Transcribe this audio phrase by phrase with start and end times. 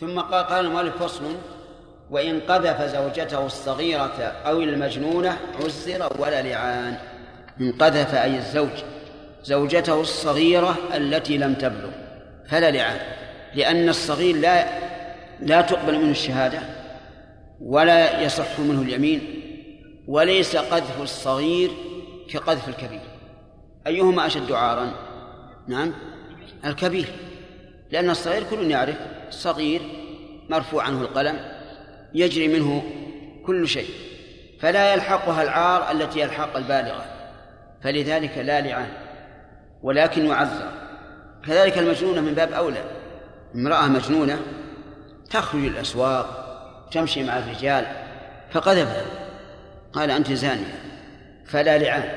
[0.00, 1.24] ثم قال قال المؤلف فصل.
[2.10, 6.96] وإن قذف زوجته الصغيرة أو المجنونة عزر ولا لعان.
[7.60, 8.84] إن قذف أي الزوج
[9.42, 11.90] زوجته الصغيرة التي لم تبلغ
[12.48, 13.00] فلا لعان
[13.54, 14.66] لأن الصغير لا
[15.40, 16.58] لا تقبل منه الشهادة
[17.60, 19.20] ولا يصح منه اليمين
[20.08, 21.70] وليس قذف الصغير
[22.30, 23.00] كقذف الكبير.
[23.86, 24.92] أيهما أشد عارا؟
[25.68, 25.92] نعم
[26.64, 27.06] الكبير
[27.90, 28.96] لأن الصغير كل يعرف.
[29.30, 29.82] صغير
[30.48, 31.38] مرفوع عنه القلم
[32.14, 32.82] يجري منه
[33.46, 33.90] كل شيء
[34.60, 37.04] فلا يلحقها العار التي يلحق البالغة
[37.82, 38.88] فلذلك لا لعان
[39.82, 40.68] ولكن يعذر.
[41.46, 42.84] كذلك المجنونة من باب أولى
[43.54, 44.40] امرأة مجنونة
[45.30, 46.44] تخرج الأسواق
[46.92, 47.86] تمشي مع الرجال
[48.50, 49.04] فقذفها.
[49.92, 50.80] قال أنت زانية.
[51.46, 52.08] فلا لعان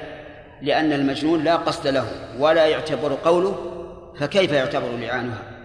[0.62, 2.08] لأن المجنون لا قصد له
[2.40, 3.74] ولا يعتبر قوله
[4.20, 5.57] فكيف يعتبر لعانها؟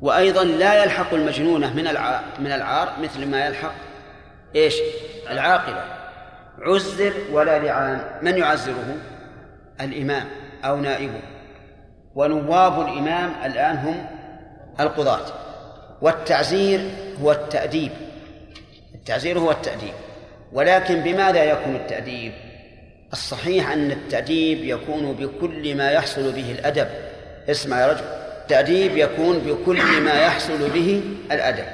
[0.00, 1.84] وأيضا لا يلحق المجنونة من
[2.38, 3.74] من العار مثل ما يلحق
[4.56, 4.74] إيش؟
[5.30, 5.84] العاقلة
[6.60, 8.00] عزر ولا لعان.
[8.22, 8.96] من يعزره؟
[9.80, 10.24] الإمام
[10.64, 11.20] أو نائبه.
[12.14, 14.06] ونواب الإمام الآن هم
[14.80, 15.26] القضاة.
[16.02, 16.80] والتعزير
[17.22, 17.92] هو التأديب.
[18.94, 19.94] التعزير هو التأديب.
[20.52, 22.32] ولكن بماذا يكون التأديب؟
[23.12, 26.88] الصحيح أن التأديب يكون بكل ما يحصل به الأدب.
[27.48, 28.19] اسمع يا رجل.
[28.50, 31.64] التأديب يكون بكل ما يحصل به الأدب.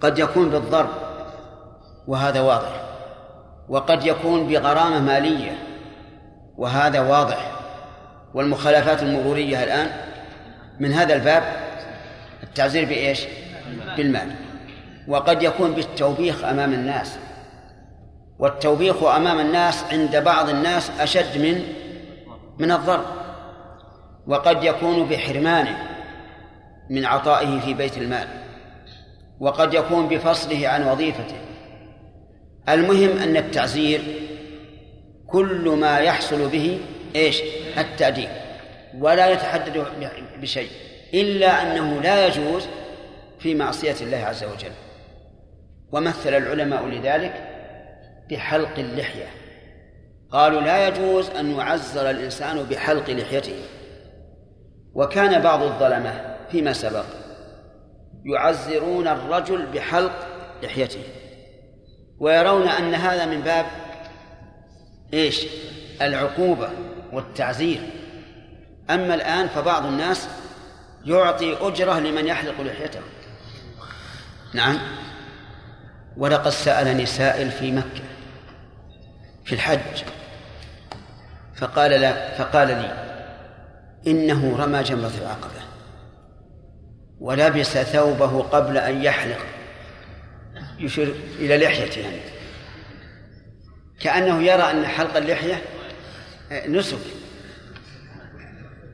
[0.00, 0.88] قد يكون بالضرب
[2.06, 2.80] وهذا واضح.
[3.68, 5.58] وقد يكون بغرامة مالية
[6.56, 7.52] وهذا واضح.
[8.34, 9.90] والمخالفات المرورية الآن
[10.80, 11.42] من هذا الباب
[12.42, 13.24] التعزير بإيش؟
[13.96, 14.30] بالمال.
[15.08, 17.18] وقد يكون بالتوبيخ أمام الناس.
[18.38, 21.62] والتوبيخ أمام الناس عند بعض الناس أشد من
[22.58, 23.21] من الضرب.
[24.26, 25.88] وقد يكون بحرمانه
[26.90, 28.28] من عطائه في بيت المال
[29.40, 31.36] وقد يكون بفصله عن وظيفته.
[32.68, 34.00] المهم أن التعزير
[35.26, 36.80] كل ما يحصل به
[37.16, 37.42] إيش؟
[37.78, 38.28] التأديب
[38.98, 39.86] ولا يتحدد
[40.40, 40.70] بشيء
[41.14, 42.66] إلا أنه لا يجوز
[43.38, 44.72] في معصية الله عز وجل.
[45.92, 47.48] ومثل العلماء لذلك
[48.30, 49.26] بحلق اللحية.
[50.30, 53.56] قالوا لا يجوز أن يعزر الإنسان بحلق لحيته.
[54.94, 57.04] وكان بعض الظلمة فيما سبق
[58.24, 60.26] يعزرون الرجل بحلق
[60.62, 61.02] لحيته
[62.18, 63.66] ويرون أن هذا من باب
[65.14, 65.46] إيش؟
[66.02, 66.70] العقوبة
[67.12, 67.80] والتعزير.
[68.90, 70.28] أما الآن فبعض الناس
[71.04, 73.00] يعطي أجرة لمن يحلق لحيته.
[74.54, 74.78] نعم.
[76.16, 78.04] ولقد سألني سائل في مكة
[79.44, 80.04] في الحج.
[81.56, 83.11] فقال لا فقال لي
[84.06, 85.62] إنه رمى جمرة العقبة.
[87.20, 89.38] ولبس ثوبه قبل أن يحلق.
[90.78, 92.20] يشير إلى لحيته يعني.
[94.00, 95.62] كأنه يرى أن حلق اللحية
[96.68, 96.98] نسك.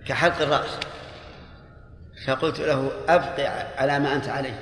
[0.07, 0.79] كحلق الرأس.
[2.27, 4.61] فقلت له أبقي على ما أنت عليه.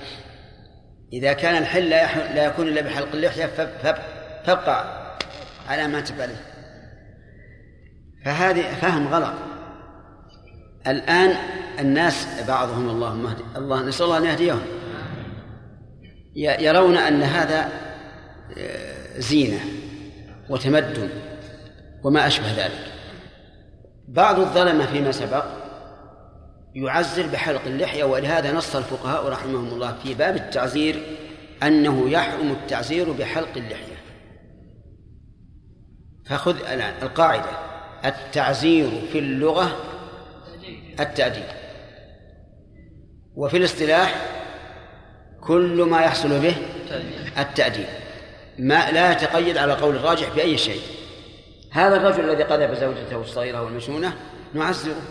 [1.12, 3.46] إذا كان الحل لا يكون إلا بحلق اللحية
[4.46, 5.06] فابقى
[5.68, 6.40] على ما أنت عليه.
[8.24, 9.34] فهذه فهم غلط.
[10.86, 11.36] الآن
[11.78, 14.62] الناس بعضهم اللهم اهدي الله نسأل الله أن يهديهم.
[16.36, 17.70] يرون أن هذا
[18.58, 19.60] آه، زينة
[20.48, 21.08] وتمدن
[22.04, 22.92] وما أشبه ذلك.
[24.08, 25.44] بعض الظلمة فيما سبق
[26.74, 31.03] يعزر بحلق اللحية ولهذا نص الفقهاء رحمهم الله في باب التعزير
[31.62, 33.97] أنه يحرم التعزير بحلق اللحية.
[36.26, 37.50] فخذ الآن القاعدة.
[38.04, 39.76] التعزير في اللغة
[41.00, 41.44] التأديب.
[43.34, 44.14] وفي الاصطلاح
[45.40, 46.56] كل ما يحصل به
[47.38, 47.86] التأديب.
[48.58, 50.80] ما لا يتقيد على قول الراجح بأي شيء.
[51.72, 54.12] هذا الرجل الذي قذف زوجته الصغيرة والمجنونة
[54.54, 55.02] نعزره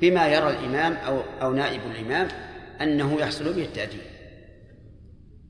[0.00, 2.28] بما يرى الإمام أو أو نائب الإمام
[2.80, 4.00] أنه يحصل به التأديب.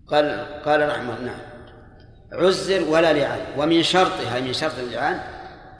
[0.09, 1.41] قال قال رحمه نعم.
[2.33, 3.41] عزر ولا لعان.
[3.59, 5.21] ومن شرطها من شرط اللعان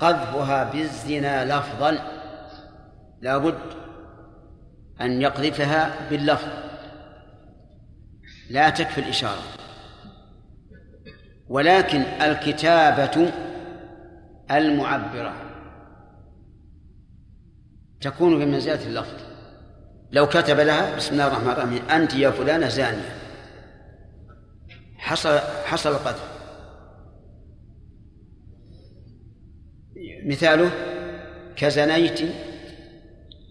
[0.01, 1.99] قذفها بالزنا لفظا.
[3.21, 3.59] لا بد
[5.01, 6.49] أن يقذفها باللفظ.
[8.51, 9.43] لا تكفي الإشارة.
[11.49, 13.33] ولكن الكتابة
[14.51, 15.35] المعبرة
[18.01, 19.29] تكون بمنزلة اللفظ.
[20.13, 23.19] لو كتب لها بسم الله الرحمن الرحيم أنت يا فلانة زانية.
[24.97, 26.39] حصل حصل القذف
[30.25, 30.71] مثاله
[31.57, 32.21] كزنيت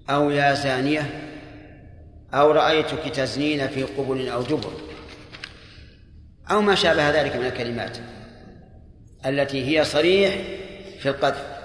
[0.10, 1.26] أو يا زانية.
[2.38, 4.74] أو رأيتك تزنين في قبل أو جبر
[6.51, 7.98] أو ما شابه ذلك من الكلمات
[9.25, 10.34] التي هي صريح
[11.00, 11.57] في القذف.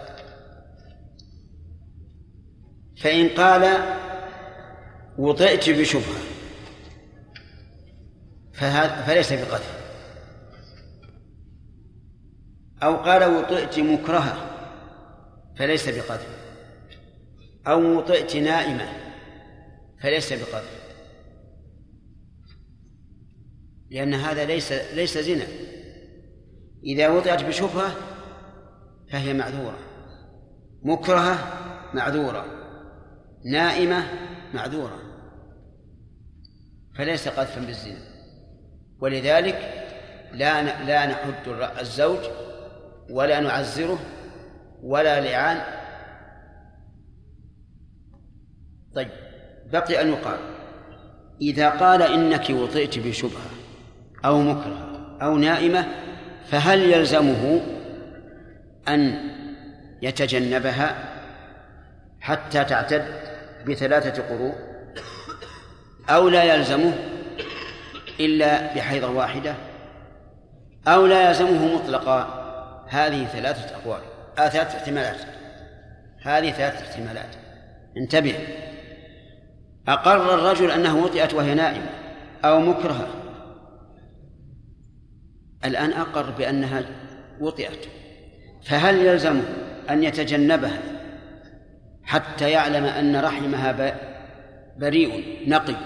[2.97, 3.79] فإن قال
[5.19, 6.23] وطئت بشبهة
[9.07, 9.83] فليس بقذف.
[12.83, 14.51] أو قال وطئت مكرهة
[15.59, 16.43] فليس بقذف.
[17.67, 19.12] أو وطئت نائمة
[20.03, 20.83] فليس بقذف.
[23.91, 25.47] لأن هذا ليس ليس زنا.
[26.85, 27.97] إذا وطئت بشبهة
[29.11, 29.79] فهي معذورة.
[30.83, 31.39] مكرهة
[31.95, 32.47] معذورة.
[33.45, 34.05] نائمة
[34.55, 34.99] معذورة.
[36.99, 38.13] فليس قذفا بالزنا.
[39.01, 39.89] ولذلك
[40.33, 41.49] لا لا نحد
[41.81, 42.21] الزوج
[43.11, 43.99] ولا نعزره
[44.83, 45.83] ولا لعان.
[48.95, 49.22] طيب.
[49.73, 50.39] بقي أن يقال
[51.41, 53.51] إذا قال إنك وطئت بشبهة
[54.25, 54.89] أو مكره
[55.23, 55.87] أو نائمة
[56.47, 57.61] فهل يلزمه
[58.89, 59.31] أن
[60.03, 60.95] يتجنبها
[62.21, 63.05] حتى تعتد
[63.69, 64.55] بثلاثة قروء؟
[66.11, 66.93] أو لا يلزمه
[68.21, 69.55] إلا بحيضة واحدة؟
[70.89, 72.43] أو لا يلزمه مطلقا
[72.89, 74.01] هذه ثلاثة أقوال
[74.39, 75.21] آه ثلاثة احتمالات
[76.23, 77.37] هذه ثلاثة احتمالات.
[77.97, 78.35] انتبه.
[79.89, 81.91] أقر الرجل أنه وطئت وهي نائمة
[82.45, 83.09] أو مكرهة.
[85.65, 86.85] الآن أقر بأنها
[87.41, 87.87] وطئت.
[88.65, 89.45] فهل يلزمه
[89.91, 90.79] أن يتجنبها
[92.03, 93.97] حتى يعلم أن رحمها
[94.79, 95.77] بريء نقي؟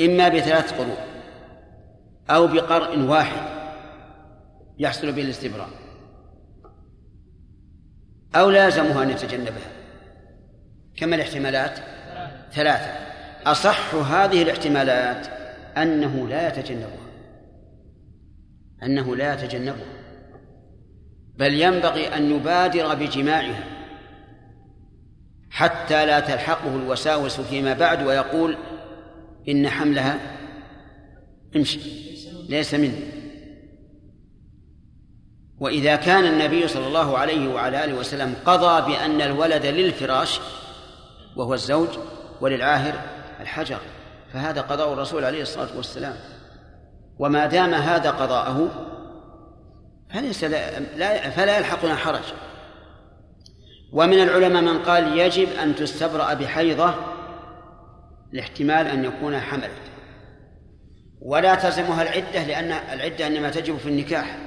[0.00, 0.98] إما بثلاث قروء
[2.30, 3.42] أو بقرء واحد
[4.78, 5.68] يحصل به الاستبراء.
[8.34, 9.75] أو لازمه أن يتجنبها.
[10.96, 11.78] كم الاحتمالات؟
[12.52, 12.90] ثلاثة.
[13.46, 15.26] أصح هذه الاحتمالات
[15.76, 17.06] أنه لا يتجنبها.
[18.82, 19.96] أنه لا يتجنبها.
[21.36, 23.64] بل ينبغي أن يبادر بجماعها
[25.50, 28.56] حتى لا تلحقه الوساوس فيما بعد ويقول
[29.48, 30.18] إن حملها
[31.56, 31.80] امشي
[32.48, 33.16] ليس مني.
[35.60, 40.40] وإذا كان النبي صلى الله عليه وعلى آله وسلم قضى بأن الولد للفراش
[41.36, 41.88] وهو الزوج
[42.40, 42.94] وللعاهر
[43.40, 43.78] الحجر
[44.32, 46.16] فهذا قضاء الرسول عليه الصلاة والسلام.
[47.18, 48.70] وما دام هذا قضاءه
[50.14, 52.24] فليس لا فلا يلحقنا حرج.
[53.92, 56.94] ومن العلماء من قال يجب أن تستبرأ بحيضة
[58.32, 59.70] لاحتمال أن يكون حملت
[61.20, 64.38] ولا تلزمها العدة لأن العدة إنما تجب في النكاح.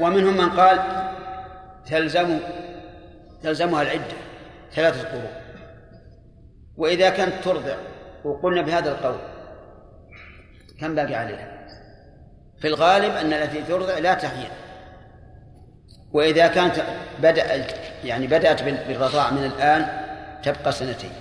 [0.00, 0.80] ومنهم من قال
[1.86, 2.38] تلزم
[3.44, 4.16] تلزمها العدة
[4.74, 5.30] ثلاثة قروء.
[6.76, 7.76] وإذا كانت ترضع
[8.24, 9.18] وقلنا بهذا القول
[10.80, 11.66] كم باقي عليها؟
[12.60, 14.50] في الغالب أن التي ترضع لا تحيض.
[16.12, 16.82] وإذا كانت
[17.22, 17.72] بدأت
[18.04, 19.86] يعني بدأت بالرضاع من الآن
[20.42, 21.12] تبقى سنتين.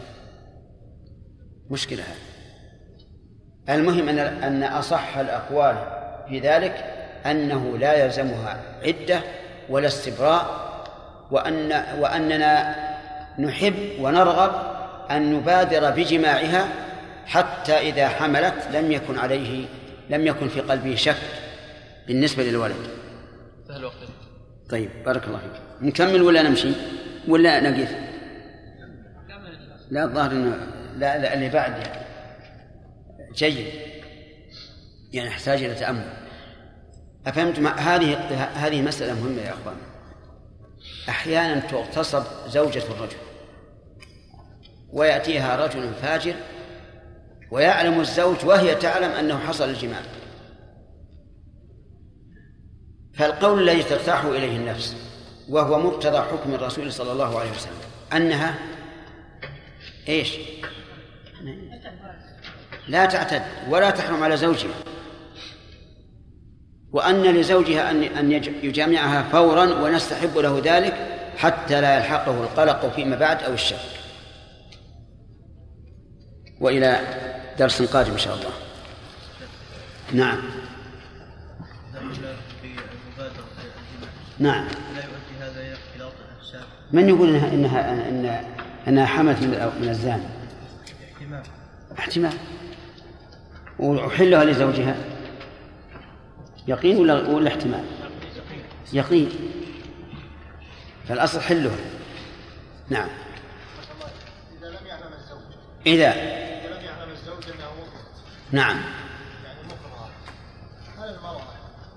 [1.70, 3.76] مشكلة هذه.
[3.76, 5.76] المهم أن أن أصح الأقوال
[6.30, 6.86] في ذلك
[7.26, 9.22] أنه لا يلزمها عدة
[9.70, 10.63] ولا استبراء
[11.32, 12.76] وأن وأننا
[13.40, 14.52] نحب ونرغب
[15.12, 16.68] أن نبادر بجماعها
[17.26, 19.66] حتى إذا حملت لم يكن عليه
[20.10, 21.16] لم يكن في قلبه شك
[22.08, 22.76] بالنسبة للولد.
[23.68, 23.96] سهل وقت
[24.70, 25.62] طيب بارك الله فيك.
[25.82, 26.72] نكمل ولا نمشي؟
[27.28, 27.96] ولا نقف؟
[29.92, 30.58] لا الظاهر إنه
[30.98, 32.06] لا, لا اللي بعد يعني.
[33.36, 33.68] جيد.
[35.14, 36.06] يعني يحتاج إلى تأمل.
[37.28, 38.16] أفهمتم؟ هذه
[38.56, 39.76] هذه مسألة مهمة يا أخوان.
[41.10, 43.18] أحيانا تغتصب زوجة الرجل.
[44.94, 46.36] ويأتيها رجل فاجر
[47.52, 50.02] ويعلم الزوج وهي تعلم أنه حصل الجماع
[53.14, 54.96] فالقول الذي ترتاح إليه النفس
[55.50, 57.78] وهو مقتضى حكم الرسول صلى الله عليه وسلم
[58.14, 58.56] أنها
[60.10, 60.38] إيش؟
[62.88, 64.74] لا تعتد ولا تحرم على زوجها.
[66.94, 68.32] وأن لزوجها أن أن
[68.64, 70.94] يجامعها فورا ونستحب له ذلك
[71.38, 73.76] حتى لا يلحقه القلق فيما بعد أو الشك.
[76.60, 77.00] وإلى
[77.60, 78.50] درس قادم إن شاء الله.
[80.14, 80.42] نعم.
[84.40, 84.68] نعم.
[84.96, 86.14] لا يؤدي هذا إلى اختلاط
[86.92, 88.46] من يقول انها انها انها,
[88.88, 89.44] إنها حملت
[89.82, 90.24] من الزاني؟
[91.14, 91.44] احتمال.
[92.00, 92.34] احتمال.
[93.80, 94.96] وحلها لزوجها؟
[96.68, 97.84] يقين ولا ولا احتمال؟
[98.94, 99.30] يقين.
[101.08, 101.76] فالأصل حلها
[102.90, 103.10] نعم.
[105.86, 107.84] إذا لم يعلم الزوج أنه
[108.52, 108.78] نعم.
[109.46, 110.10] يعني مكره
[110.98, 111.42] هل المرأة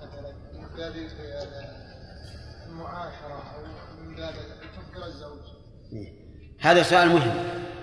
[0.01, 0.95] مثلا من باب
[2.67, 3.63] المعاشرة أو
[4.03, 4.33] من باب
[4.75, 5.39] تخبر الزوج
[6.59, 7.33] هذا سؤال مهم.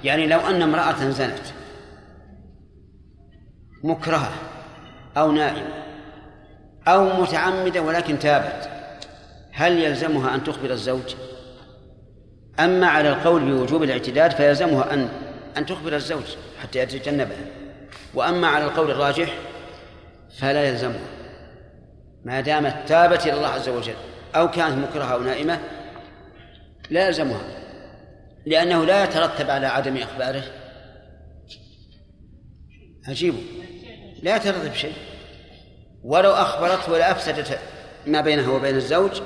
[0.05, 1.47] يعني لو أن امرأة زنت
[3.85, 4.33] مكرهة
[5.17, 5.84] أو نائمة
[6.89, 8.69] أو متعمدة ولكن تابت.
[9.53, 11.15] هل يلزمها أن تخبر الزوج؟
[12.61, 15.09] أما على القول بوجوب الاعتداد فيلزمها أن
[15.57, 16.25] أن تخبر الزوج
[16.63, 17.47] حتى يتجنبها
[18.15, 19.35] وأما على القول الراجح
[20.39, 21.09] فلا يلزمها.
[22.25, 23.95] ما دامت تابت إلى الله عز وجل
[24.35, 25.61] أو كانت مكرهة أو نائمة
[26.91, 27.41] لا يلزمها.
[28.47, 30.43] لأنه لا يترتب على عدم إخباره.
[33.09, 33.35] عجيب.
[34.23, 34.95] لا يترتب شيء.
[36.05, 37.59] ولو أخبرته لأفسدت
[38.07, 39.21] ما بينها وبين الزوج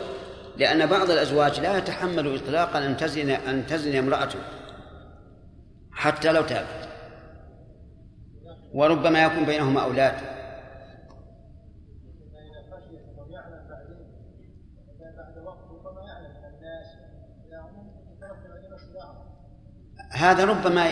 [0.57, 4.39] لأن بعض الأزواج لا يتحمل إطلاقا أن تزن أن تزن امرأته
[5.93, 6.89] حتى لو تابت.
[8.73, 10.15] وربما يكون بينهما أولاد.
[20.11, 20.91] هذا ربما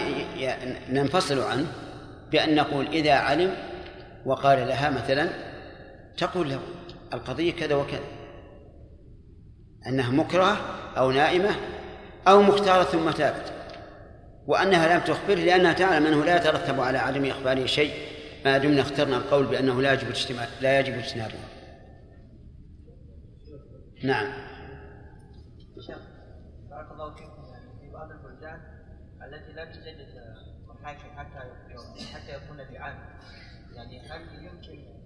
[0.90, 1.66] ننفصل عنه
[2.30, 3.54] بأن نقول إذا علم
[4.26, 5.28] وقال لها مثلا
[6.16, 6.60] تقول له
[7.12, 8.04] القضية كذا وكذا
[9.86, 10.56] أنها مكرهة
[10.96, 11.56] أو نائمة
[12.28, 13.52] أو مختارة ثم تابت
[14.46, 17.94] وأنها لم تخبره لأنها تعلم أنه لا يترتب على عدم إخباره شيء
[18.44, 20.08] ما دمنا اخترنا القول بأنه لا يجب
[20.60, 21.34] لا يجب اجتنابه
[24.04, 24.26] نعم
[26.70, 28.60] بارك الله فيكم يعني في بعض البلدان
[29.22, 29.96] التي لا توجد
[30.68, 31.38] محاكم حتى
[32.14, 32.96] حتى يكون لعان
[33.74, 34.96] يعني هل يمكن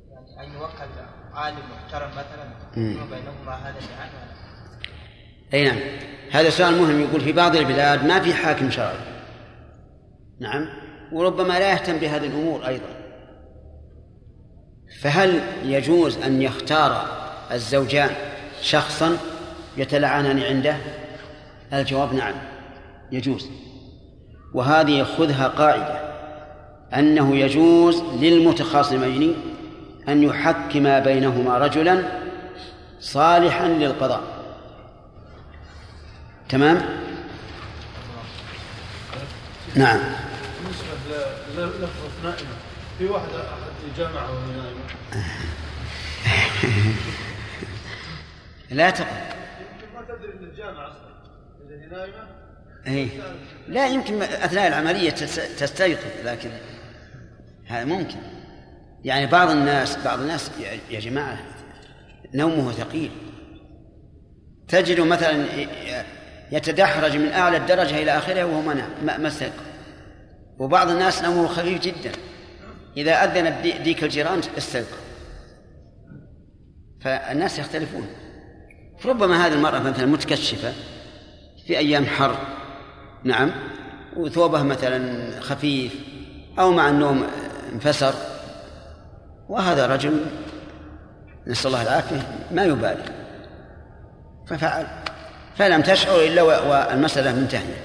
[0.61, 0.91] يوكل
[1.35, 2.45] عالم محترم مثلا.
[2.77, 4.11] بينهما هذا اللعان
[5.55, 5.79] أي نعم.
[6.31, 8.97] هذا سؤال مهم يقول في بعض البلاد ما في حاكم شرعي.
[10.41, 10.69] نعم.
[11.13, 13.01] وربما لا يهتم بهذه الأمور أيضا.
[15.01, 17.07] فهل يجوز أن يختار
[17.53, 18.11] الزوجان
[18.63, 19.17] شخصا
[19.77, 20.77] يتلعنان عنده؟
[21.73, 22.35] الجواب نعم
[23.13, 23.49] يجوز.
[24.55, 26.11] وهذه خذها قاعدة.
[26.95, 29.37] أنه يجوز للمتخاصمين
[30.09, 32.03] أن يحكم بينهما رجلا
[33.01, 34.23] صالحا للقضاء.
[36.49, 36.83] تمام؟
[39.75, 40.01] نعم.
[41.57, 42.57] بالنسبة للفظه نائمه
[42.99, 44.81] في واحدة احد جامعه وهي نائمه
[48.71, 49.07] لا تقل.
[49.95, 51.11] ما تدري ان الجامعة أصلا
[51.69, 52.27] اذا هي نائمه
[52.87, 53.09] إيه؟
[53.69, 55.11] لا يمكن أثناء العملية
[55.59, 56.51] تستيقظ لكن
[57.67, 58.17] هذا ممكن.
[59.05, 60.51] يعني بعض الناس بعض الناس
[60.91, 61.39] يا جماعة
[62.35, 63.11] نومه ثقيل.
[64.69, 65.47] تجد مثلا
[66.53, 69.65] يتدحرج من أعلى الدرجة إلى آخره وهو ما ما استيقظ.
[70.59, 72.13] وبعض الناس نومه خفيف جدا.
[72.97, 74.99] إذا أذن ديك الجيران استيقظ.
[77.01, 78.07] فالناس يختلفون.
[79.05, 80.73] ربما هذه المرأة مثلا متكشفة
[81.67, 82.37] في أيام حر
[83.25, 83.51] نعم
[84.17, 85.95] وثوبه مثلا خفيف
[86.59, 87.27] أو مع النوم
[87.73, 88.15] انفسر.
[89.51, 90.27] وهذا رجل
[91.47, 93.05] نسأل الله العافية ما يبالي.
[94.47, 94.87] ففعل.
[95.59, 97.85] فلم تشعر إلا والمسألة منتهية.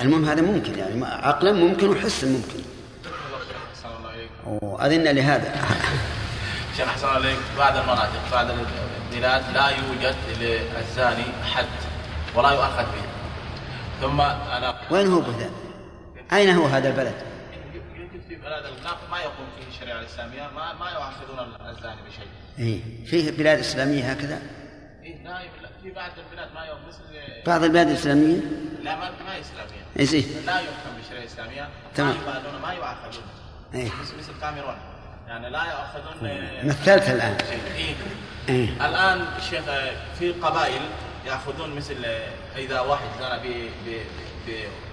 [0.00, 2.62] المهم هذا ممكن يعني عقلا ممكن وحسا ممكن.
[4.46, 5.52] وأذن لهذا.
[6.76, 11.24] شيخ حسن عليك بعض المناطق بعض البلاد لا يوجد للزاني
[11.54, 11.64] حد
[12.34, 13.06] ولا يؤخذ به.
[14.00, 15.50] ثم أنا وين هو بذا؟
[16.32, 17.35] أين هو هذا البلد؟
[18.46, 18.64] بلاد
[19.10, 22.28] ما يقوم فيه الشريعة الإسلامية ما ما يؤاخذون الزاني بشيء.
[22.58, 24.42] اي فيه بلاد إسلامية هكذا؟
[25.02, 25.38] اي لا
[25.82, 27.02] في بعض البلاد ما يؤخذ مثل
[27.46, 28.40] بعض البلاد الإسلامية؟
[28.82, 29.84] لا ما ما إسلامية.
[29.98, 32.16] اي زين لا يحكم بالشريعة الإسلامية تمام.
[32.16, 33.24] ما يبادون ما يؤاخذون.
[33.74, 34.76] اي مثل مثل كاميرون
[35.28, 37.36] يعني لا ياخذون مثلت الآن
[37.76, 37.94] إيه.
[38.48, 39.64] إيه؟ الآن شيخ
[40.18, 40.80] في قبائل
[41.26, 42.04] يأخذون مثل
[42.56, 44.00] إذا واحد زنى ب ب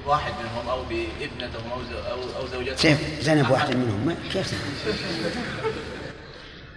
[0.05, 2.75] بواحد منهم أو بابنتهم أو أو زوجتهم.
[2.75, 4.15] كيف زنب واحد منهم.
[4.33, 4.62] كيف زنب؟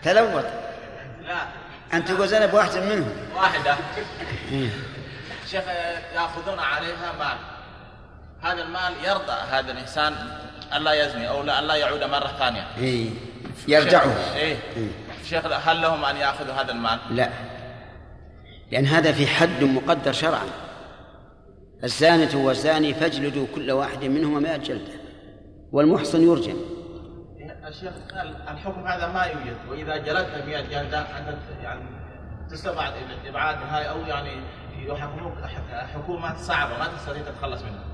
[0.03, 0.45] تلوط
[1.23, 1.47] لا.
[1.93, 3.13] أنت تقول زنب واحد منهم.
[3.37, 3.77] واحدة.
[4.53, 4.69] إيه.
[5.51, 5.65] شيخ
[6.15, 7.39] يأخذون عليها مال.
[8.43, 10.15] هذا المال يرضى هذا الإنسان
[10.77, 12.67] الا يزني أو لا الا يعود مرة ثانية.
[12.79, 13.11] اي
[13.69, 14.57] يرجعوا إيه.
[15.31, 17.31] شيخ هل لهم أن يأخذوا هذا المال؟ لا.
[18.73, 20.66] لأن هذا في حد مقدر شرعا.
[21.85, 24.93] الزانة والزاني فاجلدوا كل واحد منهما مائة جلدة
[25.73, 26.57] والمحصن يرجم.
[27.69, 31.81] الشيخ قال الحكم هذا ما يوجد وإذا جلدت 100 جلدة انت يعني
[32.51, 32.93] تستبعد
[33.25, 34.31] الإبعاد نهائي أو يعني
[34.87, 35.35] يحكموك
[35.95, 37.85] حكومه صعبة ما تستطيع تتخلص منها.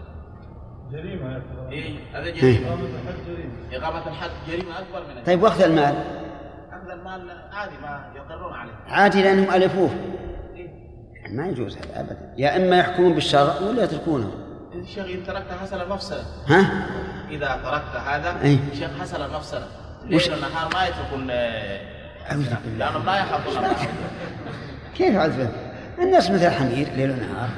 [0.93, 2.69] جريمة يا ترى إيه هذا جريمة.
[2.69, 3.53] إقامة الحد جريمة.
[3.73, 5.25] إقامة الحد جريمة أكبر من.
[5.25, 5.95] طيب وأخذ المال؟
[6.73, 8.73] أخذ المال عادي ما يقرون عليه.
[8.89, 9.91] عادي لأنهم ألفوه.
[11.33, 12.17] ما يجوز هذا أبدا.
[12.39, 14.31] يا إما يحكمون بالشرع ولا يتركونه.
[14.75, 16.87] الشيخ إن تركت حصل المفسدة ها؟
[17.31, 18.59] إذا تركت هذا أي.
[18.73, 19.23] الشيخ حصل
[20.13, 21.81] وش- ليل والنهار ما يتركون آه،
[22.31, 22.45] لأنهم
[22.79, 23.21] لا الله
[24.97, 25.49] كيف عزفه
[25.99, 27.49] الناس مثل الحمير ليل ونهار.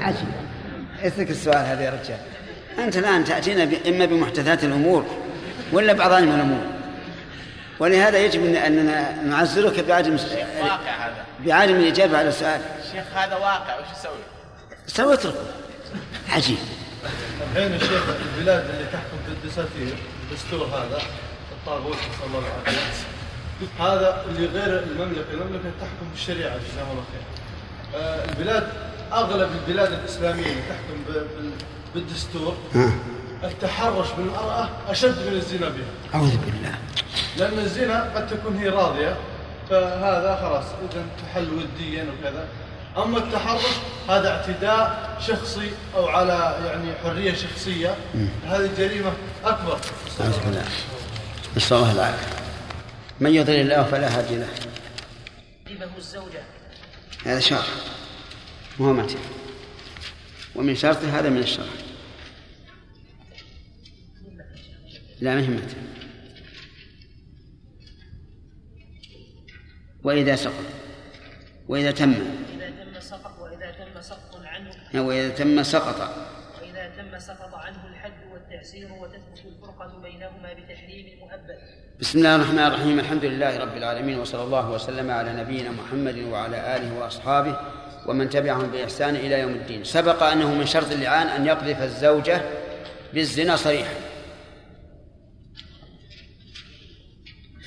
[0.00, 0.28] عجيب.
[1.02, 2.18] أترك السؤال هذا يا رجال.
[2.78, 5.04] أنت الآن تأتينا ب- إما بمحدثات الأمور
[5.72, 6.60] ولا بعظائم الأمور؟
[7.80, 10.16] ولهذا يجب أن- أننا نعزلك بعدم
[10.60, 11.24] واقع هذا.
[11.40, 12.60] بعدم الإجابة على السؤال.
[12.86, 13.78] الشيخ هذا واقع.
[13.80, 14.12] وش يسوي؟
[14.86, 15.44] سوى اتركه.
[16.28, 16.58] عجيب.
[17.52, 18.02] الحين الشيخ
[18.36, 19.96] البلاد اللي تحكم بالدساتير
[20.30, 20.98] الدستور هذا
[21.52, 22.80] الطاغوت نسأل الله العافية.
[23.80, 27.22] هذا اللي غير المملكة، المملكة تحكم بالشريعة جزاهم الله خير.
[28.00, 28.68] آه، البلاد
[29.12, 31.50] أغلب البلاد الإسلامية اللي تحكم ب- بال-
[31.94, 32.56] بالدستور.
[33.44, 36.14] التحرش بالمرأة أشد من الزنا بها.
[36.14, 36.78] أعوذ بالله.
[37.36, 39.16] لأن الزنا قد تكون هي راضية
[39.70, 42.48] فهذا خلاص إذا تحل وديا وكذا.
[42.96, 43.62] أما التحرش
[44.08, 47.94] هذا اعتداء شخصي أو على يعني حرية شخصية.
[48.46, 49.12] هذه جريمة
[49.44, 49.78] أكبر.
[50.20, 50.64] أعوذ بالله.
[51.56, 52.36] نسأل الله العافية.
[53.20, 54.48] من يضلل الله فلا هادي له.
[55.98, 56.42] الزوجة.
[57.24, 57.62] هذا شرع.
[58.78, 59.18] وهو متى
[60.54, 61.66] ومن شرطه هذا من الشرع.
[65.20, 65.76] لا متى
[70.02, 70.54] وإذا سقط
[71.68, 72.12] وإذا تم.
[72.12, 75.06] إذا تم سقط وإذا تم سقط عنه.
[75.06, 76.00] وإذا تم سقط.
[76.60, 81.58] وإذا تم سقط عنه الحد والتعسير وتثبت الفرقة بينهما بتحريم المؤبد
[82.00, 82.98] بسم الله الرحمن الرحيم.
[82.98, 87.60] الحمد لله رب العالمين وصلى الله وسلم على نبينا محمد وعلى آله وأصحابه
[88.06, 89.84] ومن تبعهم بإحسان إلى يوم الدين.
[89.84, 92.42] سبق أنه من شرط اللعان أن يقذف الزوجة
[93.14, 93.94] بالزنا صريحا.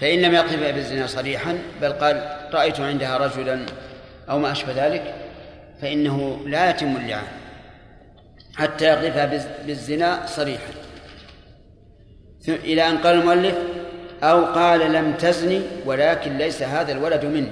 [0.01, 3.65] فإن لم يقذف بالزنا صريحا بل قال رأيت عندها رجلا
[4.29, 5.13] أو ما أشبه ذلك
[5.81, 7.27] فإنه لا يتم اللعان
[8.55, 10.71] حتى يقذفها بالز- بالزنا صريحا.
[12.47, 13.55] إلى أن قال المؤلف
[14.23, 17.51] أو قال لم تزني ولكن ليس هذا الولد مني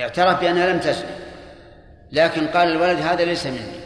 [0.00, 1.08] اعترف بأنها لم تزني
[2.12, 3.85] لكن قال الولد هذا ليس مني.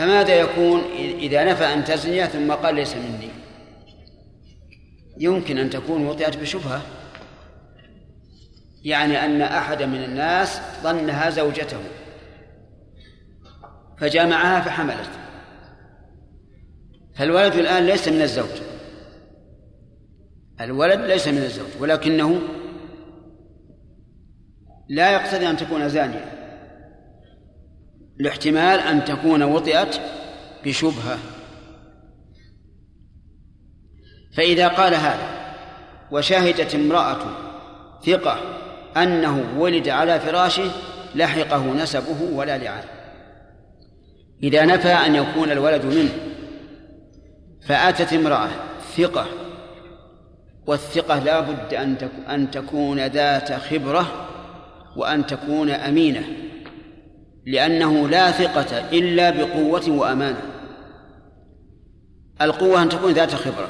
[0.00, 3.28] فماذا يكون إذا نفى أن تزني ثم قال ليس مني؟
[5.18, 6.82] يمكن أن تكون وطئت بشبهة.
[8.84, 11.78] يعني أن أحد من الناس ظنها زوجته
[13.98, 15.10] فجامعها فحملت
[17.14, 18.60] فالولد الآن ليس من الزوج.
[20.60, 22.40] الولد ليس من الزوج ولكنه
[24.88, 26.39] لا يقتضي أن تكون زانية.
[28.20, 30.00] لاحتمال أن تكون وطئت
[30.64, 31.18] بشبهة.
[34.36, 35.40] فإذا قال هذا
[36.10, 37.18] وشهدت امرأة
[38.06, 38.40] ثقة
[38.96, 40.70] أنه ولد على فراشه
[41.14, 42.84] لحقه نسبه ولا لعان
[44.42, 46.12] إذا نفى أن يكون الولد منه
[47.66, 48.48] فأتت امرأة
[48.96, 49.26] ثقة
[50.66, 51.74] والثقة لا بد
[52.28, 54.26] أن تكون ذات خبرة
[54.96, 56.49] وأن تكون أمينة.
[57.46, 60.42] لأنه لا ثقة إلا بقوة وأمانة
[62.42, 63.68] القوة أن تكون ذات خبرة.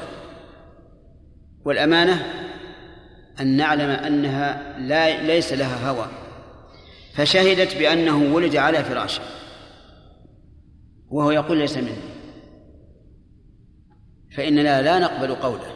[1.65, 2.25] والأمانة
[3.39, 6.05] أن نعلم أنها لا ليس لها هوى.
[7.13, 9.21] فشهدت بأنه ولد على فراشه.
[11.09, 12.11] وهو يقول ليس مني.
[14.35, 15.75] فإننا لا نقبل قوله.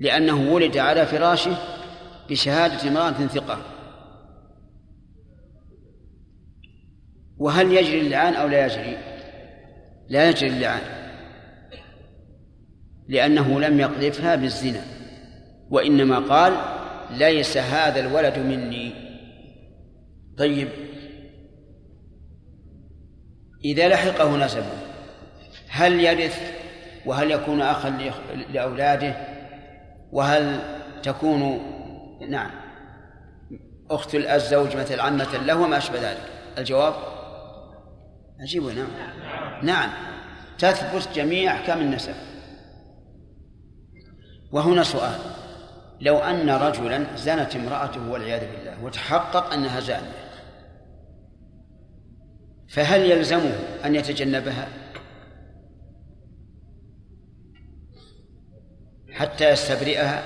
[0.00, 1.56] لأنه ولد على فراشه
[2.30, 3.58] بشهادة امرأة ثقة.
[7.38, 8.96] وهل يجري اللعان أو لا يجري؟
[10.08, 10.82] لا يجري اللعان.
[13.08, 14.82] لأنه لم يقذفها بالزنا.
[15.70, 16.52] وإنما قال
[17.10, 18.92] ليس هذا الولد مني.
[20.38, 20.68] طيب.
[23.64, 24.72] إذا لحقه نسبه
[25.68, 26.52] هل يرث؟
[27.06, 28.14] وهل يكون أخا
[28.52, 29.16] لأولاده؟
[30.12, 30.60] وهل
[31.02, 31.60] تكون
[32.28, 32.50] نعم.
[33.90, 36.22] أخت الزوج مثل عمة له وما أشبه ذلك؟
[36.58, 37.17] الجواب؟
[38.40, 38.88] عجيب نعم.
[39.62, 39.90] نعم.
[40.58, 42.14] تثبت جميع أحكام النسب.
[44.52, 45.18] وهنا سؤال.
[46.00, 50.28] لو أن رجلا زنت امرأته والعياذ بالله وتحقق أنها زانية
[52.68, 54.68] فهل يلزمه أن يتجنبها؟
[59.12, 60.22] حتى يستبرئها؟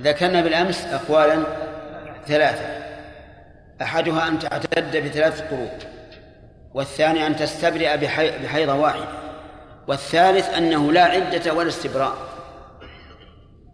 [0.00, 1.44] ذكرنا بالأمس أقوالا
[2.26, 2.84] ثلاثة.
[3.82, 5.70] أحدها أن تعتد بثلاث قروء
[6.74, 9.08] والثاني أن تستبرئ بحي- بحيضة واحدة
[9.88, 12.14] والثالث أنه لا عدة ولا استبراء.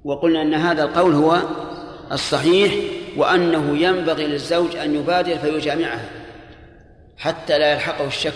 [0.04, 1.38] وقلنا أن هذا القول هو
[2.12, 2.74] الصحيح
[3.16, 6.04] وأنه ينبغي للزوج أن يبادر فيجامعها
[7.18, 8.32] حتى لا يلحقه الشك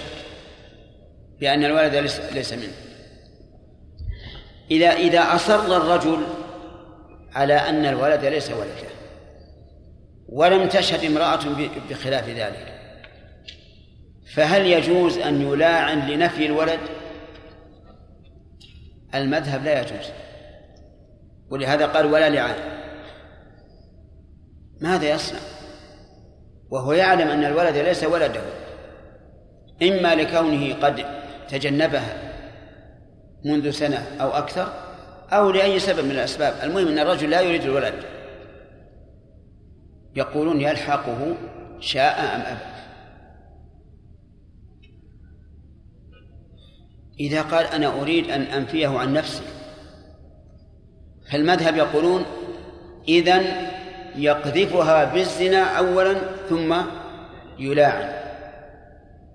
[1.40, 2.72] بأن الولد ليس- ليس منه.
[4.70, 6.22] إذا إذا أصر الرجل
[7.35, 8.94] على أن الولد ليس ولده
[10.28, 11.40] ولم تشهد امرأة
[11.90, 12.74] بخلاف ذلك.
[14.34, 16.80] فهل يجوز أن يلاعن لنفي الولد؟
[19.14, 20.10] المذهب لا يجوز.
[21.50, 22.56] ولهذا قال ولا لعان.
[24.80, 25.38] ماذا يصنع؟
[26.70, 28.42] وهو يعلم أن الولد ليس ولده.
[29.82, 31.04] إما لكونه قد
[31.48, 32.32] تجنبها
[33.44, 34.72] منذ سنة أو أكثر
[35.32, 36.54] أو لأي سبب من الأسباب.
[36.62, 38.13] المهم أن الرجل لا يريد الولد.
[40.16, 41.37] يقولون يلحقه
[41.81, 42.74] شاء أم أبى.
[47.20, 49.42] إذا قال أنا أريد أن أنفيه عن نفسي
[51.31, 52.24] فالمذهب يقولون
[53.09, 53.44] إذن
[54.16, 56.14] يقذفها بالزنا أولا
[56.48, 56.77] ثم
[57.59, 58.12] يلاعن.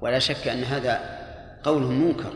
[0.01, 1.19] ولا شك أن هذا
[1.63, 2.33] قول منكر.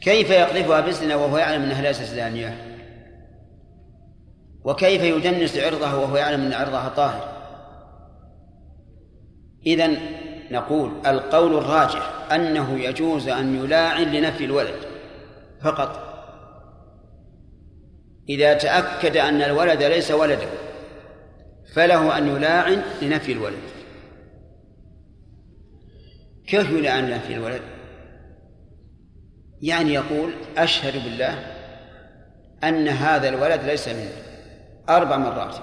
[0.00, 2.69] كيف يقذفها بالزنا وهو يعلم أنها ليست زانية؟
[4.64, 7.40] وكيف يدنس عرضها وهو يعلم أن عرضها طاهر؟
[9.66, 9.98] إذن
[10.50, 14.76] نقول القول الراجح أنه يجوز أن يلاعن لنفي الولد
[15.62, 16.10] فقط.
[18.28, 20.48] إذا تأكد أن الولد ليس ولده
[21.74, 23.70] فله أن يلاعن لنفي الولد.
[26.46, 27.62] كيف يلاعن لنفي الولد؟
[29.62, 31.56] يعني يقول أشهد بالله
[32.64, 34.29] أن هذا الولد ليس منه
[34.88, 35.54] أربع مرات.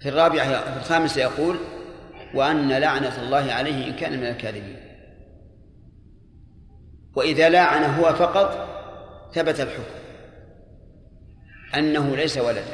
[0.00, 1.56] في الرابعة في الخامسة يقول
[2.34, 4.76] وأن لعنة الله عليه إن كان من الكاذبين.
[7.16, 8.68] وإذا لاعن هو فقط
[9.34, 9.96] ثبت الحكم
[11.74, 12.64] أنه ليس ولدا.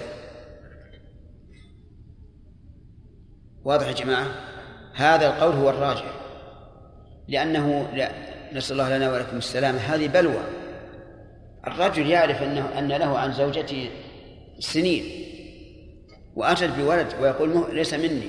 [3.65, 4.27] واضح يا جماعة؟
[4.95, 6.15] هذا القول هو الراجح.
[7.29, 8.13] لأنه لا
[8.53, 9.79] نسأل الله لنا ولكم السلامة.
[9.79, 10.43] هذه بلوى.
[11.67, 13.91] الرجل يعرف أنه أن له عن زوجته
[14.63, 15.05] سنين
[16.35, 18.29] وأتت بولد ويقول ليس مني.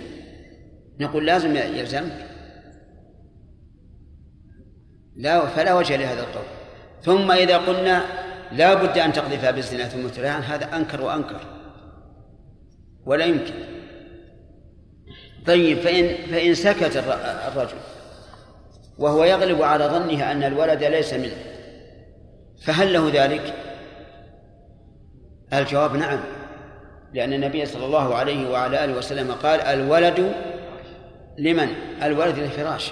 [1.00, 2.28] نقول لازم يلزمك
[5.16, 6.46] لا فلا وجه لهذا القول.
[7.02, 8.04] ثم إذا قلنا
[8.52, 11.42] لا بد أن تقذفها بالزنا ثم تلعن هذا أنكر وأنكر.
[13.06, 13.54] ولا يمكن.
[15.46, 17.78] طيب فإن فإن سكت الر- الرجل
[18.98, 21.36] وهو يغلب على ظنه أن الولد ليس منه
[22.66, 23.73] فهل له ذلك؟
[25.60, 26.20] الجواب نعم.
[27.14, 30.34] لأن النبي صلى الله عليه وعلى آله وسلم قال الولد
[31.38, 31.68] لمن؟
[32.04, 32.92] الولد للفراش.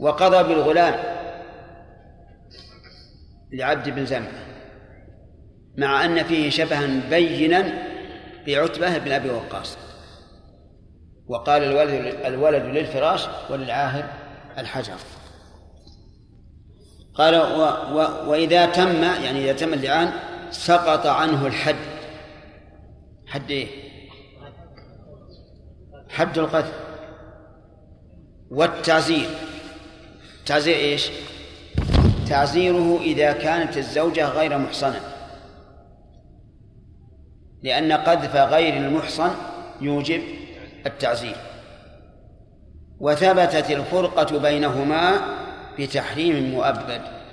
[0.00, 0.94] وقضى بالغلام
[3.52, 4.44] لعبد بن زمعة
[5.78, 7.72] مع أن فيه شبها بينا
[8.46, 9.78] بعتبة بن أبي وقاص.
[11.28, 14.04] وقال الولد الولد للفراش وللعاهر
[14.58, 14.96] الحجر.
[17.14, 17.62] قال و
[17.98, 20.12] و وإذا تم يعني إذا تم اللعان
[20.54, 21.76] سقط عنه الحد.
[23.26, 23.66] حد إيه؟
[26.08, 26.72] حد القذف
[28.50, 29.28] والتعزير.
[30.46, 31.10] تعزير إيش؟
[32.28, 35.00] تعزيره إذا كانت الزوجة غير محصنة.
[37.62, 39.30] لأن قذف غير المحصن
[39.80, 40.22] يوجب
[40.86, 41.36] التعزير.
[43.00, 45.20] وثبتت الفرقة بينهما
[45.78, 47.23] بتحريم مؤبد.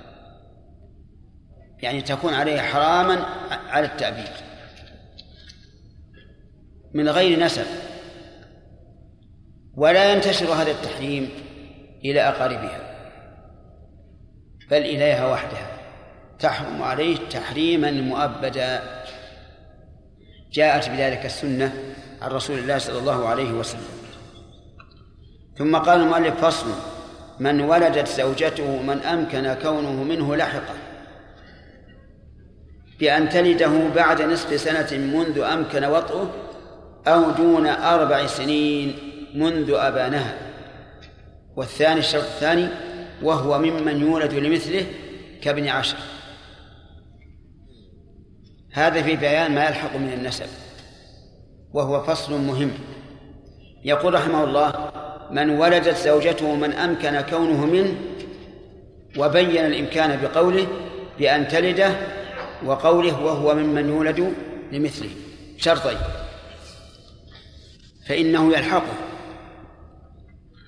[1.81, 3.25] يعني تكون عليه حراما
[3.69, 4.31] على التأبيد.
[6.93, 7.65] من غير نسب.
[9.75, 11.29] ولا ينتشر هذا التحريم
[12.05, 12.79] إلى أقاربها.
[14.71, 15.77] بل إليها وحدها.
[16.39, 19.03] تحرم عليه تحريما مؤبدا.
[20.51, 21.73] جاءت بذلك السنة
[22.21, 24.01] عن رسول الله صلى الله عليه وسلم.
[25.57, 26.67] ثم قال المؤلف فصل
[27.39, 30.90] من ولدت زوجته من أمكن كونه منه لحقة.
[33.01, 36.31] بأن تلده بعد نصف سنة منذ أمكن وطئه
[37.07, 38.97] أو دون أربع سنين
[39.35, 40.37] منذ أبانها.
[41.55, 42.67] والثاني الشرط الثاني
[43.23, 44.85] وهو ممن يولد لمثله
[45.41, 45.97] كابن عشر.
[48.73, 50.47] هذا في بيان ما يلحق من النسب
[51.73, 52.71] وهو فصل مهم.
[53.83, 54.91] يقول رحمه الله
[55.31, 57.95] من ولدت زوجته من أمكن كونه منه
[59.17, 60.67] وبين الإمكان بقوله
[61.19, 62.20] بأن تلده
[62.65, 64.33] وقوله وهو ممن يولد
[64.71, 65.09] لمثله.
[65.57, 65.97] شرطين.
[68.07, 68.93] فإنه يلحقه.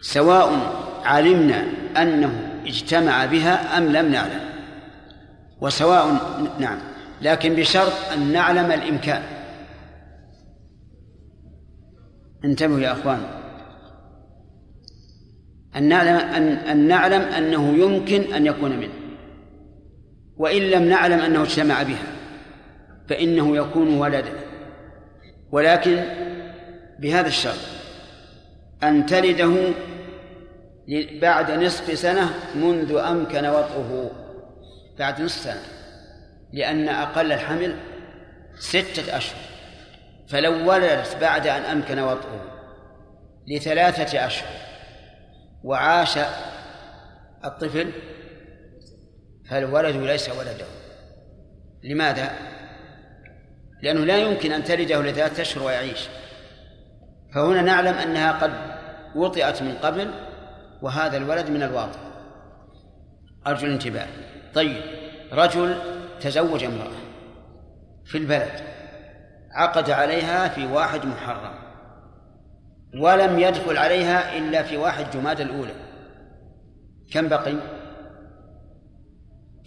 [0.02, 0.74] سواء
[1.06, 1.66] علمنا
[1.98, 4.50] أنه اجتمع بها أم لم نعلم.
[5.62, 6.20] وسواء
[6.60, 6.80] نعم.
[7.22, 9.24] لكن بشرط أن نعلم الإمكان.
[12.46, 13.22] انتبهوا يا أخوان.
[15.76, 19.03] أن نعلم أن, أن نعلم أنه يمكن أن يكون منه.
[20.44, 22.08] وإن لم نعلم أنه اجتمع بها
[23.10, 24.34] فإنه يكون ولدا.
[25.52, 26.04] ولكن
[27.00, 27.60] بهذا الشرط
[28.84, 29.56] أن تلده
[31.22, 34.12] بعد نصف سنة منذ أمكن وطئه
[35.00, 35.62] بعد نصف سنة
[36.54, 37.76] لأن أقل الحمل
[38.60, 39.40] ستة أشهر.
[40.28, 42.62] فلو ولدت بعد أن أمكن وطئه
[43.48, 44.50] لثلاثة أشهر
[45.64, 46.18] وعاش
[47.46, 47.92] الطفل
[49.50, 50.66] فالولد ليس ولده؟
[51.84, 52.32] لماذا؟
[53.82, 56.08] لأنه لا يمكن أن تلده لثلاثة أشهر ويعيش.
[57.36, 58.54] فهنا نعلم أنها قد
[59.16, 60.12] وطئت من قبل
[60.82, 62.00] وهذا الولد من الواطئ.
[63.48, 64.08] أرجو الانتباه.
[64.54, 64.82] طيب
[65.32, 65.78] رجل
[66.22, 66.98] تزوج امرأة
[68.06, 68.62] في البلد
[69.52, 71.56] عقد عليها في واحد محرم
[73.00, 75.74] ولم يدخل عليها إلا في واحد جماد الأولى.
[77.12, 77.83] كم بقي؟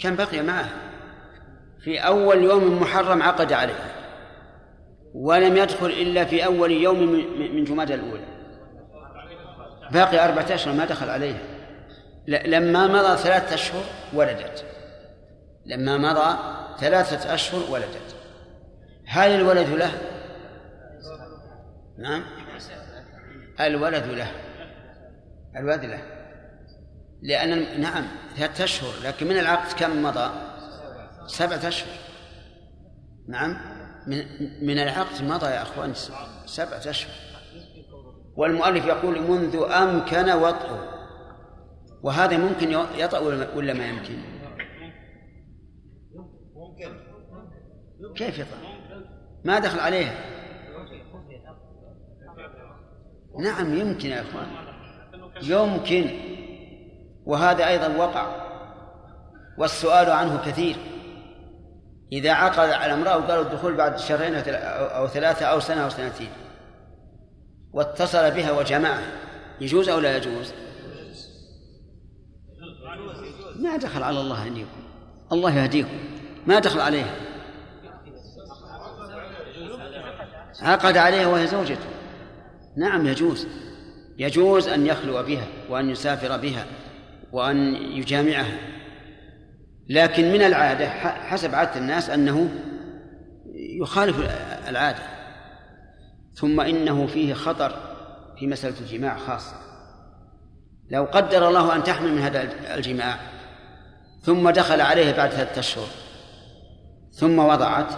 [0.00, 0.68] كم بقي معه؟
[1.80, 3.92] في أول يوم محرم عقد عليها
[5.14, 6.98] ولم يدخل إلا في أول يوم
[7.54, 8.26] من جماد الأولى.
[9.90, 11.40] باقي أربعة أشهر ما دخل عليها
[12.26, 13.82] لما مضى ثلاثة أشهر
[14.14, 14.64] ولدت.
[15.66, 16.38] لما مضى
[16.78, 18.16] ثلاثة أشهر ولدت.
[19.06, 19.90] هل الولد له؟
[21.98, 22.24] نعم.
[23.60, 24.30] الولد له.
[25.56, 26.15] الولد له.
[27.22, 28.04] لأن نعم
[28.36, 30.30] ثلاثة أشهر لكن من العقد كم مضى؟
[31.26, 31.92] سبعة أشهر
[33.28, 33.56] نعم
[34.06, 34.24] من
[34.66, 35.94] من العقد مضى يا أخوان
[36.46, 37.14] سبعة أشهر
[38.36, 40.96] والمؤلف يقول منذ أمكن وطئه
[42.02, 43.18] وهذا ممكن يطأ
[43.54, 44.18] ولا ما يمكن؟
[48.16, 48.56] كيف يطأ؟
[49.44, 50.36] ما دخل عليه
[53.38, 54.46] نعم يمكن يا أخوان
[55.42, 56.10] يمكن
[57.26, 58.26] وهذا أيضا وقع.
[59.58, 60.76] والسؤال عنه كثير.
[62.12, 66.30] إذا عقد على امرأة وقالوا الدخول بعد شهرين أو ثلاثة أو سنة أو سنتين
[67.72, 69.12] واتصل بها وجمعها
[69.60, 70.52] يجوز أو لا يجوز؟
[73.56, 74.84] ما دخل على الله أن يكون.
[75.32, 75.98] الله يهديكم.
[76.46, 77.14] ما دخل عليها
[80.62, 81.88] عقد عليها وهي زوجته.
[82.76, 83.46] نعم يجوز.
[84.18, 86.66] يجوز أن يخلو بها وأن يسافر بها.
[87.32, 88.58] وأن يجامعها
[89.88, 92.48] لكن من العادة حسب عادة الناس أنه
[93.54, 94.30] يخالف
[94.68, 95.02] العادة.
[96.34, 97.72] ثم إنه فيه خطر
[98.38, 99.56] في مسألة الجماع خاصة.
[100.90, 103.16] لو قدر الله أن تحمل من هذا الجماع
[104.22, 105.86] ثم دخل عليه بعد ثلاثة أشهر
[107.12, 107.92] ثم وضعت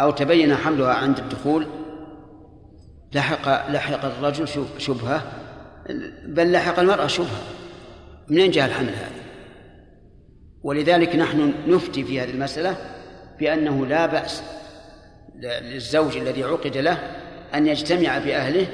[0.00, 1.66] أو تبين حملها عند الدخول
[3.14, 4.48] لحق لحق الرجل
[4.78, 5.22] شبهة
[6.26, 7.42] بل لحق المرأة شبهة.
[8.30, 9.18] منين جاء الحمل هذا؟
[10.62, 12.76] ولذلك نحن نفتي في هذه المسألة
[13.40, 14.42] بأنه لا بأس
[15.42, 16.98] للزوج الذي عقد له
[17.54, 18.66] أن يجتمع بأهله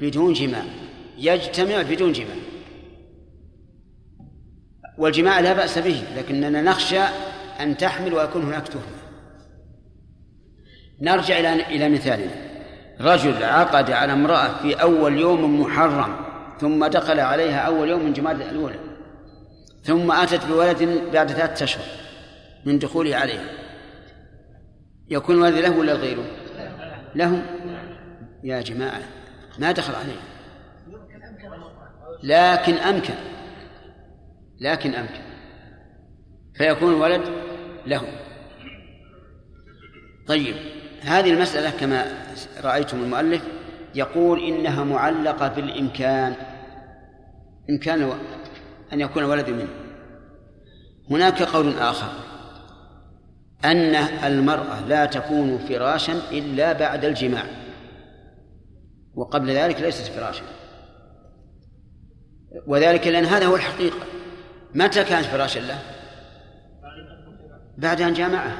[0.00, 0.62] بدون جماع.
[1.18, 2.36] يجتمع بدون جماع.
[4.98, 7.00] والجماع لا بأس به لكننا نخشى
[7.60, 8.84] أن تحمل ويكون هناك تهمة.
[11.00, 12.32] نرجع إلى إلى مثالنا.
[13.00, 16.16] رجل عقد على امرأة في أول يوم محرم
[16.60, 18.93] ثم دخل عليها أول يوم من جماد الأولى.
[19.84, 21.84] ثم أتت بولد بعد ثلاثة أشهر
[22.64, 23.44] من دخوله عليها.
[25.08, 26.24] يكون الولد له ولا غيره؟
[27.14, 27.42] له
[28.44, 29.00] يا جماعة
[29.58, 30.20] ما دخل عليه
[32.22, 33.14] لكن أمكن
[34.60, 35.20] لكن أمكن.
[36.54, 37.22] فيكون الولد
[37.86, 38.02] له
[40.26, 40.54] طيب
[41.02, 42.06] هذه المسألة كما
[42.64, 43.42] رأيتم المؤلف
[43.94, 46.34] يقول إنها معلقة بالإمكان.
[47.70, 48.12] إمكان
[48.92, 49.68] أن يكون ولد منه.
[51.10, 52.12] هناك قول آخر.
[53.64, 53.94] أن
[54.24, 57.44] المرأة لا تكون فراشا إلا بعد الجماع.
[59.14, 60.44] وقبل ذلك ليست فراشا.
[62.66, 63.98] وذلك لأن هذا هو الحقيقة.
[64.74, 65.78] متى كانت فراشا له؟
[67.78, 68.58] بعد أن جامعه.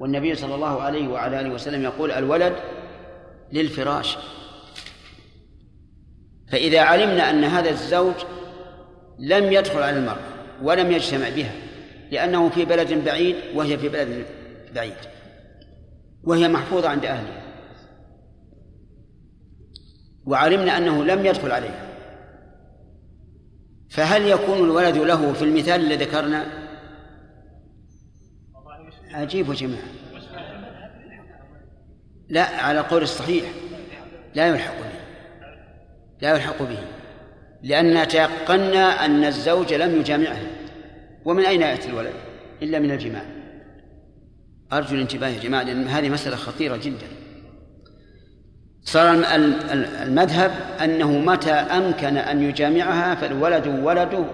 [0.00, 2.56] والنبي صلى الله عليه وعلى آله وسلم يقول الولد
[3.52, 4.16] للفراش.
[6.52, 8.14] فإذا علمنا أن هذا الزوج
[9.20, 10.30] لم يدخل على المرأة
[10.62, 11.52] ولم يجتمع بها
[12.10, 14.26] لأنه في بلد بعيد وهي في بلد
[14.74, 14.94] بعيد
[16.24, 17.42] وهي محفوظة عند أهلها.
[20.26, 21.86] وعلمنا أنه لم يدخل عليها.
[23.90, 26.46] فهل يكون الولد له في المثال الذي ذكرنا؟
[29.12, 29.88] عجيب يا جماعة.
[32.28, 33.44] لا على القول الصحيح
[34.34, 34.90] لا يلحق به
[36.20, 36.99] لا يلحق به.
[37.62, 40.46] لأننا تيقنا أن الزوج لم يجامعها
[41.24, 42.12] ومن أين يأتي الولد؟
[42.62, 43.22] إلا من الجماع.
[44.72, 47.06] أرجو الانتباه يا جماعة لأن هذه مسألة خطيرة جدا.
[48.84, 49.24] صار
[50.02, 50.52] المذهب
[50.84, 54.24] أنه متى أمكن أن يجامعها فالولد ولده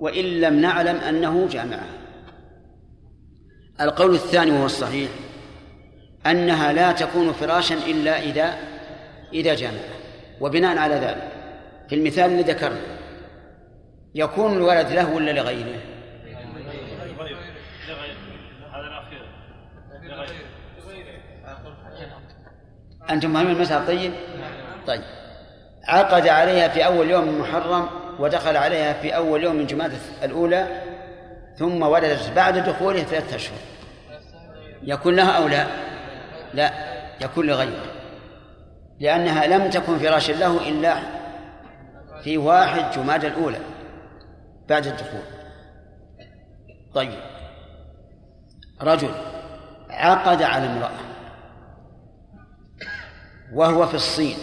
[0.00, 2.04] وإن لم نعلم أنه جامعها
[3.80, 5.10] القول الثاني وهو الصحيح
[6.26, 8.54] أنها لا تكون فراشا إلا إذا
[9.32, 9.94] إذا جامعها
[10.40, 11.33] وبناء على ذلك
[11.88, 12.80] في المثال اللي ذكرنا
[14.14, 15.80] يكون الولد له ولا لغيره؟
[23.10, 24.12] أنتم فاهمين المسألة طيب؟
[24.86, 25.02] طيب
[25.84, 30.82] عقد عليها في أول يوم من محرم ودخل عليها في أول يوم من جمادة الأولى
[31.58, 33.58] ثم ولدت بعد دخوله ثلاثة أشهر
[34.82, 35.66] يكون لها أو لا؟
[36.54, 36.72] لا
[37.20, 37.84] يكون لغيره
[39.00, 40.96] لأنها لم تكن فراشا له إلا
[42.24, 43.58] في واحد جماد الأولى
[44.68, 45.22] بعد الدخول.
[46.94, 47.20] طيب.
[48.82, 49.10] رجل
[49.90, 51.00] عقد على امرأة
[53.52, 54.36] وهو في الصين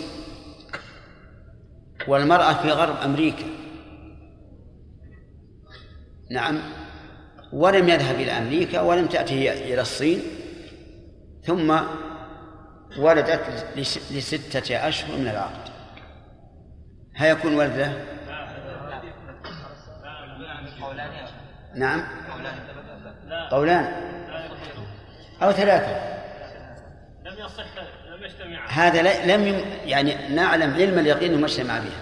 [2.07, 3.45] والمرأة في غرب أمريكا.
[6.31, 6.59] نعم.
[7.53, 10.21] ولم يذهب إلى أمريكا ولم تأتي إلى الصين
[11.43, 11.79] ثم
[12.97, 13.65] ولدت
[14.11, 15.60] لستة أشهر من العقد.
[17.15, 18.05] هيكون ولد له
[21.75, 22.03] نعم.
[23.51, 23.85] قولان.
[25.43, 26.11] أو ثلاثة.
[27.25, 27.63] لم يصح
[28.07, 32.01] لم يجتمع هذا لم يعني نعلم علم اليقين انه اجتمع بها.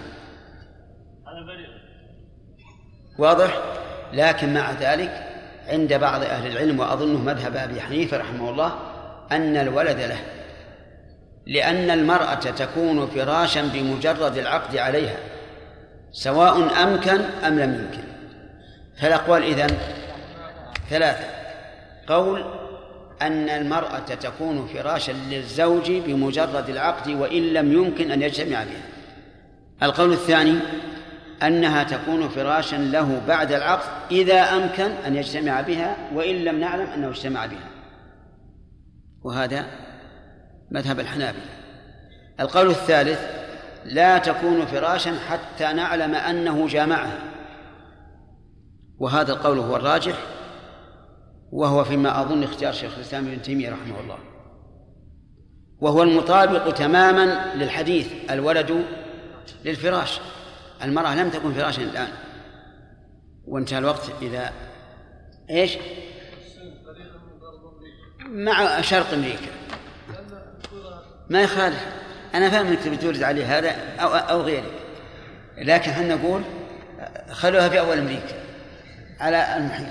[3.18, 3.58] واضح؟
[4.12, 5.26] لكن مع ذلك
[5.68, 8.78] عند بعض أهل العلم وأظنه مذهب أبي حنيفة رحمه الله
[9.32, 10.18] أن الولد له.
[11.46, 15.16] لأن المرأة تكون فراشا بمجرد العقد عليها
[16.12, 18.08] سواء أمكن أم لم يمكن.
[18.96, 19.76] فالأقوال إذن
[20.90, 21.24] ثلاثة.
[22.06, 22.44] قول
[23.22, 28.82] أن المرأة تكون فراشا للزوج بمجرد العقد وإن لم يمكن أن يجتمع بها.
[29.82, 30.58] القول الثاني
[31.42, 37.08] أنها تكون فراشا له بعد العقد إذا أمكن أن يجتمع بها وإن لم نعلم أنه
[37.08, 37.68] اجتمع بها.
[39.22, 39.66] وهذا
[40.70, 41.44] مذهب الحنابلة.
[42.40, 43.20] القول الثالث
[43.84, 47.18] لا تكون فراشا حتى نعلم أنه جامعها.
[48.98, 50.14] وهذا القول هو الراجح
[51.52, 54.18] وهو فيما أظن اختيار شيخ الإسلام ابن تيمية رحمه الله.
[55.80, 58.84] وهو المطابق تماما للحديث الولد
[59.64, 60.20] للفراش.
[60.84, 62.08] المرأة لم تكن فراشا الآن.
[63.46, 64.52] وانتهى الوقت إذا
[65.50, 65.78] إيش؟
[68.26, 69.59] مع شرق أمريكا.
[71.30, 71.86] ما يخالف.
[72.34, 74.70] أنا فاهم أنك تبي تورد عليه هذا أو أو غيره.
[75.58, 76.42] لكن إحنا نقول
[77.32, 78.34] خلوها في أول أمريكا
[79.20, 79.86] على المحيط؟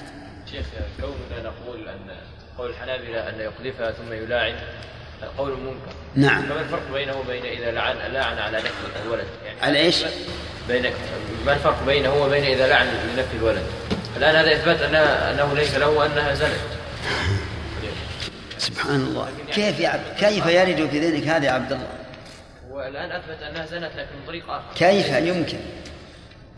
[0.51, 0.65] شيخ
[1.01, 2.15] كوننا نقول أن
[2.57, 4.55] قول الحنابلة أن يقذفها ثم يلاعن
[5.37, 5.93] قول منكر.
[6.15, 6.43] نعم.
[6.43, 10.05] فما الفرق بينه وبين إذا لعن لاعن على نفي الولد؟ يعني على إيش؟
[10.67, 10.93] بين
[11.45, 13.63] ما الفرق بينه وبين إذا لعن لنفي الولد؟
[14.17, 16.79] الآن هذا إثبات أنها أنه ليس له وأنها زنت.
[18.59, 21.87] سبحان الله كيف يا عبد كيف يرد في ذهنك هذا يا عبد الله؟
[22.69, 25.57] والآن أثبت أنها زنت لكن من طريق آخر كيف يمكن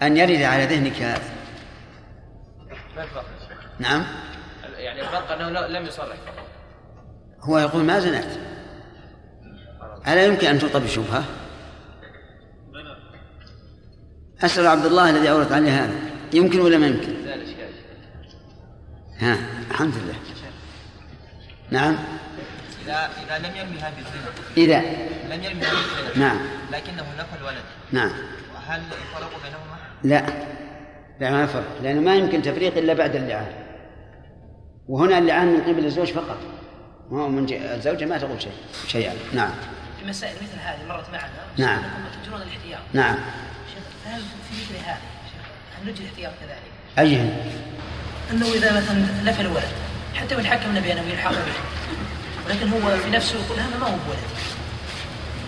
[0.02, 1.24] أن يرد على ذهنك هذا؟
[2.96, 3.26] ما الفرق؟
[3.80, 4.06] نعم
[4.78, 6.16] يعني الفرق أنه لم يصرح
[7.42, 8.28] هو يقول ما زنت
[10.08, 11.24] ألا يمكن أن تلقى بشبهة؟
[14.42, 15.94] أسأل عبد الله الذي أورد عليه هذا
[16.34, 17.14] يمكن ولا ما يمكن؟
[19.20, 19.38] ها
[19.72, 20.31] الحمد لله
[21.72, 21.98] نعم.
[22.86, 24.80] إذا إذا لم يرميها بالزنا إذا.
[25.36, 26.38] لم يرميها بالزنا نعم.
[26.72, 28.12] لكنه نفى الولد نعم.
[28.56, 30.26] وهل الفرق بينهما؟ لا.
[31.20, 33.52] لا ما فرق لأنه ما يمكن تفريق إلا بعد اللعان.
[34.88, 36.38] وهنا اللعان من قبل الزوج فقط.
[37.12, 38.54] ما هو من الزوجة ما تقول شيء
[38.88, 39.14] شيئا.
[39.34, 39.52] نعم.
[40.00, 41.30] في مسائل مثل هذه مرت معنا.
[41.58, 41.84] نعم.
[41.84, 42.82] أنكم تجرون الاحتياط.
[42.94, 43.16] نعم.
[43.74, 44.98] شيخ هل في مثل هذا؟
[45.32, 45.46] شيخ
[45.80, 47.38] هل نجري الاحتياط كذلك؟ أيهن؟
[48.32, 51.54] أنه إذا مثلا نفى الولد حتى وإن حكمنا بأنه يلحق به
[52.48, 54.20] ولكن هو في نفسه يقول هذا ما هو بولد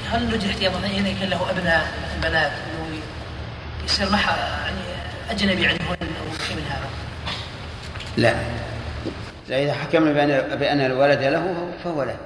[0.10, 1.94] هل نجري احتياط مثلا إذا كان له أبناء
[2.24, 3.00] بنات أنه
[3.86, 4.82] يصير مح يعني
[5.30, 6.90] أجنبي عنهن أو شيء من هذا؟
[8.18, 8.36] لا.
[9.50, 12.18] لا إذا حكمنا بأن بأن الولد له فهو له.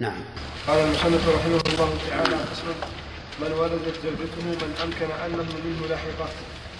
[0.00, 0.24] نعم.
[0.68, 2.74] قال المصنف رحمه الله تعالى فصل
[3.40, 6.28] من ولدت زوجته من أمكن انه منه لاحقة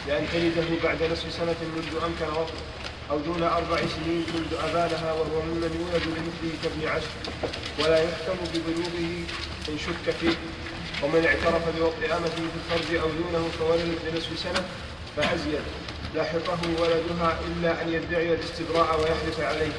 [0.07, 2.61] بأن تلده بعد نصف سنة منذ أمكن وطنه
[3.11, 7.15] أو دون أربع سنين منذ أبانها وهو ممن يولد لمثله كابن عشر.
[7.79, 9.25] ولا يحكم ببلوغه
[9.69, 10.37] إن شك فيه.
[11.03, 14.65] ومن اعترف بوطء امته في الفرج أو دونه فولدت لنصف سنة
[15.17, 15.61] فازيد
[16.15, 19.73] لاحقه ولدها إلا أن يدعي الاستبراء ويحلف عليه.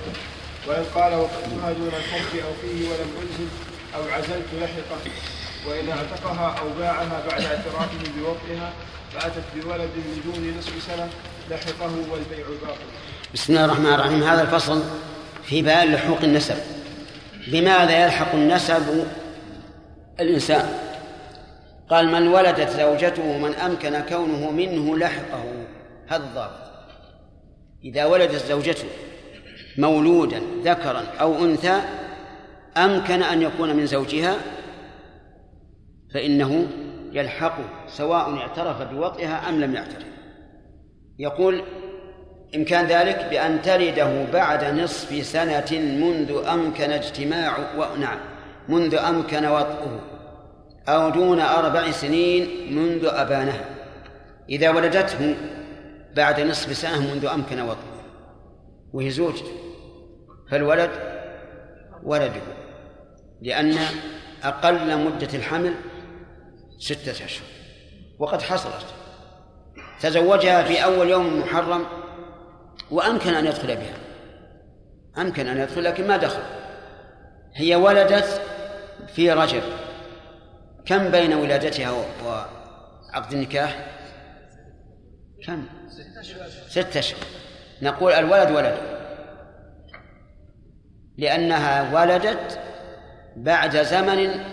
[0.67, 3.49] وإن قال وقفتها دون الفرج أو فيه ولم أنزل
[3.95, 5.11] أو عزلت لحقه.
[5.67, 8.73] وإن اعتقها أو باعها بعد اعترافه بوطئها
[9.13, 11.09] فأتت بولد من دون نصف سنة
[11.49, 12.89] لحقه والبيع باطل.
[13.33, 14.23] بسم الله الرحمن الرحيم.
[14.23, 14.83] هذا الفصل
[15.43, 16.55] في بيان لحوق النسب.
[17.47, 19.05] بماذا يلحق النسب
[20.19, 20.69] الإنسان؟
[21.89, 25.43] قال من ولدت زوجته من أمكن كونه منه لحقه.
[26.07, 26.69] هذا الضابط.
[27.83, 28.87] إذا ولدت زوجته
[29.77, 31.81] مولودا ذكرا أو أنثى
[32.77, 34.35] أمكن أن يكون من زوجها
[36.13, 36.67] فإنه
[37.11, 40.07] يلحقه سواء اعترف بوطئها أم لم يعترف.
[41.19, 41.63] يقول
[42.55, 47.57] إمكان ذلك بأن تلده بعد نصف سنة منذ أمكن اجتماع
[47.99, 48.19] نعم
[48.69, 50.01] منذ أمكن وطئه
[50.87, 53.65] أو دون أربع سنين منذ أبانها.
[54.49, 55.35] إذا ولدته
[56.15, 57.99] بعد نصف سنة منذ أمكن وطئه
[58.93, 59.51] وهي زوجته
[60.51, 60.91] فالولد
[62.03, 62.41] ولده
[63.41, 63.77] لأن
[64.43, 65.73] أقل مدة الحمل
[66.79, 67.47] ستة أشهر
[68.19, 68.85] وقد حصلت.
[70.01, 71.85] تزوجها في أول يوم محرم
[72.91, 73.97] وأمكن أن يدخل بها.
[75.17, 76.41] أمكن أن يدخل لكن ما دخل.
[77.55, 78.41] هي ولدت
[79.07, 79.63] في رجب.
[80.85, 83.87] كم بين ولادتها وعقد النكاح؟
[85.45, 85.65] كم؟
[86.67, 87.19] ستة أشهر.
[87.81, 88.77] نقول الولد ولد.
[91.17, 92.59] لأنها ولدت
[93.35, 94.43] بعد زمن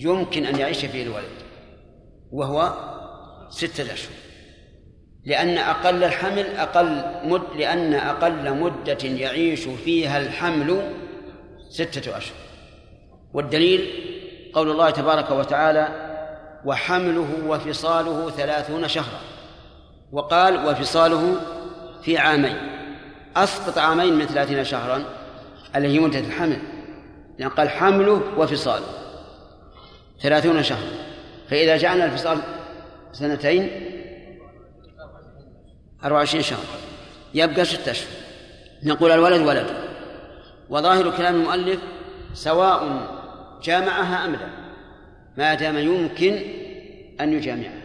[0.00, 1.24] يمكن أن يعيش فيه الولد
[2.32, 2.74] وهو
[3.50, 4.12] ستة أشهر.
[5.30, 10.92] لأن أقل الحمل أقل مد لأن أقل مدة يعيش فيها الحمل
[11.70, 12.36] ستة أشهر.
[13.34, 13.88] والدليل
[14.54, 15.88] قول الله تبارك وتعالى
[16.64, 19.20] وحمله وفصاله ثلاثون شهرا.
[20.12, 21.36] وقال وفصاله
[22.02, 22.56] في عامين.
[23.36, 25.04] أسقط عامين من ثلاثين شهرا
[25.76, 26.58] اللي هي مدة الحمل.
[27.38, 28.86] لأن قال حمله وفصاله
[30.22, 30.90] ثلاثون شهرا.
[31.48, 32.38] فإذا جعلنا الفصال
[33.12, 33.70] سنتين
[36.04, 36.64] أربعة وعشرين شهرا
[37.34, 38.10] يبقى ستة أشهر.
[38.82, 39.66] نقول الولد ولد.
[40.68, 41.80] وظاهر كلام المؤلف
[42.34, 43.08] سواء
[43.62, 44.50] جامعها أم لا.
[45.36, 46.40] ما دام يمكن
[47.20, 47.80] أن يجامعها.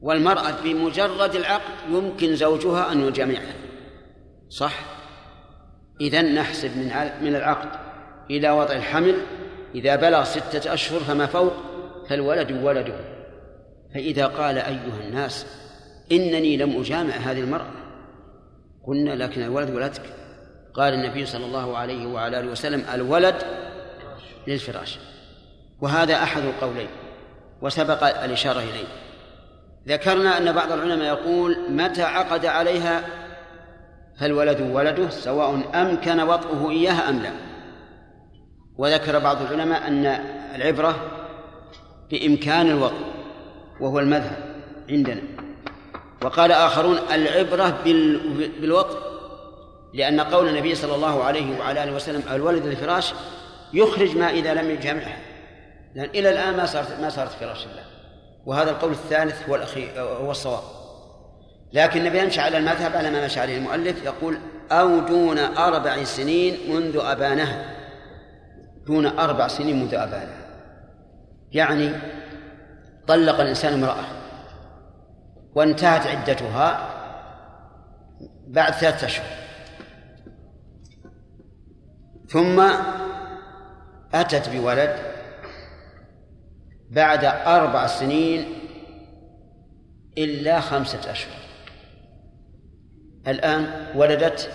[0.00, 3.54] والمرأة بمجرد العقد يمكن زوجها أن يجامعها.
[4.48, 4.74] صح؟
[6.00, 7.68] إذا نحسب من من العقد
[8.30, 9.14] إلى وضع الحمل.
[9.74, 11.52] إذا بلغ ستة أشهر فما فوق؟
[12.08, 13.00] فالولد ولده.
[13.94, 15.46] فإذا قال أيها الناس
[16.12, 17.70] إنني لم أجامع هذه المرأة.
[18.86, 20.02] قلنا لكن الولد ولدك.
[20.74, 23.34] قال النبي صلى الله عليه وعلى آله وسلم الولد
[24.46, 24.98] للفراش.
[25.80, 26.88] وهذا أحد القولين.
[27.62, 28.88] وسبق الإشارة إليه.
[29.88, 33.04] ذكرنا أن بعض العلماء يقول متى عقد عليها؟
[34.20, 37.30] فالولد ولده سواء أمكن وطئه إياها أم لا.
[38.78, 40.06] وذكر بعض العلماء أن
[40.54, 40.96] العبرة
[42.10, 43.04] بإمكان الوطء
[43.80, 44.38] وهو المذهب
[44.90, 45.22] عندنا.
[46.22, 47.78] وقال آخرون العبرة
[48.60, 48.98] بالوطء
[49.94, 53.14] لأن قول النبي صلى الله عليه وعلى آله وسلم الولد الفراش
[53.72, 55.18] يخرج ما إذا لم يجامعها
[55.94, 57.84] لأن إلى الآن ما صارت ما صارت فراش الله
[58.46, 60.62] وهذا القول الثالث هو الأخير هو الصواب.
[61.72, 64.38] لكن النبي يمشي على المذهب على ما مشى عليه المؤلف يقول
[64.72, 67.74] أو دون أربع سنين منذ أبانها
[68.86, 70.48] دون أربع سنين منذ أبانها
[71.52, 71.92] يعني
[73.06, 74.04] طلق الإنسان امرأة.
[75.58, 76.94] وانتهت عدتها
[78.46, 79.26] بعد ثلاثة أشهر.
[82.28, 82.60] ثم
[84.14, 84.96] أتت بولد
[86.90, 88.46] بعد أربع سنين
[90.18, 91.38] إلا خمسة أشهر.
[93.28, 94.50] الآن ولدت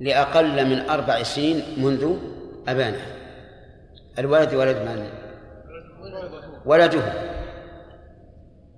[0.00, 2.16] لأقل من أربع سنين منذ
[2.68, 3.06] أبانها
[4.18, 5.10] الولد ولد من؟
[6.64, 7.12] ولده.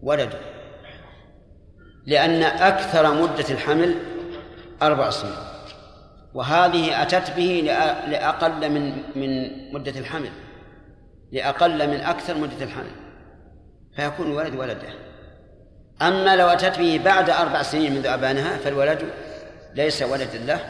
[0.02, 0.57] ولده.
[2.09, 3.94] لأن أكثر مدة الحمل
[4.82, 5.34] أربع سنين.
[6.34, 7.62] وهذه أتت به
[8.09, 10.30] لأقل من من مدة الحمل.
[11.32, 12.90] لأقل من أكثر مدة الحمل.
[13.96, 14.88] فيكون الولد ولده.
[16.02, 19.02] أما لو أتت به بعد أربع سنين منذ أبانها فالولد
[19.74, 20.61] ليس ولدا له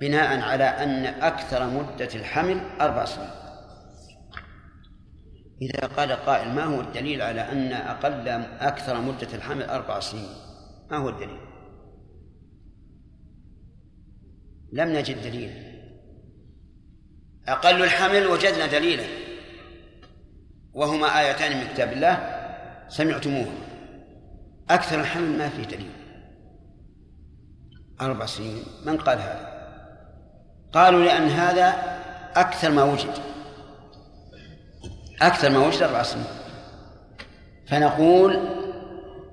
[0.00, 3.30] بناء على أن أكثر مدة الحمل أربع سنين.
[5.62, 8.28] إذا قال قائل ما هو الدليل على أن أقل
[8.60, 10.45] أكثر مدة الحمل أربع سنين؟
[10.90, 11.38] ما هو الدليل؟
[14.72, 15.66] لم نجد دليلا.
[17.48, 19.04] أقل الحمل وجدنا دليلا.
[20.74, 22.42] وهما آيتان من كتاب الله
[22.88, 23.52] سمعتموه.
[24.70, 25.92] أكثر الحمل ما فيه دليل.
[28.00, 28.62] أربع سنين.
[28.86, 29.56] من قال هذا؟
[30.72, 31.68] قالوا لأن هذا
[32.36, 33.14] أكثر ما وجد.
[35.22, 36.26] أكثر ما وجد أربع سنين.
[37.66, 38.55] فنقول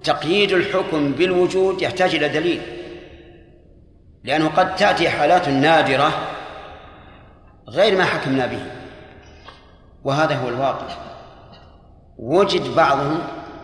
[0.04, 2.62] تقييد الحكم بالوجود يحتاج إلى دليل
[4.24, 6.12] لأنه قد تأتي حالات نادرة
[7.70, 8.66] غير ما حكمنا به
[10.04, 10.88] وهذا هو الواقع.
[12.18, 13.20] وجد بعضهم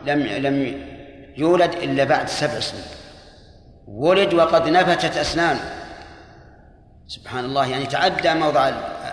[0.06, 0.82] لم لم
[1.38, 2.84] يولد إلا بعد سبع سنين.
[3.88, 5.60] ولد وقد نبتت أسنانه.
[7.08, 8.72] سبحان الله يعني تعدى موضع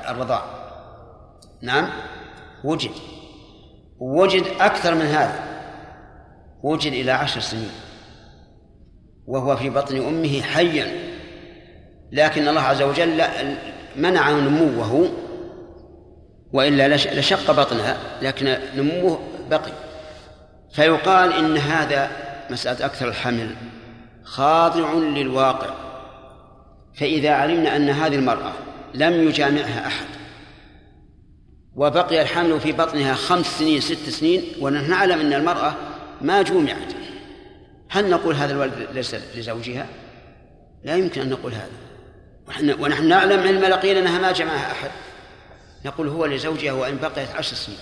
[0.08, 0.42] الرضاع.
[1.62, 1.90] نعم
[2.64, 2.90] وجد.
[4.00, 5.45] وجد أكثر من هذا.
[6.66, 7.70] وجد إلى عشر سنين.
[9.26, 10.86] وهو في بطن أمه حيا.
[12.12, 13.22] لكن الله عز وجل
[13.96, 15.08] منع نموه
[16.52, 19.72] وإلا لشق بطنها لكن نموه بقي.
[20.72, 22.10] فيقال إن هذا
[22.50, 23.50] مسألة أكثر الحمل
[24.24, 25.74] خاضع للواقع.
[26.94, 28.52] فإذا علمنا أن هذه المرأة
[28.94, 30.06] لم يجامعها أحد
[31.74, 35.74] وبقي الحمل في بطنها خمس سنين ست سنين ونحن نعلم أن المرأة
[36.20, 36.92] ما جومعت.
[37.88, 39.86] هل نقول هذا الولد ليس لزوجها؟
[40.84, 42.76] لا يمكن أن نقول هذا.
[42.80, 44.90] ونحن نعلم علم اليقين أنها ما جمعها أحد.
[45.84, 47.78] نقول هو لزوجها وإن بقيت عشر سنين.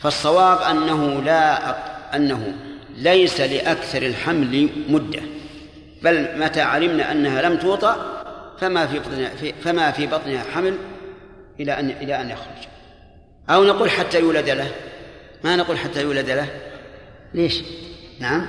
[0.00, 1.76] فالصواب أنه لا
[2.16, 2.54] أنه
[2.96, 5.20] ليس لأكثر الحمل مدة.
[6.02, 8.24] بل متى علمنا أنها لم توطأ
[8.60, 9.30] فما في بطنها
[9.64, 10.78] فما في بطنها حمل
[11.60, 12.68] إلى أن إلى أن يخرج.
[13.50, 14.70] أو نقول حتى يولد له.
[15.44, 16.48] ما نقول حتى يولد له؟
[17.34, 17.62] ليش؟
[18.20, 18.46] نعم.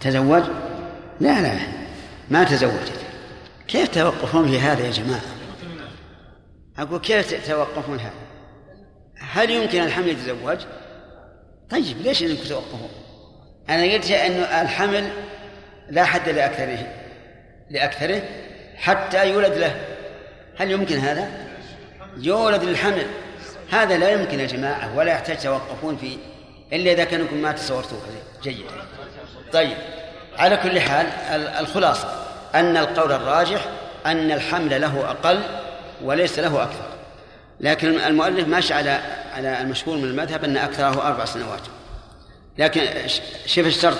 [0.00, 0.42] تزوج؟
[1.20, 1.58] لا لا.
[2.30, 2.92] ما تزوجت.
[3.68, 5.20] كيف توقفون في هذا يا جماعة؟
[6.78, 8.12] أقول كيف توقفون هذا؟
[9.18, 10.58] هل يمكن الحمل يتزوج؟
[11.70, 12.90] طيب ليش إنكم توقفون؟
[13.68, 15.08] أنا قلت إنه الحمل
[15.90, 16.92] لا حد لأكثره
[17.70, 18.22] لأكثره
[18.76, 19.80] حتى يولد له.
[20.58, 21.48] هل يمكن هذا؟
[22.16, 23.06] يولد للحمل.
[23.70, 26.16] هذا لا يمكن يا جماعة ولا يحتاج توقفون فيه
[26.72, 28.00] إلا إذا كانكم ما تصورتوه
[28.42, 28.70] جيدا
[29.52, 29.76] طيب
[30.38, 31.06] على كل حال
[31.60, 32.08] الخلاصة
[32.54, 33.64] أن القول الراجح
[34.06, 35.40] أن الحمل له أقل
[36.04, 36.88] وليس له أكثر.
[37.60, 39.00] لكن المؤلف ماشي على
[39.34, 41.60] على المشهور من المذهب أن أكثره أربع سنوات.
[42.58, 42.82] لكن
[43.46, 43.98] شوف الشرط.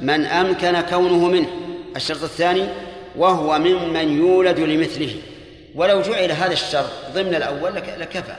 [0.00, 1.48] من أمكن كونه منه.
[1.96, 2.68] الشرط الثاني
[3.16, 5.16] وهو ممن يولد لمثله.
[5.74, 8.36] ولو جعل هذا الشرط ضمن الأول لكفى.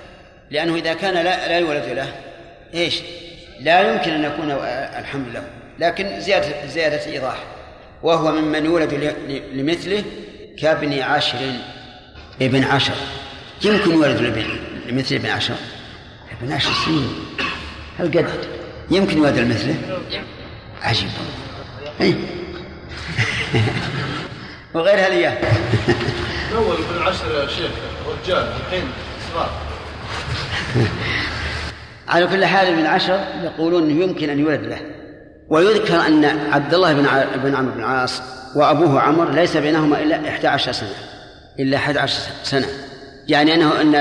[0.51, 2.13] لأنه إذا كان لا لا يولد له
[2.73, 3.01] إيش؟
[3.61, 4.51] لا يمكن أن يكون
[4.99, 5.43] الحمل له
[5.79, 7.43] لكن زيادة زيادة إيضاح.
[8.03, 9.15] وهو ممن يولد
[9.53, 10.03] لمثله
[10.59, 11.37] كابن عشر
[12.41, 12.93] ابن عشر.
[13.63, 14.21] يمكن يولد
[14.89, 15.55] لمثل ابن عشر.
[16.41, 17.15] ابن عشر سنين.
[17.99, 18.29] هل قد
[18.91, 19.75] يمكن يولد لمثله؟
[20.81, 21.09] عجيب.
[22.01, 22.13] إيه؟
[24.73, 25.37] وغير هذه
[26.55, 27.71] اول ابن عشر يا شيخ
[28.07, 28.83] رجال الحين
[29.33, 29.51] صغار.
[32.07, 34.79] على كل حال ابن عشر يقولون إنه يمكن أن يولد له
[35.49, 37.07] ويذكر أن عبد الله بن
[37.43, 38.21] بن عمرو بن العاص
[38.55, 40.89] وأبوه عمر ليس بينهما إلا 11 سنة.
[41.59, 42.67] إلا 11 سنة.
[43.27, 43.95] يعني أنه أن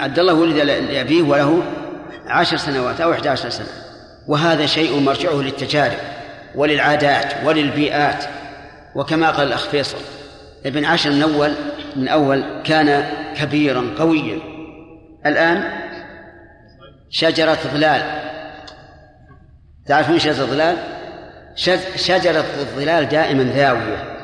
[0.00, 1.62] عبد الله ولد لأبيه وله
[2.26, 3.66] عشر سنوات إحدى عشر سنة.
[4.28, 5.98] وهذا شيء مرجعه للتجارب
[6.54, 8.24] وللعادات وللبيئات.
[8.94, 9.98] وكما قال الأخ فيصل
[10.66, 11.52] ابن عشر من أول
[11.96, 14.38] من أول كان كبيرا قويا.
[15.26, 15.81] الآن
[17.12, 18.02] شجرة ظلال.
[19.86, 20.76] تعرفون شجرة الظلال
[21.96, 24.18] شجرة الظلال دائما ذاوية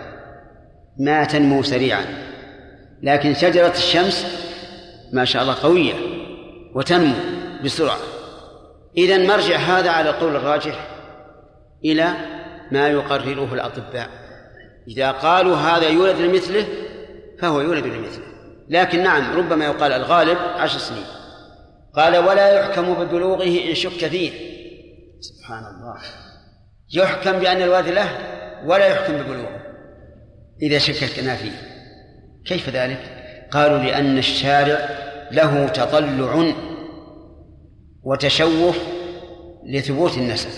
[1.00, 2.04] ما تنمو سريعا.
[3.02, 4.26] لكن شجرة الشمس
[5.12, 5.94] ما شاء الله قوية
[6.74, 7.14] وتنمو
[7.64, 7.98] بسرعة.
[8.96, 10.88] إذا مرجع هذا على القول الراجح
[11.84, 12.12] إلى
[12.72, 14.08] ما يقرره الأطباء.
[14.88, 16.64] إذا قالوا هذا يولد لمثله
[17.40, 18.24] فهو يولد لمثله.
[18.68, 21.17] لكن نعم ربما يقال الغالب عشر سنين.
[21.94, 24.32] قال ولا يحكم ببلوغه إن شك فيه.
[25.20, 25.96] سبحان الله.
[26.94, 28.08] يحكم بأن الوالد له
[28.64, 29.60] ولا يحكم ببلوغه.
[30.62, 31.52] إذا شككنا فيه.
[32.46, 32.98] كيف ذلك؟
[33.50, 34.88] قالوا لأن الشارع
[35.30, 36.52] له تطلع
[38.02, 38.78] وتشوف
[39.66, 40.50] لثبوت النسب.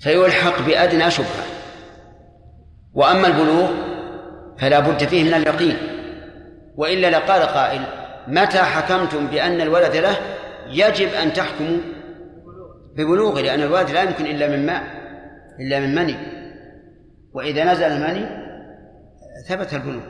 [0.00, 1.46] فيلحق بأدنى شبهة.
[2.94, 3.70] وأما البلوغ
[4.58, 5.76] فلا بد فيه من اليقين.
[6.76, 10.16] وإلا لقال قائل متى حكمتم بأن الولد له
[10.68, 11.78] يجب أن تحكموا
[12.96, 14.82] ببلوغه؟ لأن الولد لا يمكن إلا من ماء
[15.60, 16.16] إلا من مني.
[17.32, 18.26] وإذا نزل المني
[19.48, 20.02] ثبت البلوغ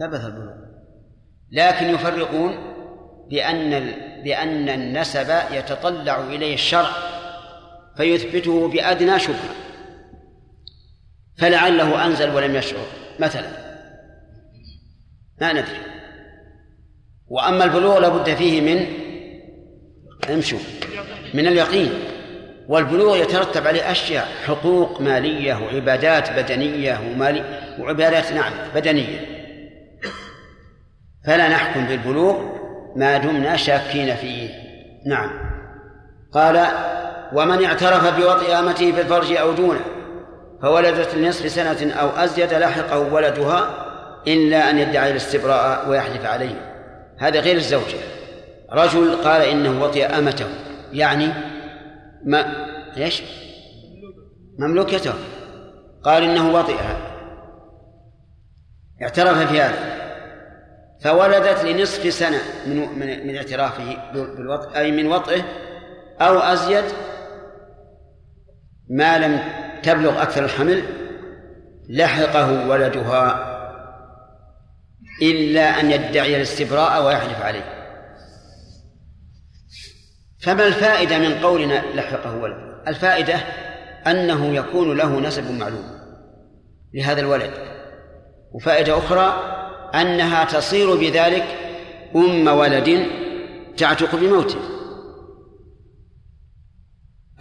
[0.00, 0.54] ثبت البلوغ.
[1.52, 2.74] لكن يفرقون
[3.30, 3.70] بأن
[4.24, 6.90] بأن النسب يتطلع إليه الشرع
[7.96, 9.54] فيثبته بأدنى شبهة.
[11.38, 12.86] فلعله أنزل ولم يشعر
[13.20, 13.48] مثلا.
[15.40, 15.93] ما ندري.
[17.28, 18.86] وأما البلوغ لابد فيه من
[20.32, 20.58] امشوا
[21.34, 21.92] من اليقين.
[22.68, 27.44] والبلوغ يترتب عليه أشياء حقوق مالية وعبادات بدنية ومالي
[27.78, 29.20] وعبادات نعم بدنية.
[31.26, 32.36] فلا نحكم بالبلوغ
[32.96, 34.50] ما دمنا شاكين فيه.
[35.06, 35.30] نعم.
[36.32, 36.66] قال
[37.32, 39.80] ومن اعترف بوطئ أمته في الفرج أو دونه
[40.62, 43.70] فولدت لنصف سنة أو أزيد لحقه ولدها
[44.26, 46.73] إلا أن يدعي الاستبراء ويحلف عليه.
[47.18, 47.98] هذا غير الزوجة
[48.70, 50.46] رجل قال إنه وطئ أمته
[50.92, 51.32] يعني
[52.24, 53.22] ما إيش؟
[54.58, 55.12] مملوكته.
[56.02, 56.96] قال إنه وطئها.
[59.02, 59.94] اعترف في هذا.
[61.00, 65.42] فولدت لنصف سنة من من, من اعترافه بالوطء أي من وطئه
[66.20, 66.84] أو أزيد
[68.90, 69.40] ما لم
[69.82, 70.82] تبلغ أكثر الحمل
[71.88, 73.53] لحقه ولدها
[75.22, 77.74] إلا أن يدعي الاستبراء ويحلف عليه.
[80.42, 83.34] فما الفائدة من قولنا لحقه ولد الفائدة
[84.06, 85.84] أنه يكون له نسب معلوم
[86.94, 87.50] لهذا الولد.
[88.52, 89.54] وفائدة أخرى
[89.94, 91.44] أنها تصير بذلك
[92.16, 93.06] أم ولد
[93.76, 94.58] تعتق بموته.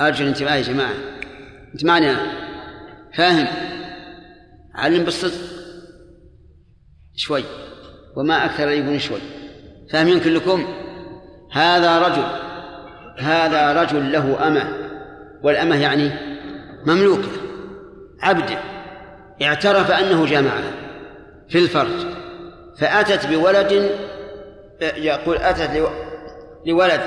[0.01, 0.93] أرجو الانتباه يا جماعة.
[1.73, 2.43] أنت معنا؟
[3.17, 3.47] فاهم؟
[4.75, 5.53] علم بالصدق.
[7.15, 7.43] شوي.
[8.17, 9.19] وما أكثر يقول شوي.
[9.91, 10.65] فاهمين كلكم
[11.51, 12.23] هذا رجل
[13.17, 14.67] هذا رجل له أمة
[15.43, 16.11] والأمة يعني
[16.85, 17.29] مملوكة
[18.21, 18.57] عبد
[19.41, 20.71] اعترف أنه جامعها
[21.49, 22.05] في الفرج
[22.77, 23.89] فأتت بولد
[24.81, 25.91] يقول أتت
[26.65, 27.01] لولد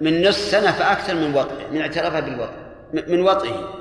[0.00, 2.68] من نصف سنة فأكثر من وطئه من اعترافها بالوطء
[3.08, 3.74] من وطئه.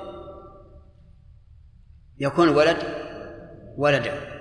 [2.20, 2.78] يكون ولد
[3.78, 4.37] ولده.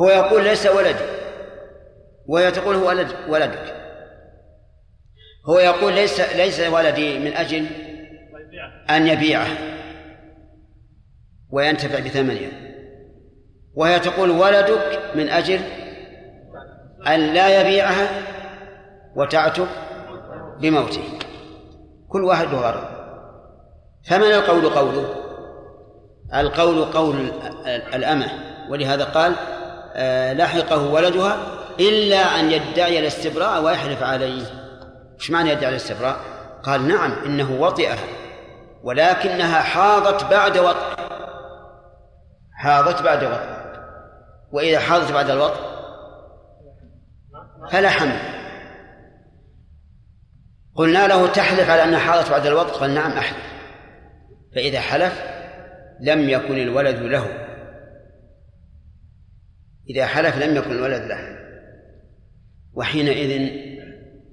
[0.00, 1.04] هو يقول ليس ولدي.
[2.26, 3.74] وهي تقول هو ولد ولدك.
[5.48, 7.66] هو يقول ليس ليس ولدي من أجل
[8.90, 9.48] أن يبيعه.
[11.50, 12.50] وينتفع بثمنها
[13.74, 15.60] وهي تقول ولدك من أجل
[17.06, 18.08] أن لا يبيعها
[19.16, 19.68] وتعتق
[20.60, 21.02] بموته.
[22.08, 22.84] كل واحد له غرض
[24.08, 25.14] فمن القول قوله؟
[26.34, 27.32] القول قول
[27.66, 28.26] الأمة.
[28.70, 29.34] ولهذا قال
[30.32, 31.36] لحقه ولدها
[31.80, 34.42] إلا أن يدعي الاستبراء ويحلف عليه.
[35.20, 36.16] إيش معنى يدعي الاستبراء؟
[36.62, 37.98] قال نعم إنه وطئها
[38.82, 41.02] ولكنها حاضت بعد وطئ.
[42.52, 43.58] حاضت بعد وطئ.
[44.52, 45.60] وإذا حاضت بعد الوطئ
[47.72, 48.18] فلا حمل.
[50.74, 53.44] قلنا له تحلف على أنها حاضت بعد الوطئ؟ قال نعم أحلف.
[54.54, 55.22] فإذا حلف
[56.00, 57.47] لم يكن الولد له.
[59.90, 61.38] إذا حلف لم يكن الولد له.
[62.74, 63.50] وحينئذ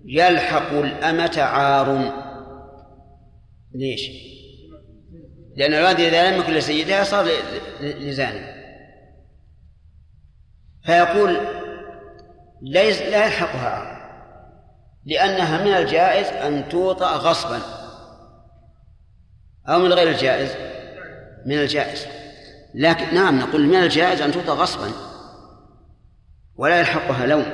[0.05, 2.13] يلحق الأمة عار.
[3.75, 4.01] ليش؟
[5.55, 7.29] لأن الولد إذا لم يكن لسيدها صار
[7.81, 8.55] لزاني
[10.85, 11.37] فيقول
[12.61, 13.95] ليس لا يلحقها عار.
[15.05, 17.59] لأنها من الجائز أن توطأ غصبا.
[19.69, 20.55] أو من غير الجائز؟
[21.45, 22.07] من الجائز.
[22.73, 25.14] لكن نعم نقول من الجائز أن توطأ غصبا.
[26.57, 27.45] ولا يلحقها لوم.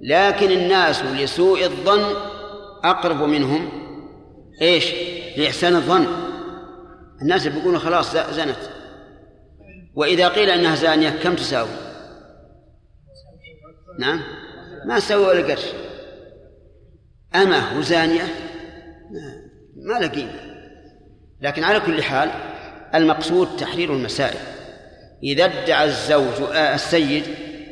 [0.00, 2.16] لكن الناس لسوء الظن
[2.84, 3.68] أقرب منهم.
[4.62, 4.94] إيش؟
[5.36, 6.06] لإحسان الظن.
[7.22, 8.70] الناس بيقولون خلاص زنت.
[9.94, 11.68] وإذا قيل أنها زانية كم تساوي؟
[13.98, 14.20] نعم.
[14.86, 15.64] ما تساوي ولا قرش.
[17.34, 18.24] أما وزانية
[19.76, 20.40] ما لا قيمة.
[21.40, 22.30] لكن على كل حال
[22.94, 24.38] المقصود تحرير المسائل.
[25.22, 27.24] إذا ادعى الزوج آه السيد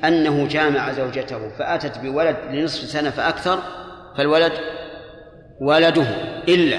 [0.08, 3.58] أنه جامع زوجته فأتت بولد لنصف سنة فأكثر
[4.16, 4.52] فالولد
[5.60, 6.06] ولده
[6.48, 6.78] إلا.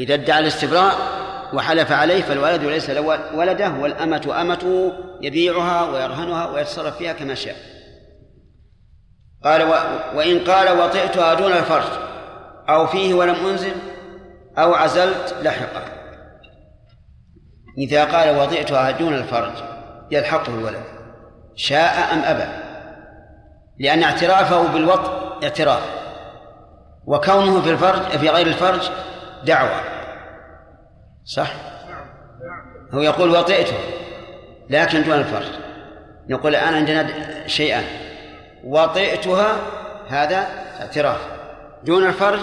[0.00, 0.94] إذا ادعى الاستبراء
[1.54, 4.92] وحلف عليه فالولد ليس له ولده والأمة أمته
[5.22, 7.56] يبيعها ويرهنها ويتصرف فيها كما شاء.
[9.44, 9.62] قال.
[10.14, 11.92] وإن قال وطئتها دون الفرج
[12.68, 13.72] أو فيه ولم أنزل
[14.58, 15.82] أو عزلت لحقه
[17.78, 19.52] إذا قال وطئتها دون الفرج
[20.10, 20.99] يلحقه الولد.
[21.60, 22.52] شاء أم أبى.
[23.78, 25.10] لأن اعترافه بالوطء
[25.42, 25.82] اعتراف.
[27.06, 28.90] وكونه في الفرج في غير الفرج
[29.44, 29.80] دعوة.
[31.24, 31.52] صح؟
[32.94, 33.76] هو يقول وطئته
[34.70, 35.46] لكن دون الفرج.
[36.28, 37.06] نقول الآن عندنا
[37.46, 37.84] شيئان
[38.64, 39.56] وطئتها
[40.08, 40.46] هذا
[40.80, 41.20] اعتراف.
[41.84, 42.40] دون الفرج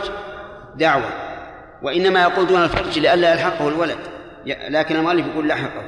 [0.75, 1.09] دعوة.
[1.81, 3.99] وإنما يقول دون الفرج لئلا يلحقه الولد.
[4.45, 5.83] لكن المؤلف يقول لحقه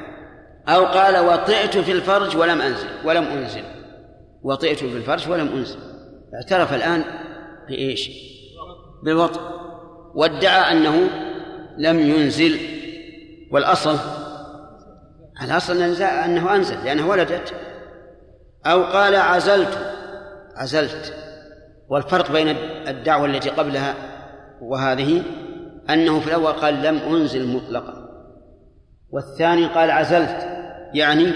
[0.70, 3.62] أو قال وطئت في الفرج ولم أنزل ولم أنزل.
[4.42, 5.78] وطئت في الفرج ولم أنزل.
[6.34, 7.04] اعترف الآن
[7.68, 8.10] بإيش؟
[9.04, 9.40] بالوطء.
[10.14, 11.10] وادعى أنه
[11.78, 12.58] لم ينزل.
[13.52, 13.96] والأصل
[15.42, 17.54] الأصل أنه أنزل لأنه ولدت.
[18.66, 19.78] أو قال عزلت
[20.56, 21.14] عزلت.
[21.88, 22.48] والفرق بين
[22.88, 23.94] الدعوة التي قبلها
[24.62, 25.22] وهذه
[25.90, 27.94] أنه في الأول قال لم أنزل مطلقا.
[29.10, 30.49] والثاني قال عزلت.
[30.94, 31.32] يعني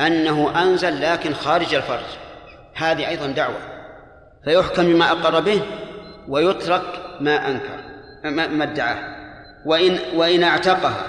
[0.00, 2.04] أنه أنزل لكن خارج الفرج.
[2.74, 3.58] هذه أيضا دعوة.
[4.44, 5.62] فيحكم بما أقر به
[6.28, 6.82] ويترك
[7.20, 7.78] ما أنكر
[8.24, 9.16] ما ادعاه.
[9.66, 11.06] وإن وإن اعتقها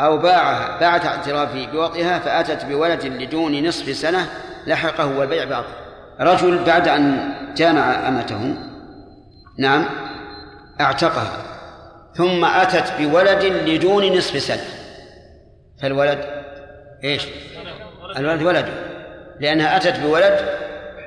[0.00, 4.26] أو باعها بعد اعترافه بوطئها فأتت بولد لدون نصف سنة
[4.66, 5.72] لحقه والبيع باطل.
[6.20, 8.54] رجل بعد أن جامع أمته
[9.58, 9.84] نعم
[10.80, 11.42] اعتقها
[12.14, 14.64] ثم أتت بولد لدون نصف سنة.
[15.82, 16.41] فالولد
[17.04, 17.26] إيش؟
[18.16, 18.72] الولد ولده
[19.40, 20.38] لأنها أتت بولد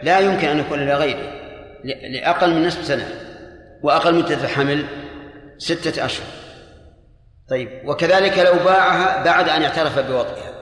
[0.04, 1.32] لا يمكن أن يكون لغيره
[1.84, 3.08] لأقل من نصف سنة
[3.84, 4.86] وأقل مدة الحمل
[5.58, 6.28] ستة أشهر.
[7.50, 10.56] طيب وكذلك لو باعها بعد أن اعترف بوضعها.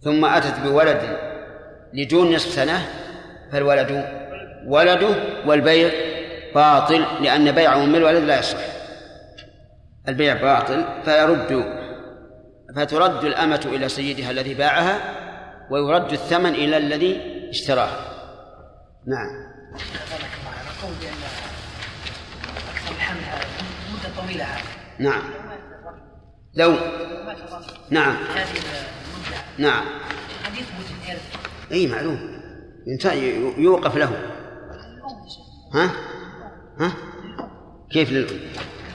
[0.00, 1.18] ثم أتت بولد
[1.92, 2.86] لدون نصف سنة
[3.52, 4.04] فالولد
[4.66, 5.14] ولده
[5.46, 5.90] والبيع
[6.54, 8.58] باطل لأن بيع أم الولد لا يصح.
[10.08, 11.64] البيع باطل فيرد
[12.76, 15.00] فترد الأمة إلى سيدها الذي باعها
[15.70, 18.14] ويرد الثمن إلى الذي اشتراها.
[19.06, 19.54] نعم.
[20.82, 21.12] قول بأن
[22.74, 23.46] أكثر الحمل هذا
[23.92, 24.62] مدة طويلة هذه
[24.98, 25.22] نعم.
[26.54, 26.76] لو.
[27.90, 28.16] نعم.
[28.34, 29.84] هذه المدة نعم.
[30.44, 31.22] قد يثبت الإرث
[31.72, 32.40] أي معلوم
[33.58, 34.22] يوقف له.
[35.74, 35.90] ها؟
[36.80, 36.92] ها؟
[37.90, 38.38] كيف للأم؟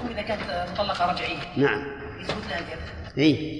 [0.09, 1.37] إذا كانت مطلقة رجعية.
[1.57, 1.85] نعم.
[2.21, 3.59] يثبت لها الإرث اي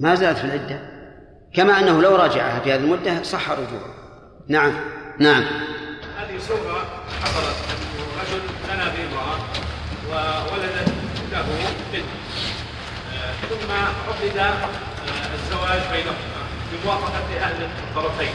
[0.00, 0.80] ما زالت في العدة.
[1.54, 3.94] كما أنه لو راجعها في هذه المدة صح رجوعه
[4.48, 4.72] نعم.
[5.18, 5.44] نعم.
[6.18, 6.86] هذه صورة
[7.22, 7.56] حصلت
[8.20, 8.40] رجل
[8.74, 9.38] لنا في إمرأة
[10.10, 10.88] وولدت
[11.32, 11.46] له
[11.92, 12.04] بنت.
[13.14, 16.38] آه، ثم عقد آه، الزواج بينهما
[16.72, 18.32] بموافقة أهل الطرفين.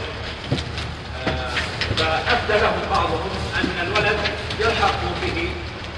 [1.26, 1.50] آه،
[1.96, 4.18] فأبدى لهم بعضهم أن الولد
[4.60, 5.48] يلحق به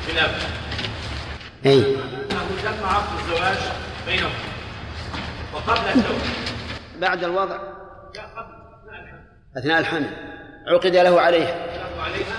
[0.07, 0.35] بالأب
[1.66, 3.59] أي أنه تم عقد الزواج
[4.07, 4.30] بينهم.
[5.54, 6.20] وقبل الزواج
[7.00, 7.57] بعد الوضع.
[8.14, 8.57] لا قبل.
[9.59, 10.11] أثناء الحمل.
[10.66, 11.66] عقد له عليها.
[11.66, 12.36] له عليها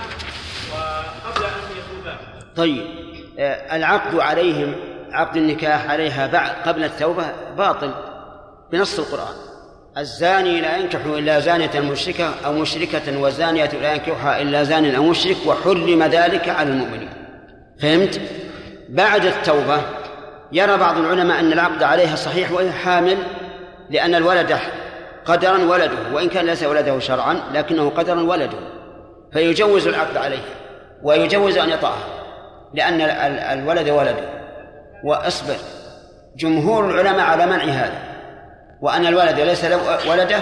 [0.72, 2.16] وقبل أن يتوبا
[2.56, 2.84] طيب.
[3.38, 4.74] آه، العقد عليهم
[5.12, 7.94] عقد النكاح عليها بعد قبل التوبة باطل
[8.72, 9.34] بنص القرآن.
[9.98, 15.36] الزاني لا ينكح إلا زانية مشركة أو مشركة وزانية لا ينكحها إلا زان أو مشرك
[15.46, 17.10] وحرم ذلك على المؤمنين.
[17.80, 18.20] فهمت؟
[18.88, 19.97] بعد التوبة
[20.52, 23.16] يرى بعض العلماء أن العقد عليها صحيح وهي حامل
[23.90, 24.58] لأن الولد
[25.24, 28.58] قدرا ولده وإن كان ليس ولده شرعا لكنه قدرا ولده.
[29.32, 30.42] فيجوز العقد عليه
[31.02, 32.04] ويجوز أن يطأها
[32.74, 33.00] لأن
[33.58, 34.38] الولد ولده.
[35.04, 35.56] وأصبر
[36.36, 37.98] جمهور العلماء على منع هذا
[38.80, 39.64] وأن الولد ليس
[40.10, 40.40] ولده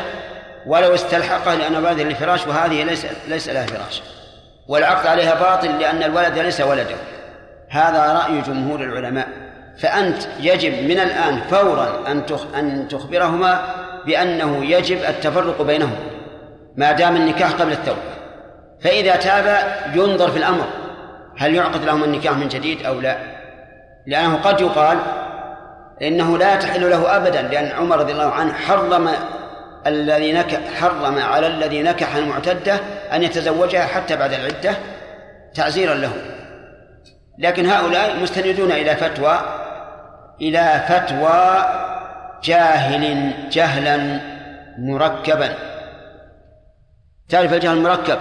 [0.66, 4.02] ولو استلحقه لأن الولد لفراش وهذه ليس ليس لها فراش.
[4.68, 6.96] والعقد عليها باطل لأن الولد ليس ولده.
[7.70, 9.45] هذا رأي جمهور العلماء.
[9.78, 12.22] فأنت يجب من الآن فورا أن
[12.58, 13.60] أن تخبرهما
[14.06, 15.98] بأنه يجب التفرق بينهما
[16.76, 18.16] ما دام النكاح قبل التوبة.
[18.80, 20.64] فإذا تاب ينظر في الأمر
[21.38, 23.18] هل يعقد لهما النكاح من جديد أو لا؟
[24.06, 24.98] لأنه قد يقال
[26.02, 29.10] إنه لا تحل له أبدا لأن عمر رضي الله عنه حرم
[29.86, 32.80] الذي نكح حرم على الذي نكح المعتدة
[33.12, 34.76] أن يتزوجها حتى بعد العدة
[35.54, 36.12] تعزيرا له
[37.38, 39.38] لكن هؤلاء مستندون إلى فتوى
[40.41, 41.64] إلى فتوى
[42.45, 44.20] جاهل جهلا
[44.78, 45.55] مركبا.
[47.28, 48.18] تعرف الجهل المركب؟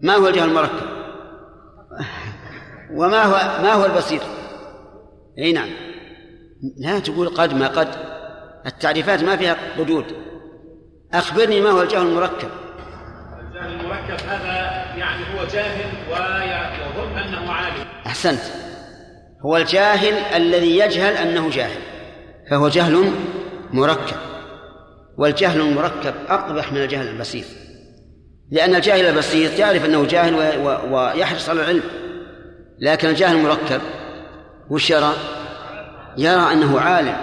[0.00, 0.86] ما هو الجهل المركب؟
[2.90, 4.22] وما هو ما هو البسيط؟
[5.38, 5.68] إي نعم.
[6.78, 7.88] لا تقول قد ما قد.
[8.66, 10.04] التعريفات ما فيها ردود.
[11.14, 12.48] أخبرني ما هو الجهل المركب.
[13.40, 17.84] الجهل المركب هذا يعني هو جاهل ويظن أنه عالم.
[18.06, 18.65] أحسنت.
[19.44, 21.80] هو الجاهل الذي يجهل أنه جاهل
[22.50, 23.12] فهو جهل
[23.70, 24.16] مركب
[25.18, 27.46] والجهل المركب أقبح من الجهل البسيط
[28.50, 30.34] لأن الجاهل البسيط يعرف أنه جاهل
[30.90, 31.82] ويحرص على العلم
[32.78, 33.80] لكن الجاهل المركب
[34.70, 35.12] وش يرى؟
[36.18, 37.16] يرى أنه عالم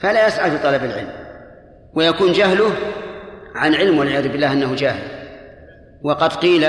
[0.00, 1.12] فلا يسعى في طلب العلم
[1.94, 2.70] ويكون جهله
[3.54, 5.02] عن علم والعياذ بالله أنه جاهل
[6.02, 6.66] وقد قيل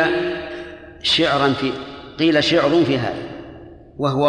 [1.01, 1.71] شعرا في
[2.19, 3.34] قيل شعر في هذا
[3.97, 4.27] وهو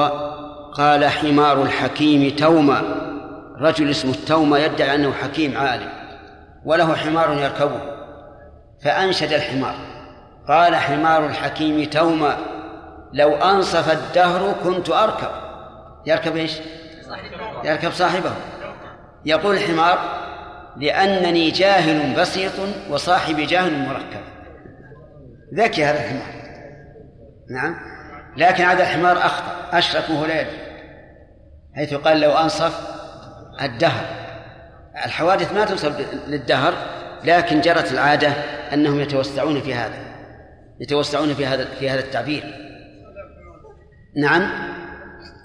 [0.75, 2.83] قال حمار الحكيم توما.
[3.61, 5.89] رجل اسمه التومة يدعي أنه حكيم عالم
[6.65, 7.81] وله حمار يركبه.
[8.85, 9.75] فأنشد الحمار
[10.49, 12.37] قال حمار الحكيم توما
[13.13, 15.31] لو أنصف الدهر كنت أركب.
[16.07, 16.59] يركب إيش؟
[17.65, 18.33] يركب صاحبه.
[19.25, 19.99] يقول الحمار
[20.77, 22.53] لأنني جاهل بسيط
[22.91, 24.21] وصاحبي جاهل مركب.
[25.55, 26.37] ذكي هذا الحمار.
[27.51, 27.96] نعم.
[28.37, 30.67] لكن هذا الحمار أخطأ أشرك وهو لا يدري
[31.77, 32.81] حيث قال لو أنصف
[33.63, 34.05] الدهر.
[35.05, 35.93] الحوادث ما تنصب
[36.27, 36.75] للدهر
[37.25, 38.29] لكن جرت العادة
[38.73, 39.99] أنهم يتوسعون في هذا
[40.81, 42.45] يتوسعون في هذا في هذا التعبير.
[44.17, 44.51] نعم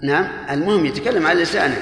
[0.02, 0.28] نعم.
[0.50, 1.76] المهم يتكلم عن لسانه.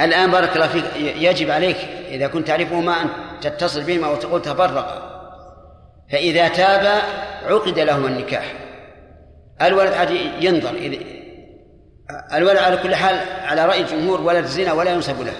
[0.00, 1.76] الآن بارك الله فيك يجب عليك
[2.08, 3.08] إذا كنت تعرفه ما أن
[3.40, 5.08] تتصل بهما وتقول تفرق.
[6.12, 7.02] فإذا تاب
[7.44, 8.61] عقد لهما النكاح.
[9.62, 10.70] الولد عاد ينظر
[12.32, 15.32] الولد على كل حال على رأي الجمهور ولد زنا ولا ينسب له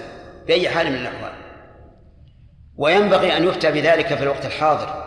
[0.46, 1.32] بأي حال من الأحوال.
[2.76, 5.02] وينبغي أن يفتى بذلك في الوقت الحاضر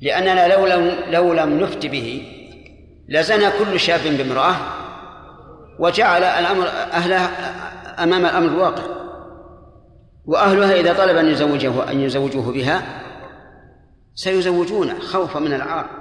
[0.00, 2.22] لأننا لو لم لو لم نفت به
[3.08, 4.54] لزنى كل شاب بامرأة
[5.78, 7.30] وجعل الأمر أهلها
[8.02, 8.82] أمام الأمر الواقع.
[10.26, 12.82] وأهلها إذا طلب أن يزوجه أن يزوجوه بها
[14.14, 15.99] سيزوجونه خوفا من العار.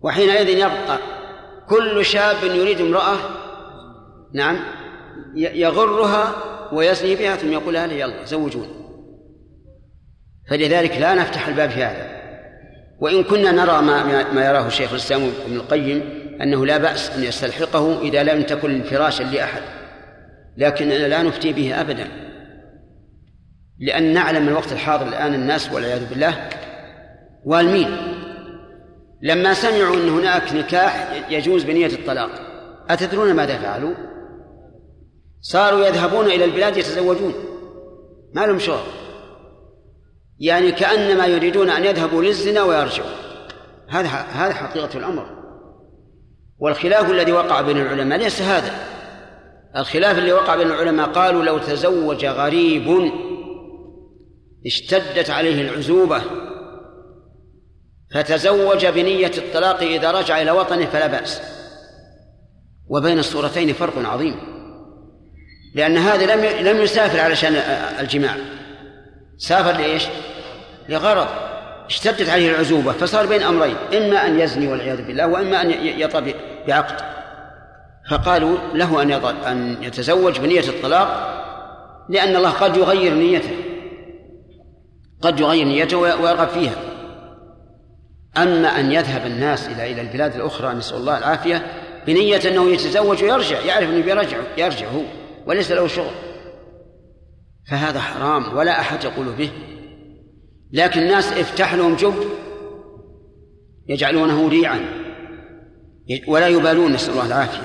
[0.00, 0.98] وحينئذ يبقى
[1.68, 3.16] كل شاب يريد امرأة
[4.34, 4.58] نعم
[5.34, 6.34] يغرها
[6.72, 8.78] ويزني بها ثم يقول لها يلا زوجوني.
[10.50, 12.18] فلذلك لا نفتح الباب في هذا.
[13.00, 16.02] وإن كنا نرى ما, ما يراه الشيخ الإسلام ابن القيم
[16.42, 19.62] أنه لا بأس أن يستلحقه إذا لم تكن فراشا لأحد.
[20.56, 22.06] لكننا لا نفتي به أبدا.
[23.78, 26.48] لأن نعلم الوقت الحاضر الآن الناس والعياذ بالله
[27.44, 28.17] والمين.
[29.22, 32.30] لما سمعوا أن هناك نكاح يجوز بنية الطلاق
[32.90, 33.94] أتدرون ماذا فعلوا؟
[35.40, 37.34] صاروا يذهبون إلى البلاد يتزوجون.
[38.34, 38.86] ما لهم شغل.
[40.38, 43.10] يعني كأنما يريدون أن يذهبوا للزنا ويرجعوا.
[43.88, 45.26] هذا هذا حقيقة الأمر.
[46.58, 48.72] والخلاف الذي وقع بين العلماء ليس هذا.
[49.76, 53.12] الخلاف الذي وقع بين العلماء قالوا لو تزوج غريب
[54.66, 56.22] اشتدت عليه العزوبة
[58.14, 61.40] فتزوج بنية الطلاق إذا رجع إلى وطنه فلا بأس.
[62.88, 64.36] وبين الصورتين فرق عظيم.
[65.74, 67.54] لأن هذا لم لم يسافر علشان
[68.00, 68.36] الجماع.
[69.38, 70.06] سافر لإيش؟
[70.88, 71.26] لغرض.
[71.86, 73.76] اشتدت عليه العزوبة فصار بين أمرين.
[73.96, 76.32] إما أن يزني والعياذ بالله وإما أن يطأ
[76.68, 77.00] بعقد.
[78.10, 79.10] فقالوا له أن
[79.46, 81.34] أن يتزوج بنية الطلاق
[82.08, 83.56] لأن الله قد يغير نيته.
[85.22, 86.74] قد يغير نيته ويرغب فيها.
[88.42, 91.66] أما أن يذهب الناس إلى إلى البلاد الأخرى نسأل الله العافية
[92.06, 95.02] بنية أنه يتزوج ويرجع يعرف أنه يرجع يرجع هو
[95.46, 96.14] وليس له شغل.
[97.70, 99.50] فهذا حرام ولا أحد يقول به.
[100.72, 102.14] لكن الناس افتح لهم جب
[103.88, 104.80] يجعلونه ريعا.
[106.26, 107.62] ولا يبالون نسأل الله العافية.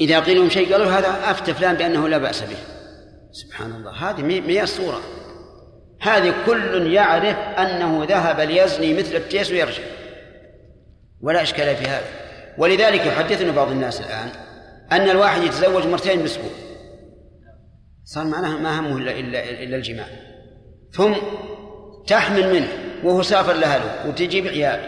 [0.00, 2.56] إذا قيل لهم شيء قالوا هذا أفتى فلان بأنه لا بأس به.
[3.32, 5.00] سبحان الله هذه مي الصورة
[6.00, 9.82] هذه كل يعرف أنه ذهب ليزني مثل التيس ويرجع.
[11.20, 12.06] ولا إشكال في هذا.
[12.58, 14.28] ولذلك يحدثنا بعض الناس الآن
[14.92, 16.50] أن الواحد يتزوج مرتين بالأسبوع
[18.04, 20.06] صار معناها ما همه إلا, إلا, إلا الجماع.
[20.92, 21.14] ثم
[22.06, 22.68] تحمل منه
[23.04, 24.80] وهو سافر لأهله وتجيب عيال.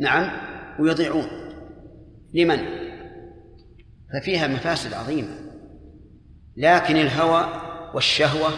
[0.00, 0.30] نعم
[0.80, 1.26] ويضيعون.
[2.34, 2.58] لمن؟
[4.12, 5.42] ففيها مفاسد عظيمة.
[6.56, 7.46] لكن الهوى
[7.94, 8.48] والشهوة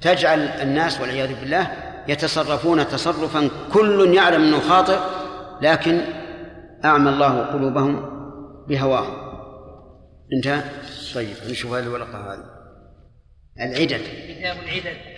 [0.00, 1.70] تجعل الناس والعياذ بالله
[2.08, 4.98] يتصرفون تصرفا كل يعلم إنه خاطئ
[5.62, 6.00] لكن
[6.84, 8.14] أعمى الله قلوبهم
[8.68, 9.24] بهواهم.
[10.32, 10.62] انتهى؟
[11.14, 12.44] طيب نشوف هذه الورقة هذه.
[13.60, 14.00] العدد.
[14.28, 15.14] كتاب العدد.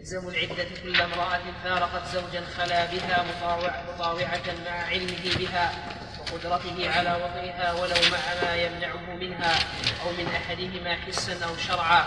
[0.00, 3.24] يلزم العدة كل امرأة فارقت زوجا خلا بها
[3.94, 5.72] مطاوعة مع علمه بها
[6.20, 9.54] وقدرته على وطئها ولو مع ما يمنعه منها
[10.04, 12.04] أو من أحدهما حسا أو شرعا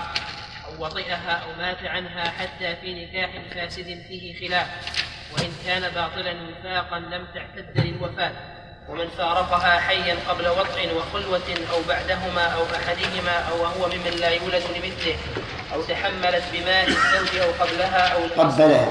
[0.65, 4.67] أو وطئها أو مات عنها حتى في نكاح فاسد فيه خلاف.
[5.37, 8.31] وإن كان باطلا وفاقا لم تعتد للوفاة
[8.89, 14.63] ومن فارقها حيا قبل وطء وخلوة أو بعدهما أو أحدهما أو وهو ممن لا يولد
[14.75, 15.15] لمثله
[15.73, 18.87] أو تحملت بماء الزوج أو قبلها أو قبلها.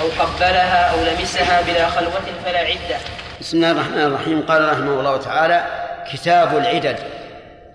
[0.00, 2.96] أو قبلها أو لمسها بلا خلوة فلا عدة.
[3.40, 4.42] بسم الله الرحمن الرحيم.
[4.42, 5.66] قال رحمه الله تعالى
[6.12, 6.98] كتاب العدد.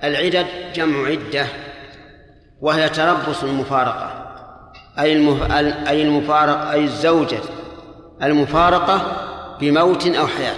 [0.03, 1.45] العدد جمع عدة
[2.61, 4.33] وهي تربص المفارقة
[4.99, 5.11] أي.
[5.87, 7.39] أي المفارقة أي الزوجة
[8.23, 9.01] المفارقة
[9.59, 10.55] بموت أو حياة.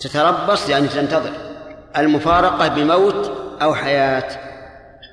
[0.00, 1.32] تتربص يعني تنتظر
[1.96, 4.28] المفارقة بموت أو حياة.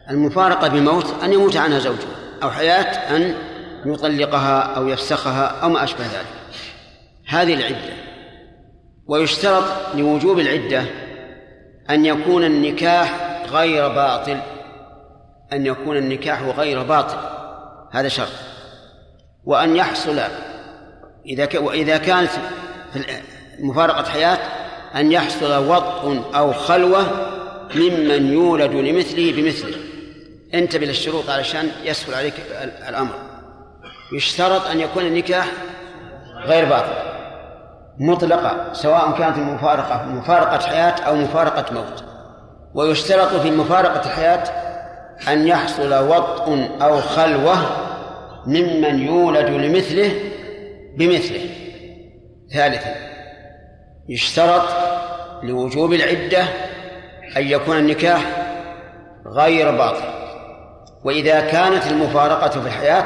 [0.10, 3.36] المفارقة بموت أن يموت عنها زوجها أو حياة أن
[3.86, 6.26] يطلقها أو يفسخها أو ما أشبه ذلك.
[7.28, 7.94] هذه العدة.
[9.08, 9.64] ويشترط
[9.96, 10.84] لوجوب العدة
[11.90, 13.14] أن يكون النكاح
[13.52, 14.38] غير باطل.
[15.54, 17.18] أن يكون النكاح غير باطل.
[17.92, 18.32] هذا شرط.
[19.46, 20.20] وأن يحصل
[21.28, 21.56] إذا ك...
[21.62, 22.30] وإذا كانت
[22.94, 23.04] في
[23.60, 24.38] مفارقة حياة
[24.96, 27.06] أن يحصل وطء أو خلوة
[27.76, 29.78] ممن يولد لمثله بمثله.
[30.54, 32.34] انتبه للشروط علشان يسهل عليك
[32.90, 33.14] الأمر.
[34.14, 35.48] يشترط أن يكون النكاح
[36.46, 36.94] غير باطل
[38.00, 42.04] مطلقة سواء كانت المفارقة مفارقة حياة أو مفارقة موت.
[42.74, 44.44] ويشترط في مفارقة الحياة
[45.28, 47.56] أن يحصل وطء أو خلوة
[48.46, 50.12] ممن يولد لمثله
[50.98, 51.50] بمثله.
[52.54, 52.96] ثالثا
[54.10, 54.64] يشترط
[55.44, 56.44] لوجوب العدة
[57.38, 58.22] أن يكون النكاح
[59.28, 60.16] غير باطل.
[61.04, 63.06] وإذا كانت المفارقة في الحياة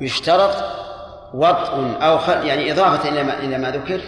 [0.00, 0.56] يشترط
[1.34, 4.00] وطء أو خل يعني إضافة إلى ما إلى ما ذكر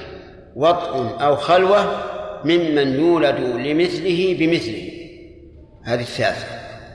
[0.56, 2.02] وطء أو خلوة
[2.44, 4.88] ممن يولد لمثله بمثله.
[5.84, 6.46] هذه الثالثة.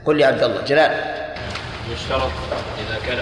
[0.05, 0.91] قل يا عبد الله جلال.
[1.93, 2.31] يشترط
[2.79, 3.17] إذا كان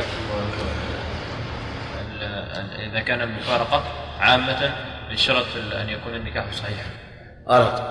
[2.57, 3.83] إذا كان المفارقة
[4.19, 4.75] عامة
[5.09, 5.45] يشترط
[5.81, 6.89] أن يكون النكاح صحيحا.
[7.47, 7.81] غلط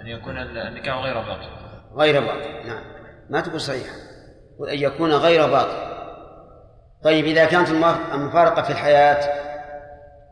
[0.00, 1.48] أن يكون النكاح غير باطل.
[1.96, 2.84] غير باطل نعم.
[3.30, 3.86] ما تقول صحيح
[4.58, 5.94] قل أن يكون غير باطل.
[7.04, 7.68] طيب إذا كانت
[8.14, 9.44] المفارقة في الحياة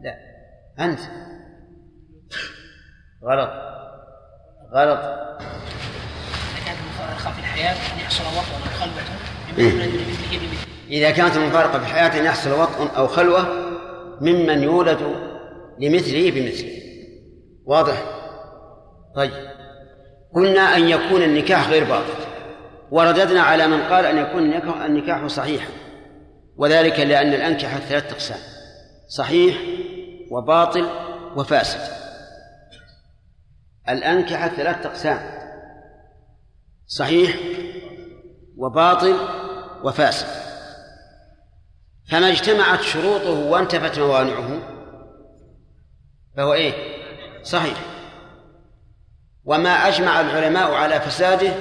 [0.01, 0.15] لا.
[0.85, 1.01] أنت.
[3.25, 3.51] غلط.
[4.75, 5.01] غلط.
[5.01, 9.03] إذا كانت المفارقة في الحياة أن يحصل وطأ أو خلوة.
[9.57, 11.87] بمثله بمثله إذا كانت المفارقة في
[12.21, 13.47] أن يحصل وطء أو خلوة
[14.21, 14.99] ممن يولد
[15.81, 16.83] لمثله بمثله.
[17.65, 18.03] واضح؟
[19.17, 19.33] طيب.
[20.35, 22.15] قلنا أن يكون النكاح غير باطل.
[22.91, 24.43] ورددنا على من قال أن يكون
[24.87, 25.71] النكاح صحيحا.
[26.57, 28.39] وذلك لأن الأنكحة ثلاثة أقسام.
[29.09, 29.57] صحيح
[30.31, 30.87] وباطل
[31.37, 31.81] وفاسد.
[33.89, 35.21] الأنكحة ثلاثة أقسام.
[36.87, 37.37] صحيح
[38.57, 39.17] وباطل
[39.85, 40.52] وفاسد.
[42.13, 44.63] فما اجتمعت شروطه وانتفت موانعه
[46.37, 46.73] فهو إيه؟
[47.43, 47.79] صحيح.
[49.45, 51.53] وما أجمع العلماء على فساده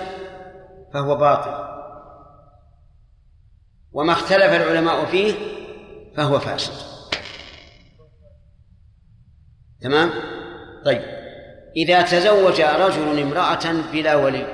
[0.93, 1.71] فهو باطل.
[3.91, 5.33] وما اختلف العلماء فيه
[6.17, 6.73] فهو فاسد.
[9.81, 10.09] تمام؟
[10.85, 11.01] طيب.
[11.75, 14.45] إذا تزوج رجل امرأة بلا ولي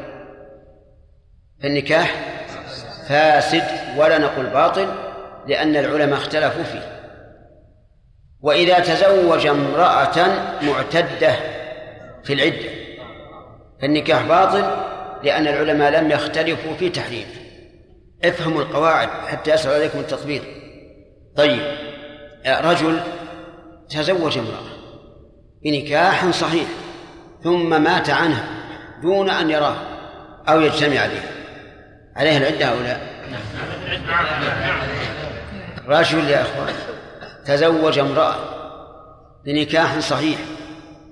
[1.62, 2.16] فالنكاح
[3.10, 5.07] فاسد ولا نقول باطل؟
[5.48, 6.98] لأن العلماء اختلفوا فيه.
[8.42, 10.28] وإذا تزوج امرأة
[10.62, 11.36] معتدة
[12.24, 12.70] في العدة
[13.82, 14.66] فالنكاح باطل
[15.24, 17.26] لأن العلماء لم يختلفوا في تحريمه
[18.24, 20.44] افهموا القواعد حتى يسهل عليكم التطبيق.
[21.36, 21.62] طيب
[22.48, 23.00] رجل
[23.90, 24.68] تزوج امرأة
[25.64, 26.68] بنكاح صحيح
[27.44, 28.46] ثم مات عنها
[29.02, 29.84] دون أن يراها
[30.50, 31.30] أو يجتمع بها
[32.16, 32.98] عليه العدة أو لا؟
[35.88, 36.74] رجل يا أخوان.
[37.46, 38.36] تزوج امرأة
[39.46, 40.40] بنكاح صحيح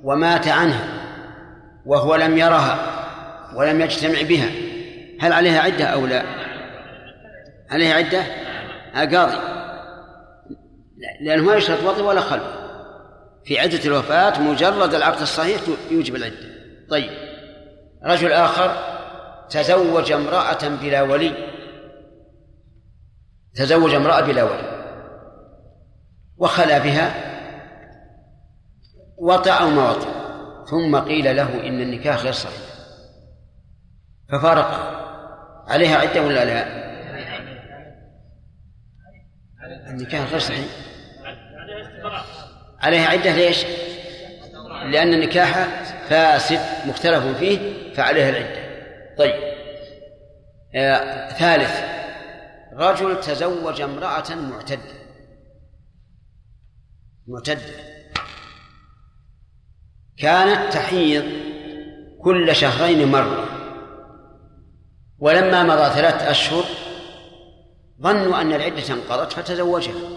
[0.03, 0.87] ومات عنها
[1.85, 2.77] وهو لم يرها
[3.55, 4.49] ولم يجتمع بها.
[5.21, 6.23] هل عليها عدة أو لا؟
[7.69, 8.23] عليها عدة؟
[8.95, 9.37] قاضي.
[11.21, 12.43] لأنه ما يشترط وطي ولا خلو
[13.45, 15.61] في عدة الوفاة مجرد العقد الصحيح
[15.91, 16.35] يوجب العدة.
[16.89, 17.09] طيب.
[18.05, 18.71] رجل آخر
[19.49, 21.54] تزوج امرأة بلا ولي.
[23.55, 24.75] تزوج امرأة بلا ولي
[26.37, 27.13] وخلا بها
[29.17, 30.25] وطأ أو ما وطأ.
[30.69, 32.61] ثم قيل له إن النكاح غير صحيح.
[34.29, 34.95] ففارق.
[35.67, 36.85] عليها عدة ولا لا؟
[39.89, 40.65] النكاح غير صحيح.
[42.79, 43.65] عليها عدة ليش؟
[44.91, 45.67] لأن النكاح
[46.09, 47.59] فاسد مختلف فيه
[47.93, 48.65] فعليها العدة.
[49.17, 49.35] طيب.
[50.75, 51.94] آه ثالث.
[52.75, 55.05] رجل تزوج امرأة معتدة.
[57.27, 57.95] معتدة.
[60.17, 61.23] كانت تحيض
[62.21, 63.45] كل شهرين مرة.
[65.19, 66.63] ولما مضى ثلاث أشهر
[68.01, 70.09] ظنوا أن العدة انقضت فتزوجها.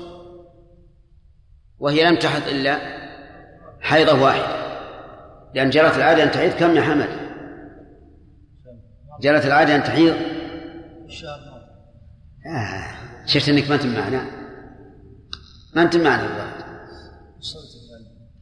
[1.78, 2.78] وهي لم تحض إلا
[3.80, 4.68] حيضة واحدة.
[5.54, 7.08] لأن جرت العادة أن تحيض كم يا حمد؟
[9.20, 10.16] جرت العادة أن تحيض
[12.48, 12.98] آه.
[13.26, 14.24] شفت إنك ما أنت معنا.
[15.74, 16.78] ما أنت معنا الظاهر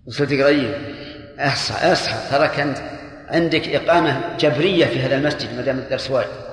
[0.07, 0.75] وصلت قريب.
[1.39, 2.31] أصحى أصحى.
[2.31, 2.79] تراك أنت
[3.29, 6.47] عندك إقامة جبرية في هذا المسجد ما دام الدرس واجد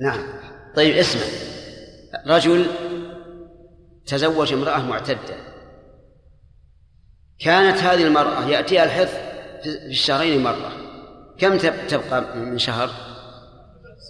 [0.00, 0.22] نعم.
[0.76, 1.22] طيب اسمع.
[2.26, 2.66] رجل
[4.06, 5.36] تزوج امرأة معتدة.
[7.38, 9.14] كانت هذه المرأة يأتيها الحث
[9.62, 10.72] في الشهرين مرة.
[11.38, 11.58] كم
[11.88, 12.90] تبقى من شهر؟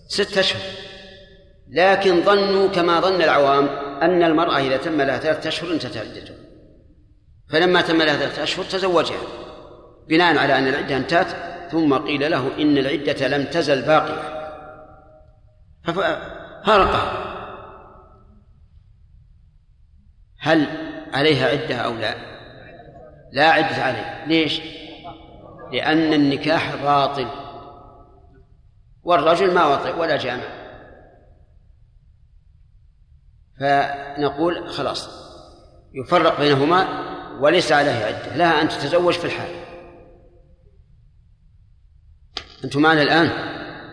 [0.09, 0.92] ستة أشهر.
[1.73, 3.69] لكن ظنوا كما ظن العوام
[4.03, 6.35] أن المرأة إذا تم لها ثلاثة أشهر انتهت عدته
[7.49, 9.19] فلما تم لها ثلاثة أشهر تزوجها
[10.09, 14.43] بناء على أن العدة انتهت ثم قيل له إن العدة لم تزل باقية.
[15.85, 17.33] ففارقها.
[20.39, 20.67] هل
[21.13, 22.15] عليها عدة أو لا؟
[23.33, 24.61] لا عدة عليه ليش؟
[25.73, 27.29] لأن النكاح باطل
[29.03, 30.62] والرجل ما وطئ ولا جامع.
[33.63, 35.09] فنقول خلاص
[35.95, 36.89] يفرق بينهما
[37.41, 39.51] وليس عليه عدة لها أن تتزوج في الحال.
[42.65, 43.29] أنتم معنا الآن؟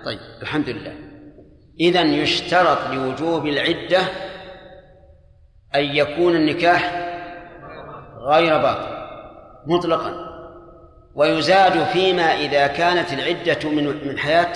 [0.05, 0.93] طيب الحمد لله.
[1.79, 3.99] إذا يشترط لوجوب العدة
[5.75, 7.09] أن يكون النكاح
[8.27, 8.99] غير باطل
[9.67, 10.29] مطلقا.
[11.15, 14.53] ويزاد فيما إذا كانت العدة من من حياة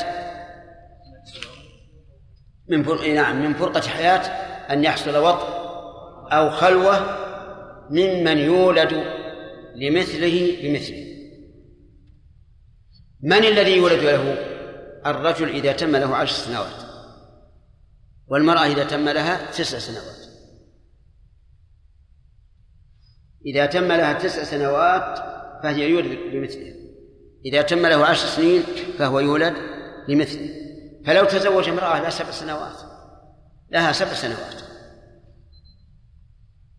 [2.69, 5.47] من فرق نعم من فرقة حياة أن يحصل وطء
[6.31, 7.17] أو خلوة
[7.89, 8.93] ممن يولد
[9.75, 11.13] لمثله بمثله.
[13.23, 14.37] من الذي يولد له؟
[15.05, 16.83] الرجل إذا تم له عشر سنوات
[18.27, 20.23] والمرأة إذا تم لها تسع سنوات.
[23.45, 25.19] إذا تم لها تسع سنوات
[25.63, 26.73] فهي يولد بمثله.
[27.45, 28.63] إذا تم له عشر سنين
[28.97, 29.53] فهو يولد
[30.07, 30.49] بمثله
[31.05, 32.92] فلو تزوج امرأة لها سبع سنوات
[33.73, 34.63] لها سبع سنوات.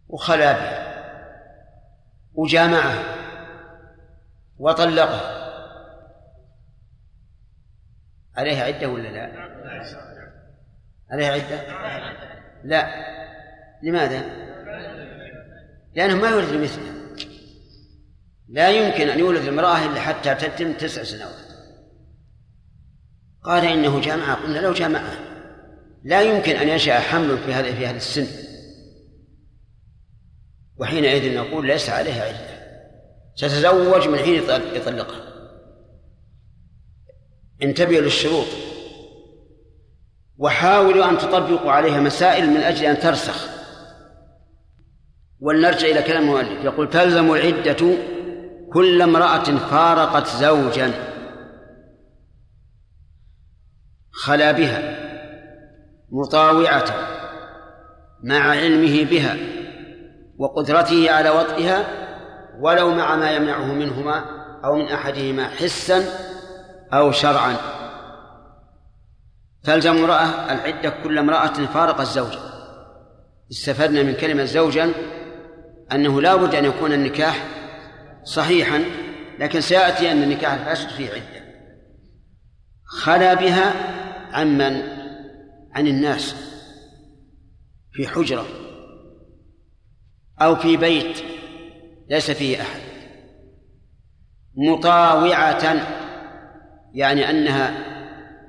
[0.08, 0.94] وخلا بها
[2.34, 3.04] وجامعها.
[4.58, 5.44] وطلقها.
[8.36, 9.32] عليها عدة ولا لا؟
[11.10, 11.62] عليها عدة؟
[12.64, 13.14] لا.
[13.82, 14.44] لماذا؟
[15.94, 16.94] لأنه ما يولد مثله
[18.48, 21.54] لا يمكن أن يولد المرأة إلا حتى تتم تسع سنوات.
[23.42, 24.34] قال إنه جامعة.
[24.34, 25.23] قلنا لو جامعها
[26.04, 28.26] لا يمكن أن ينشأ حمل في هذا في هذا السن.
[30.76, 32.54] وحينئذ نقول ليس عليها عدة.
[33.34, 34.42] ستزوج من حين
[34.74, 35.34] يطلقها.
[37.62, 38.46] انتبهوا للشروط.
[40.38, 43.48] وحاولوا أن تطبقوا عليها مسائل من أجل أن ترسخ.
[45.40, 46.64] ولنرجع إلى كلام المؤلف.
[46.64, 47.96] يقول تلزم العدة
[48.72, 50.92] كل امرأة فارقت زوجا.
[54.10, 55.03] خلا بها.
[56.14, 56.84] مطاوعة
[58.22, 59.36] مع علمه بها
[60.38, 61.84] وقدرته على وطئها
[62.60, 64.24] ولو مع ما يمنعه منهما
[64.64, 66.04] أو من أحدهما حسا
[66.92, 67.56] أو شرعا.
[69.64, 72.38] تلزم امرأة العدة كل امرأة فارق الزوج.
[73.50, 74.92] استفدنا من كلمة زوجا
[75.92, 77.46] أنه لا بد أن يكون النكاح
[78.24, 78.84] صحيحا
[79.38, 81.44] لكن سيأتي أن النكاح الفاسد فيه عدة.
[83.02, 83.72] خلا بها
[84.32, 85.03] عمن
[85.74, 86.34] عن الناس
[87.92, 88.44] في حجرة
[90.40, 91.24] أو في بيت
[92.08, 92.80] ليس فيه أحد.
[94.56, 95.76] مطاوعة
[96.94, 97.68] يعني أنها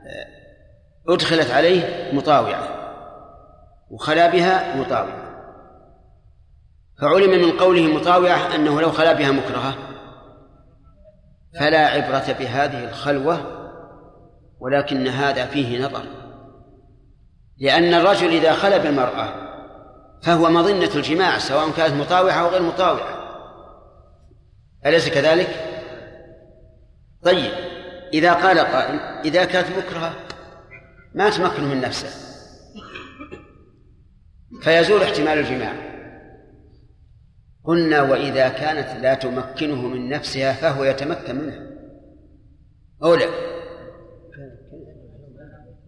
[0.08, 2.70] آه، أدخلت عليه مطاوعة
[3.90, 5.26] وخلا بها مطاوعة.
[7.02, 9.76] فعلم من قوله مطاوعة أنه لو خلا بها مكرهة
[11.60, 13.38] فلا عبرة بهذه الخلوة
[14.60, 16.25] ولكن هذا فيه نظر.
[17.58, 19.46] لأن الرجل إذا خلى بالمرأة
[20.22, 23.26] فهو مظنة الجماع سواء كانت مطاوعة أو غير مطاوعة.
[24.86, 25.50] أليس كذلك؟
[27.24, 27.52] طيب
[28.14, 30.14] إذا قال قائل إذا كانت مكرهة
[31.16, 32.10] ما تمكن من نفسه.
[34.62, 35.74] فيزول احتمال الجماع.
[37.64, 41.68] قلنا وإذا كانت لا تمكنه من نفسها فهو يتمكن منها
[43.04, 43.55] أو لا؟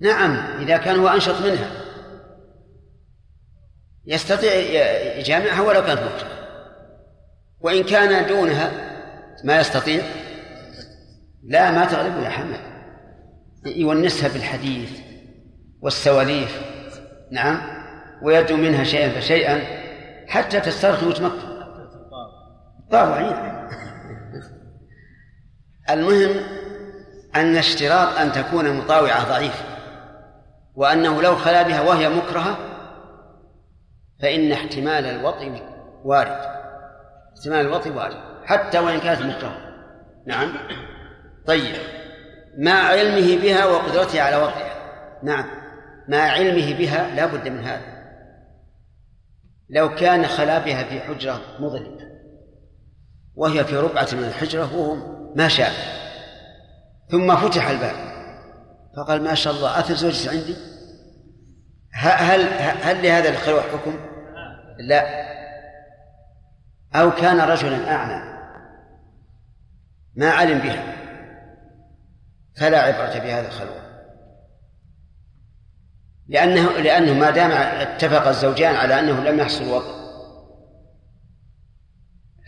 [0.02, 1.72] نعم إذا كان هو أنشط منها.
[4.06, 4.53] يستطيع
[5.18, 6.38] يجامعها ولو كانت مكره
[7.60, 8.72] وإن كان دونها
[9.44, 10.03] ما يستطيع
[11.44, 12.60] لا ما تغلبه يا حمد
[13.65, 14.90] يونسها بالحديث
[15.82, 16.61] والسواليف.
[17.32, 17.61] نعم
[18.22, 19.61] ويدعو منها شيئا فشيئا
[20.28, 21.57] حتى تسترخي وتمكن
[22.91, 23.48] طبعا
[25.90, 26.36] المهم
[27.36, 29.64] أن اشتراط أن تكون مطاوعة ضعيف
[30.78, 32.58] وأنه لو خلا بها وهي مكرهة
[34.22, 35.62] فإن احتمال الوطي
[36.04, 36.40] وارد.
[37.38, 39.58] احتمال الوطي وارد حتى وإن كانت مكرهة.
[40.28, 40.54] نعم.
[41.48, 41.76] طيب.
[42.58, 44.76] مع علمه بها وقدرته على وطئها.
[45.24, 45.45] نعم.
[46.08, 47.98] مع علمه بها لا بد من هذا.
[49.70, 52.08] لو كان خلا بها في حجرة مظلمة
[53.36, 54.95] وهي في ربعة من الحجرة وهو
[55.36, 55.72] ما شاء.
[57.12, 57.95] ثم فتح الباب
[58.98, 60.66] فقال ما شاء الله أثر زوجتي عندي؟
[61.98, 62.41] هل
[62.84, 63.99] هل لهذا الخلوة حكم؟
[64.80, 65.28] لا.
[66.95, 68.38] أو كان رجلا أعمى.
[70.15, 70.94] ما علم بها.
[72.57, 73.88] فلا عبرة بهذا الخلوة.
[76.28, 79.98] لأنه لأنه ما دام اتفق الزوجان على أنه لم يحصل وطء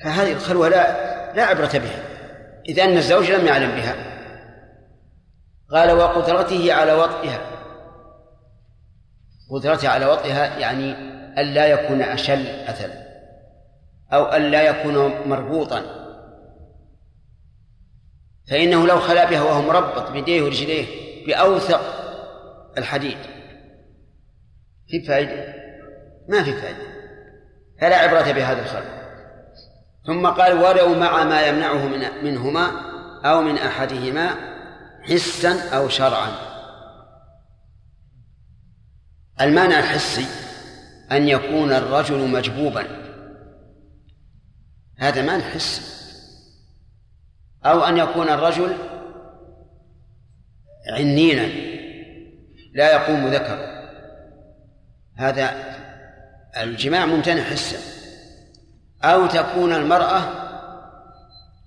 [0.03, 2.03] فهذه الخلوة لا لا عبرة بها.
[2.69, 3.95] إذ أن الزوج لم يعلم بها.
[5.71, 7.58] قال وقدرته على وطئها.
[9.49, 10.95] قدرته على وطئها يعني
[11.41, 12.91] ألا يكون أشل أثل
[14.13, 15.81] أو ألا يكون مربوطا.
[18.49, 20.85] فإنه لو خلا بها وهو مربط بيديه ورجليه
[21.27, 21.81] بأوثق
[22.77, 23.17] الحديد.
[24.87, 25.53] في فائدة؟
[26.29, 26.83] ما في فائدة.
[27.81, 28.99] فلا عبرة بهذا الخلق.
[30.07, 32.71] ثم قال ولو مع ما يمنعه من منهما
[33.25, 34.29] أو من أحدهما
[35.03, 36.48] حسا أو شرعا.
[39.41, 40.25] المانع الحسي
[41.11, 42.87] أن يكون الرجل مجبوبا.
[44.99, 45.81] هذا مانع حسي.
[47.65, 48.77] أو أن يكون الرجل
[50.93, 51.47] عنينا.
[52.73, 53.79] لا يقوم ذكر
[55.15, 55.53] هذا
[56.57, 57.77] الجماع ممتنع حسا.
[59.03, 60.21] أو تكون المرأة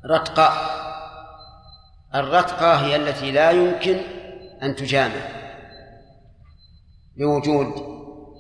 [0.07, 0.82] رتقاء.
[2.15, 4.01] الرتقاء هي التي لا يمكن
[4.62, 5.41] أن تجامع.
[7.16, 7.74] لوجود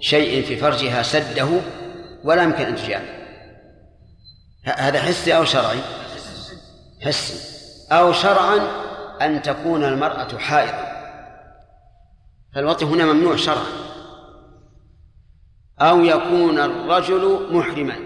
[0.00, 1.48] شيء في فرجها سده
[2.24, 3.22] ولا يمكن أن تجامع
[4.64, 5.78] هذا حسي أو شرعي؟
[7.02, 7.52] حسي.
[7.92, 8.58] أو شرعا
[9.20, 10.92] أن تكون المرأة حائضا.
[12.54, 13.66] فالوطي هنا ممنوع شرعا.
[15.80, 17.96] أو يكون الرجل محرما.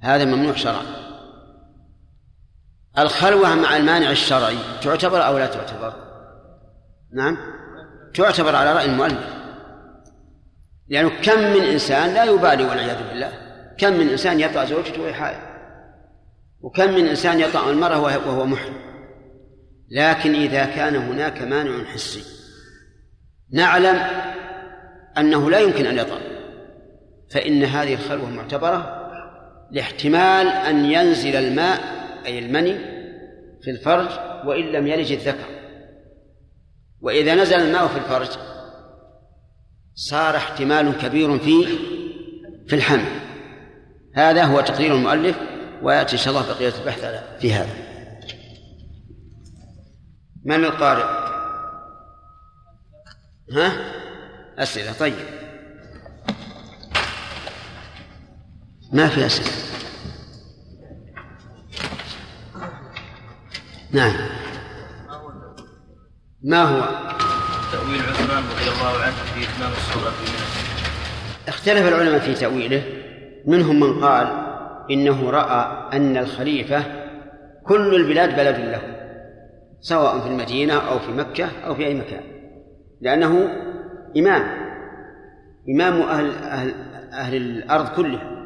[0.00, 0.82] هذا ممنوع شرعا.
[2.98, 5.92] الخلوة مع المانع الشرعي تعتبر أو لا تعتبر؟
[7.12, 7.36] نعم.
[8.14, 9.38] تعتبر على رأي المؤلف.
[10.88, 13.32] لأنه كم من إنسان لا يبالي والعياذ بالله.
[13.78, 15.40] كم من إنسان يطأ زوجته وهي حائض.
[16.60, 18.88] وكم من إنسان يطأ المرأة وهو محرم.
[19.90, 22.22] لكن إذا كان هناك مانع حسي
[23.52, 24.06] نعلم
[25.18, 26.18] أنه لا يمكن أن يطأ.
[27.30, 29.08] فإن هذه الخلوة معتبرة
[29.70, 31.80] لاحتمال أن ينزل الماء
[32.26, 32.78] أي المني
[33.62, 34.08] في الفرج
[34.46, 35.57] وإن لم يلج الذكر.
[37.00, 38.28] وإذا نزل الماء في الفرج
[39.94, 41.78] صار احتمال كبير في
[42.66, 43.20] في الحمل.
[44.14, 45.36] هذا هو تقرير المؤلف
[45.82, 47.04] ويأتي إن شاء الله بقية البحث
[47.40, 47.88] في هذا.
[50.44, 51.28] من القارئ؟
[53.52, 53.72] ها؟
[54.58, 55.14] أسئلة طيب.
[58.92, 59.52] ما في أسئلة؟
[63.92, 64.37] نعم.
[66.42, 66.80] ما هو؟
[67.72, 72.82] تأويل عثمان رضي الله عنه في إتمام الصورة في اختلف العلماء في تأويله.
[73.46, 74.28] منهم من قال
[74.90, 76.82] إنه رأى أن الخليفة
[77.66, 78.80] كل البلاد بلد له
[79.80, 82.22] سواء في المدينة أو في مكة أو في أي مكان
[83.00, 83.48] لأنه
[84.16, 84.42] إمام.
[85.74, 86.74] إمام أهل أهل
[87.12, 88.38] أهل الأرض كلها.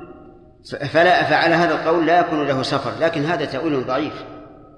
[0.93, 4.25] فلا فعلى هذا القول لا يكون له سفر لكن هذا تأويل ضعيف.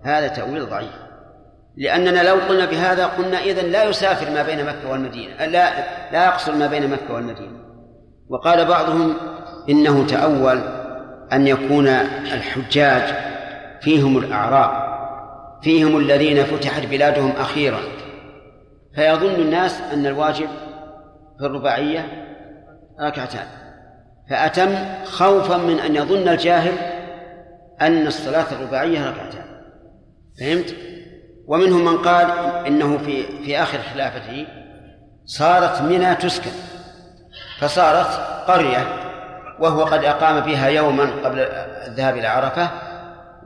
[0.02, 1.03] هذا تأويل ضعيف.
[1.76, 5.70] لأننا لو قلنا بهذا قلنا إذن لا يسافر ما بين مكة والمدينة لا
[6.12, 7.64] لا يقصر ما بين مكة والمدينة.
[8.28, 9.14] وقال بعضهم
[9.68, 10.60] إنه تأول
[11.32, 11.88] أن يكون
[12.32, 13.14] الحجاج
[13.80, 14.84] فيهم الأعراب
[15.62, 17.80] فيهم الذين فتحت بلادهم أخيرا.
[18.94, 20.48] فيظن الناس أن الواجب
[21.38, 22.06] في الرباعية
[23.00, 23.46] ركعتان.
[24.30, 24.74] فأتم
[25.04, 26.72] خوفا من أن يظن الجاهل
[27.80, 29.44] أن الصلاة الرباعية ركعتان.
[30.40, 30.74] فهمت؟
[31.46, 32.26] ومنهم من قال
[32.66, 34.46] إنه في في آخر خلافته
[35.26, 36.50] صارت منى تسكن
[37.60, 38.06] فصارت
[38.46, 38.86] قرية
[39.60, 41.38] وهو قد أقام فيها يوما قبل
[41.86, 42.68] الذهاب إلى عرفة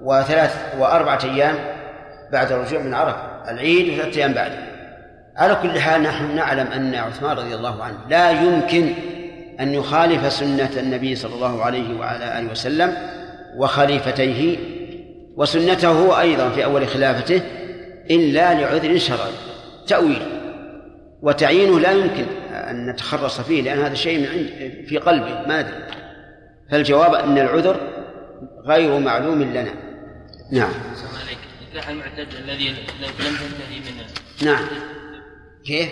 [0.02, 1.54] وثلاث وأربعة أيام
[2.32, 4.58] بعد الرجوع من عرفة العيد وثلاثة أيام بعده
[5.36, 8.92] على كل حال نحن نعلم أن عثمان رضي الله عنه لا يمكن
[9.60, 12.94] أن يخالف سنة النبي صلى الله عليه وعلى آله وسلم
[13.56, 14.58] وخليفتيه
[15.36, 17.42] وسنته أيضا في أول خلافته
[18.10, 19.32] إلا لعذر شرعي
[19.86, 20.22] تأويل.
[21.22, 24.48] وتعيينه لا يمكن أن نتخرص فيه لأن هذا شيء من عند
[24.88, 25.84] في قلبه ما أدري.
[26.70, 27.80] فالجواب أن العذر
[28.66, 29.74] غير معلوم لنا.
[30.52, 30.70] نعم.
[31.24, 31.38] عليك
[31.70, 34.06] نكاح المعتدة الذي لم تنتهي منه
[34.42, 34.66] نعم.
[35.66, 35.88] كيف؟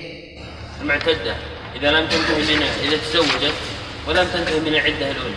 [0.83, 1.35] المعتدة
[1.77, 3.55] إذا لم تنتهي منها إذا تزوجت
[4.09, 5.35] ولم تنتهي من العدة الأولى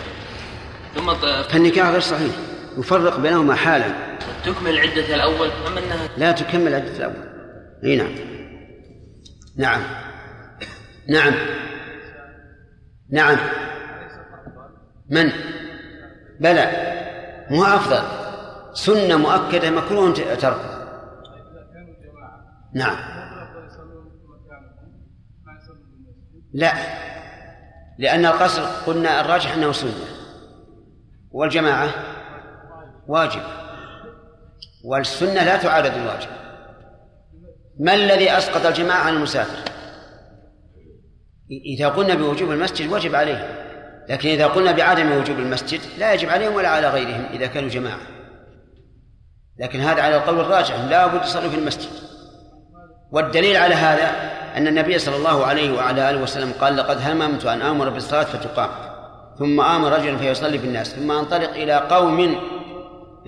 [0.96, 1.14] ثم
[1.50, 2.32] فالنكاح غير صحيح.
[2.78, 4.09] يفرق بينهما حالا.
[4.46, 7.30] تكمل العدة الأول؟ أم أنها لا تكمل عدة الأول.
[7.84, 8.12] إي نعم.
[9.58, 9.82] نعم.
[11.10, 11.34] نعم.
[13.12, 13.38] نعم.
[15.10, 15.32] من؟
[16.40, 16.72] بلى.
[17.50, 18.04] مو أفضل.
[18.74, 20.80] سنة مؤكدة مكروه تركه.
[22.74, 22.98] نعم.
[26.54, 26.74] لا.
[27.98, 29.92] لأن القصر قلنا الراجح أنه سنة.
[31.32, 31.90] والجماعة؟
[33.08, 33.59] واجب.
[34.84, 36.30] والسنة لا تعارض الواجب.
[37.80, 39.72] ما الذي أسقط الجماعة عن المسافر؟
[41.66, 43.48] إذا قلنا بوجوب المسجد وجب عليهم
[44.10, 48.00] لكن إذا قلنا بعدم وجوب المسجد لا يجب عليهم ولا على غيرهم إذا كانوا جماعة.
[49.60, 51.90] لكن هذا على القول الراجح لا بد في المسجد.
[53.12, 54.12] والدليل على هذا
[54.58, 58.70] أن النبي صلى الله عليه وعلى آله وسلم قال لقد هممت أن آمر بالصلاة فتقام.
[59.40, 60.96] ثم آمر رجلا فيصلي بالناس.
[60.96, 62.36] ثم أنطلق إلى قوم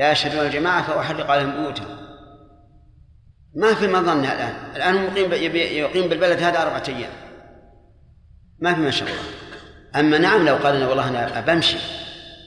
[0.02, 1.98] لا يشهدون الجماعة فأحرق عليهم بيوتهم
[3.56, 4.76] ما في مظنة الآن.
[4.76, 7.12] الآن هو يقيم يقيم بالبلد هذا أربعة أيام.
[8.60, 9.14] ما في مشقة
[9.96, 11.78] أما نعم لو قال والله أنا بمشي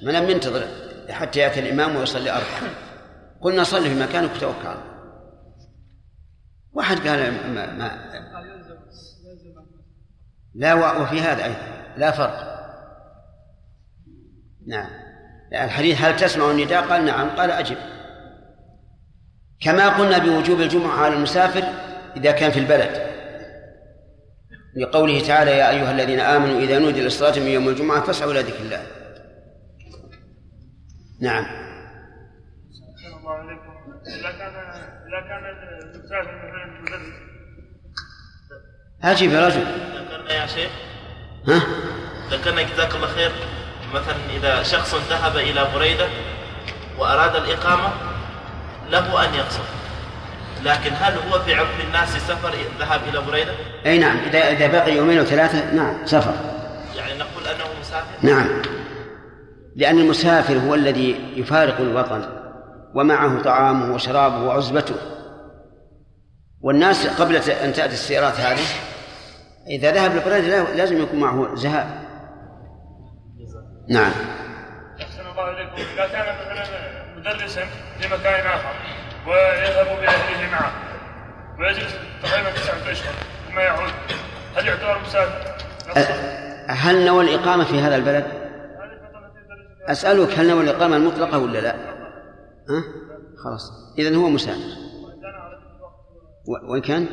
[0.02, 0.66] ما لم ينتظر
[1.10, 2.74] حتى يأتي الإمام ويصلي أربعة.
[3.40, 4.76] قلنا صلي في مكانك وتوكل
[6.72, 8.10] واحد قال ما, ما
[10.55, 11.94] لا وفي هذا أيضا.
[11.97, 12.55] لا فرق.
[14.66, 15.03] نعم.
[15.55, 17.28] الحديث هل تسمع النداء؟ قال نعم.
[17.28, 17.76] قال أجب.
[19.60, 21.64] كما قلنا بوجوب الجمعة على المسافر
[22.16, 23.14] إذا كان في البلد.
[24.76, 28.60] لقوله تعالى يا أيها الذين آمنوا إذا نودي للصلاة من يوم الجمعة فاسعوا إلى ذكر
[28.60, 28.86] الله.
[31.20, 31.44] نعم.
[31.44, 33.74] أحسن الله عليكم
[34.06, 34.55] إذا كان
[35.09, 35.44] إذا كان
[35.94, 37.24] المسافر مثلا مدرس
[39.05, 39.60] أجب يا رجل.
[39.60, 40.70] ذكرنا يا شيخ.
[41.48, 41.60] ها؟
[42.31, 43.31] ذكرنا جزاك الله خير.
[43.94, 46.08] مثلا إذا شخص ذهب إلى بريدة
[46.98, 47.88] وأراد الإقامة
[48.90, 49.62] له أن يقصر.
[50.64, 53.52] لكن هل هو في عرف الناس سفر ذهب إلى بريدة؟
[53.86, 56.34] أي نعم إذا إذا بقي يومين أو ثلاثة نعم سفر.
[56.96, 58.62] يعني نقول أنه مسافر؟ نعم.
[59.76, 62.24] لأن المسافر هو الذي يفارق الوطن
[62.94, 64.94] ومعه طعامه وشرابه وعزبته.
[66.60, 68.66] والناس قبل أن تأتي السيارات هذه
[69.68, 72.03] إذا ذهب لبريدة لازم يكون معه ذهاب.
[73.89, 74.12] نعم
[75.01, 77.65] أحسن الله عليكم إذا كان مثلا مدرسا
[78.01, 78.74] في مكان آخر
[79.27, 80.73] ويذهب بأهله معه
[81.59, 83.15] ويجلس تقريبا تسعة أشهر
[83.48, 83.93] ثم يعود
[84.56, 85.55] هل يعتبر مسافر؟
[86.69, 88.24] هل نوى الإقامة في هذا البلد؟
[89.86, 91.74] أسألك هل نوى الإقامة المطلقة ولا لا؟
[92.69, 92.85] ها؟
[93.44, 94.85] خلاص إذا هو مسافر
[96.69, 97.06] وإن كان؟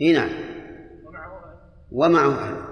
[0.00, 0.30] إي نعم
[1.92, 2.69] ومعه أهله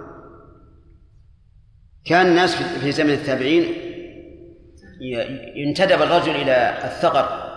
[2.09, 3.75] كان الناس في- زمن التابعين
[5.57, 7.49] ينتدب الرجل إلى الثغر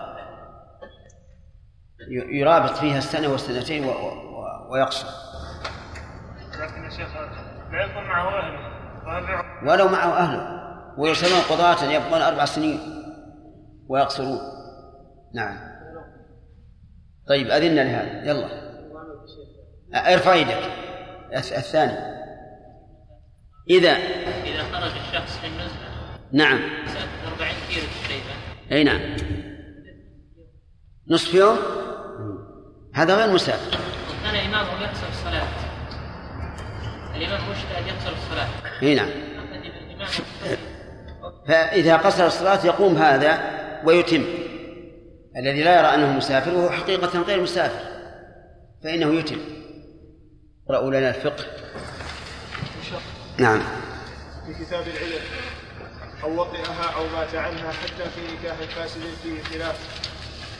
[2.30, 3.84] يرابط فيها السنة والسنتين
[4.70, 5.06] ويقصر.
[6.60, 7.16] لكن يا شيخ
[7.72, 9.68] لا يكون معه أهله.
[9.70, 10.62] ولو معه أهله.
[10.98, 12.80] ويرسلون قضاة يبقون أربع سنين
[13.88, 14.38] ويقصرون.
[15.34, 15.58] نعم.
[17.28, 18.30] طيب أذن لهذا.
[18.30, 18.48] يلا.
[20.14, 20.70] ارفع يدك.
[21.30, 22.21] الث- الثاني.
[23.70, 23.90] إذا
[24.44, 25.92] إذا خرج الشخص في النزهة
[26.32, 26.60] نعم.
[26.84, 28.34] مسافة 40 كيلو تقريبا.
[28.72, 29.16] أي نعم.
[31.08, 31.58] نصف يوم؟
[32.94, 33.78] هذا غير مسافر.
[34.10, 35.48] وكان إمامه يقصر الصلاة.
[37.16, 38.48] الإمام مجتهد يقصر الصلاة.
[38.82, 39.08] أي نعم.
[41.48, 43.40] فإذا قصر الصلاة يقوم هذا
[43.84, 44.24] ويتم.
[45.36, 47.92] الذي لا يرى أنه مسافر وهو حقيقة غير مسافر.
[48.84, 49.38] فإنه يتم.
[50.66, 51.44] اقرأوا لنا الفقه.
[53.38, 53.62] نعم.
[54.46, 55.22] في كتاب العلم.
[56.22, 59.76] أو وطئها أو مات عنها حتى في نكاح فاسد فيه خلاف.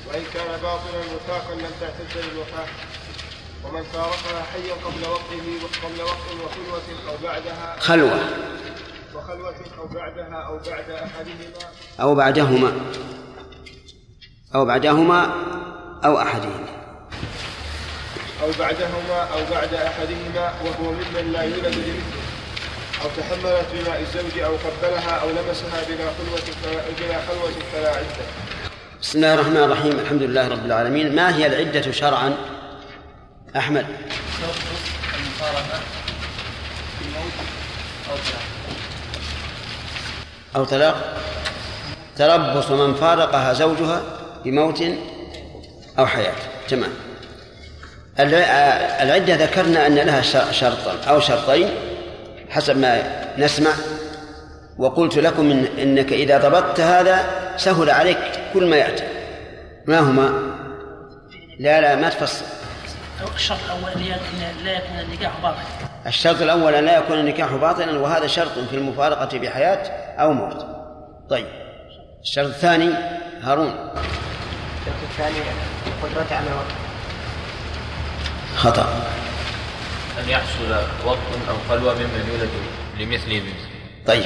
[0.08, 2.66] وإن كان باطلا وفاقا لم تعتد للوفاة
[3.64, 7.76] ومن فارقها حيا قبل وقته قبل وقت وخلوة أو بعدها.
[7.80, 8.20] خلوة.
[9.14, 11.68] وخلوة أو بعدها أو بعد أحدهما.
[12.00, 12.80] أو بعدهما.
[14.54, 15.34] أو بعدهما
[16.04, 16.68] أو أحدهما.
[18.42, 20.54] أو بعدهما أو بعد أحدهما.
[20.64, 22.21] وهو ممن لا يولد لمثله.
[23.02, 26.40] أو تحملت بماء الزوج أو قبلها أو لمسها بلا خلوة
[27.00, 28.24] بلا خلوة فلا عدة.
[29.02, 29.98] بسم الله الرحمن الرحيم.
[29.98, 31.14] الحمد لله رب العالمين.
[31.14, 32.34] ما هي العدة شرعا؟
[33.56, 33.86] أحمد.
[38.10, 38.42] أو طلاق.
[40.56, 41.16] أو طلاق
[42.16, 44.02] تربص من فارقها زوجها
[44.44, 44.82] بموت
[45.98, 46.34] أو حياة.
[46.68, 46.92] تمام.
[48.20, 50.22] الع- العدة ذكرنا أن لها
[50.52, 51.70] شرطا أو شرطين.
[52.52, 53.02] حسب ما
[53.38, 53.70] نسمع.
[54.78, 57.24] وقلت لكم إن إنك إذا ضبطت هذا
[57.56, 58.18] سهل عليك
[58.54, 59.04] كل ما يأتي.
[59.86, 60.32] ما هما؟
[61.60, 62.44] لا لا ما تفصل.
[63.34, 65.58] الشرط الأول أن لا يكون النكاح باطل
[66.06, 70.66] الشرط الأول أن لا يكون النكاح باطلا وهذا شرط في المفارقة بحياة أو موت.
[71.30, 71.46] طيب.
[72.22, 72.90] الشرط الثاني
[73.42, 73.68] هارون.
[74.80, 75.38] الشرط الثاني
[76.02, 76.72] قدرته على الوقت
[78.56, 78.86] خطأ.
[80.18, 80.72] أن يحصل
[81.06, 82.50] وطء أو خلوة ممن يولد
[83.00, 83.38] لمثله.
[83.38, 83.42] بمثله
[84.06, 84.24] طيب.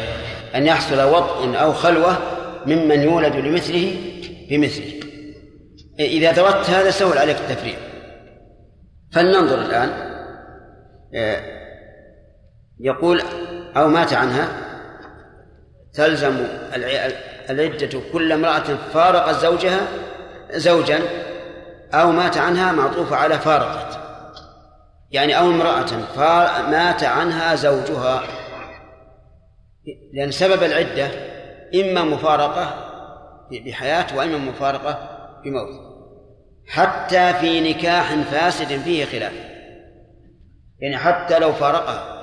[0.54, 2.18] أن يحصل وطء أو خلوة
[2.66, 3.96] ممن يولد لمثله
[4.50, 4.92] بمثله.
[6.00, 7.78] إذا ذوقت هذا سهل عليك التفريق.
[9.12, 9.88] فلننظر الآن.
[11.14, 11.42] آه،
[12.80, 13.22] يقول
[13.76, 14.48] أو مات عنها.
[15.94, 16.36] تلزم
[16.74, 17.10] الع-
[17.50, 18.64] العدة كل امرأة
[18.94, 19.80] فارقت زوجها
[20.50, 21.00] زوجا
[21.94, 24.05] أو مات عنها معطوفة على فارقت
[25.16, 28.22] يعني أو امرأة فا- مات عنها زوجها.
[30.12, 31.10] لأن سبب العدة
[31.74, 32.74] إما مفارقة
[33.66, 35.08] بحياة وإما مفارقة
[35.44, 35.86] بموت
[36.68, 39.32] حتى في نكاح فاسد فيه خلاف.
[40.80, 42.16] يعني حتى لو فارقها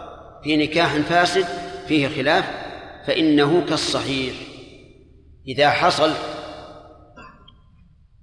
[0.44, 1.46] في نكاح فاسد
[1.88, 2.46] فيه خلاف
[3.08, 4.34] فإنه كالصحيح.
[5.48, 6.12] إذا حصل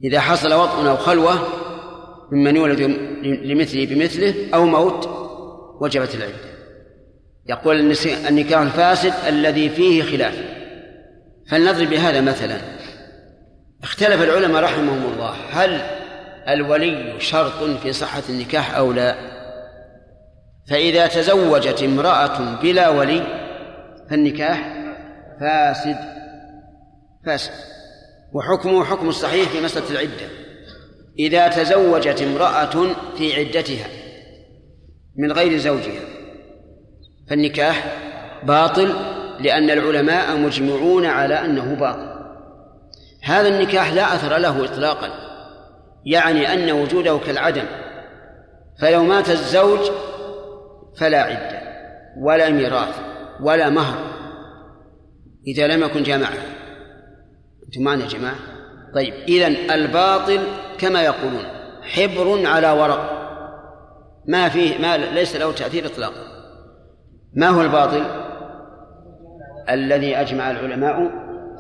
[0.05, 1.39] إذا حصل وطء أو خلوة
[2.33, 2.81] ممن يولد
[3.23, 5.09] لمثله بمثله أو موت
[5.81, 6.51] وجبت العدة.
[7.49, 7.95] يقول
[8.29, 10.45] النكاح الفاسد الذي فيه خلاف.
[11.51, 12.57] فلنضرب بهذا مثلا.
[13.83, 15.35] اختلف العلماء رحمهم الله.
[15.51, 15.81] هل
[16.49, 19.15] الولي شرط في صحة النكاح أو لا؟
[20.71, 23.27] فإذا تزوجت امرأة بلا ولي
[24.11, 24.75] فالنكاح
[25.41, 25.97] فاسد.
[27.27, 27.53] فاسد.
[28.33, 30.50] وحكمه حكم الصحيح في مسألة العدة.
[31.21, 33.87] إذا تزوجت امرأة في عدتها
[35.17, 36.03] من غير زوجها
[37.29, 37.97] فالنكاح
[38.43, 38.95] باطل
[39.41, 42.11] لأن العلماء مجمعون على أنه باطل.
[43.23, 45.11] هذا النكاح لا أثر له إطلاقا
[46.07, 47.65] يعني أن وجوده كالعدم
[48.81, 49.91] فلو مات الزوج
[50.97, 51.61] فلا عدة
[52.19, 53.01] ولا ميراث
[53.41, 53.99] ولا مهر.
[55.47, 56.45] إذا لم يكن جامعها
[57.67, 58.60] أنتم معنا جماعة؟
[58.95, 60.41] طيب إذن الباطل
[60.79, 61.45] كما يقولون
[61.83, 63.21] حبر على ورق.
[64.29, 66.31] ما فيه ما ليس له تأثير إطلاقا.
[67.35, 68.05] ما هو الباطل؟
[69.71, 71.11] الذي أجمع العلماء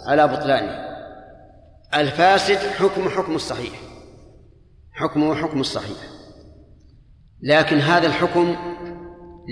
[0.08, 0.90] على بطلانه.
[1.94, 3.72] الفاسد حكم حكم الصحيح.
[4.92, 5.98] حكمه حكم الصحيح.
[7.42, 8.56] لكن هذا الحكم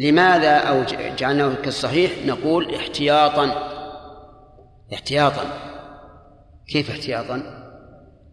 [0.02, 0.82] لماذا أو
[1.18, 3.50] جعلناه كالصحيح؟ نقول احتياطا.
[4.92, 5.42] احتياطا.
[6.72, 7.57] كيف احتياطا؟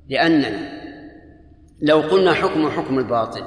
[0.10, 0.76] لأننا
[1.82, 3.44] لو قلنا حكم حكم الباطل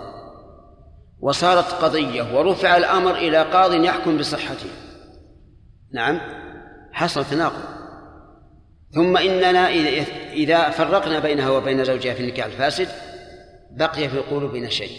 [1.21, 4.71] وصارت قضية ورفع الأمر إلى قاض يحكم بصحته.
[5.93, 6.21] نعم
[6.93, 7.79] حصل تناقض.
[8.91, 9.69] ثم إننا
[10.35, 12.89] إذا- فرقنا بينها وبين زوجها في النكاح الفاسد
[13.71, 14.97] بقي في قلوبنا شيء.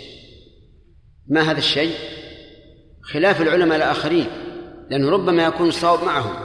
[1.27, 1.95] ما هذا الشيء؟
[3.01, 4.27] خلاف العلماء الآخرين
[4.89, 6.35] لأنه ربما يكون الصواب معهم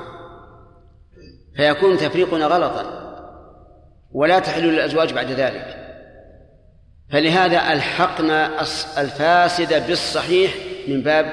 [1.57, 3.04] فيكون تفريقنا غلطا.
[4.15, 5.77] ولا تحل للأزواج بعد ذلك.
[7.13, 8.61] فلهذا ألحقنا
[8.99, 10.55] الفاسد بالصحيح
[10.89, 11.27] من باب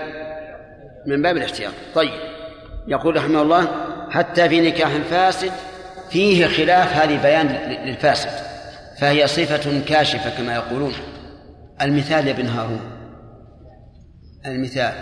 [1.05, 1.73] من باب الاحتياط.
[1.95, 2.13] طيب
[2.87, 3.67] يقول رحمه الله
[4.09, 5.51] حتى في نكاح فاسد
[6.09, 7.47] فيه خلاف هذه بيان
[7.85, 8.29] للفاسد
[8.99, 10.93] فهي صفة كاشفة كما يقولون.
[11.81, 12.81] المثال يا ابن هارون.
[14.45, 14.93] المثال.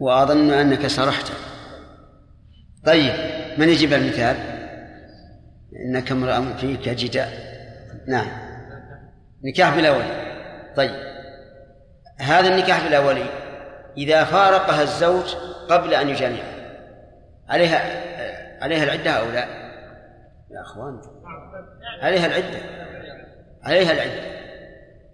[0.00, 1.32] وأظن أنك سرحت
[2.86, 3.12] طيب
[3.58, 4.53] من يجيب المثال؟
[5.80, 7.28] إنك امرأ فيك جداء
[8.08, 8.26] نعم.
[9.44, 10.24] نكاح بلا ولي
[10.76, 10.90] طيب.
[12.20, 13.26] هذا النكاح بلا ولي
[13.96, 15.34] إذا فارقها الزوج
[15.70, 16.54] قبل أن يجامعها
[17.48, 18.04] عليها
[18.62, 19.44] عليها العدة أو لا؟
[20.50, 21.00] يا أخوان.
[22.02, 22.58] عليها العدة.
[23.62, 24.34] عليها العدة.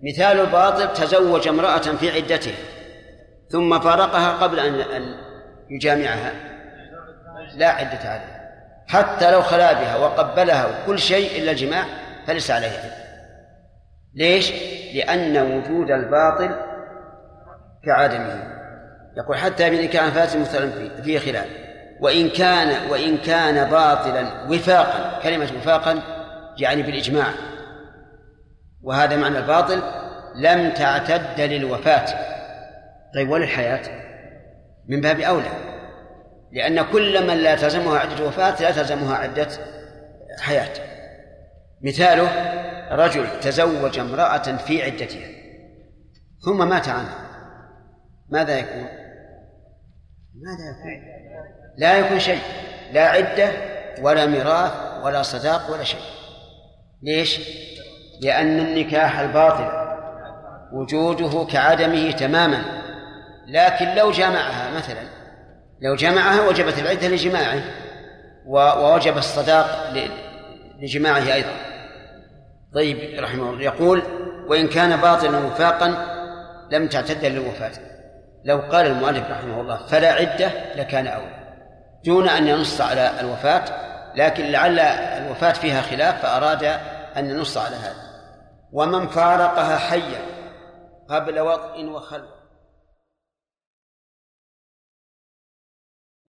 [0.02, 2.54] مثال الباطل تزوج امرأة في عدته
[3.48, 5.14] ثم فارقها قبل أن
[5.70, 6.32] يجامعها.
[7.56, 8.39] لا عدة عليه
[8.90, 11.84] حتى لو خلا بها وقبلها وكل شيء إلا الجماع
[12.26, 13.00] فليس عليه عدة
[14.14, 14.52] ليش؟
[14.94, 16.56] لأن وجود الباطل
[17.84, 18.42] كعدمه.
[19.16, 20.70] يقول حتى بنكاح فاسد مثلا
[21.02, 21.46] فيه خلاف.
[22.00, 26.02] وإن كان وإن كان باطلا وفاقا كلمة وفاقا
[26.58, 27.26] يعني بالإجماع.
[28.82, 29.82] وهذا معنى الباطل
[30.34, 32.06] لم تعتد للوفاة.
[33.14, 33.82] طيب وللحياة؟
[34.88, 35.69] من باب أولى.
[36.52, 39.48] لأن كل من لا تلزمها عدة وفاة لا تلزمها عدة
[40.40, 40.72] حياة
[41.82, 42.30] مثاله
[42.90, 45.28] رجل تزوج امرأة في عدتها
[46.44, 47.30] ثم مات عنها
[48.28, 48.88] ماذا يكون؟
[50.34, 51.20] ماذا يكون؟
[51.78, 52.40] لا يكون شيء
[52.92, 53.52] لا عدة
[54.02, 54.72] ولا ميراث
[55.02, 56.00] ولا صداق ولا شيء
[57.02, 57.40] ليش؟
[58.20, 59.80] لأن النكاح الباطل
[60.72, 62.64] وجوده كعدمه تماما
[63.46, 65.19] لكن لو جمعها مثلا
[65.82, 67.62] لو جمعها وجبت العدة لجماعه
[68.46, 69.94] ووجب الصداق
[70.78, 71.52] لجماعه أيضا.
[72.74, 73.62] طيب رحمه الله.
[73.62, 74.02] يقول
[74.48, 75.88] وإن كان باطلا وفاقا
[76.72, 77.72] لم تعتد للوفاة.
[78.44, 81.40] لو قال المؤلف رحمه الله فلا عدة لكان أولى
[82.04, 83.64] دون أن ينص على الوفاة
[84.14, 86.64] لكن لعل الوفاة فيها خلاف فأراد
[87.16, 88.10] أن ينص على هذا.
[88.72, 90.22] ومن فارقها حيا
[91.10, 92.39] قبل وطء وخلق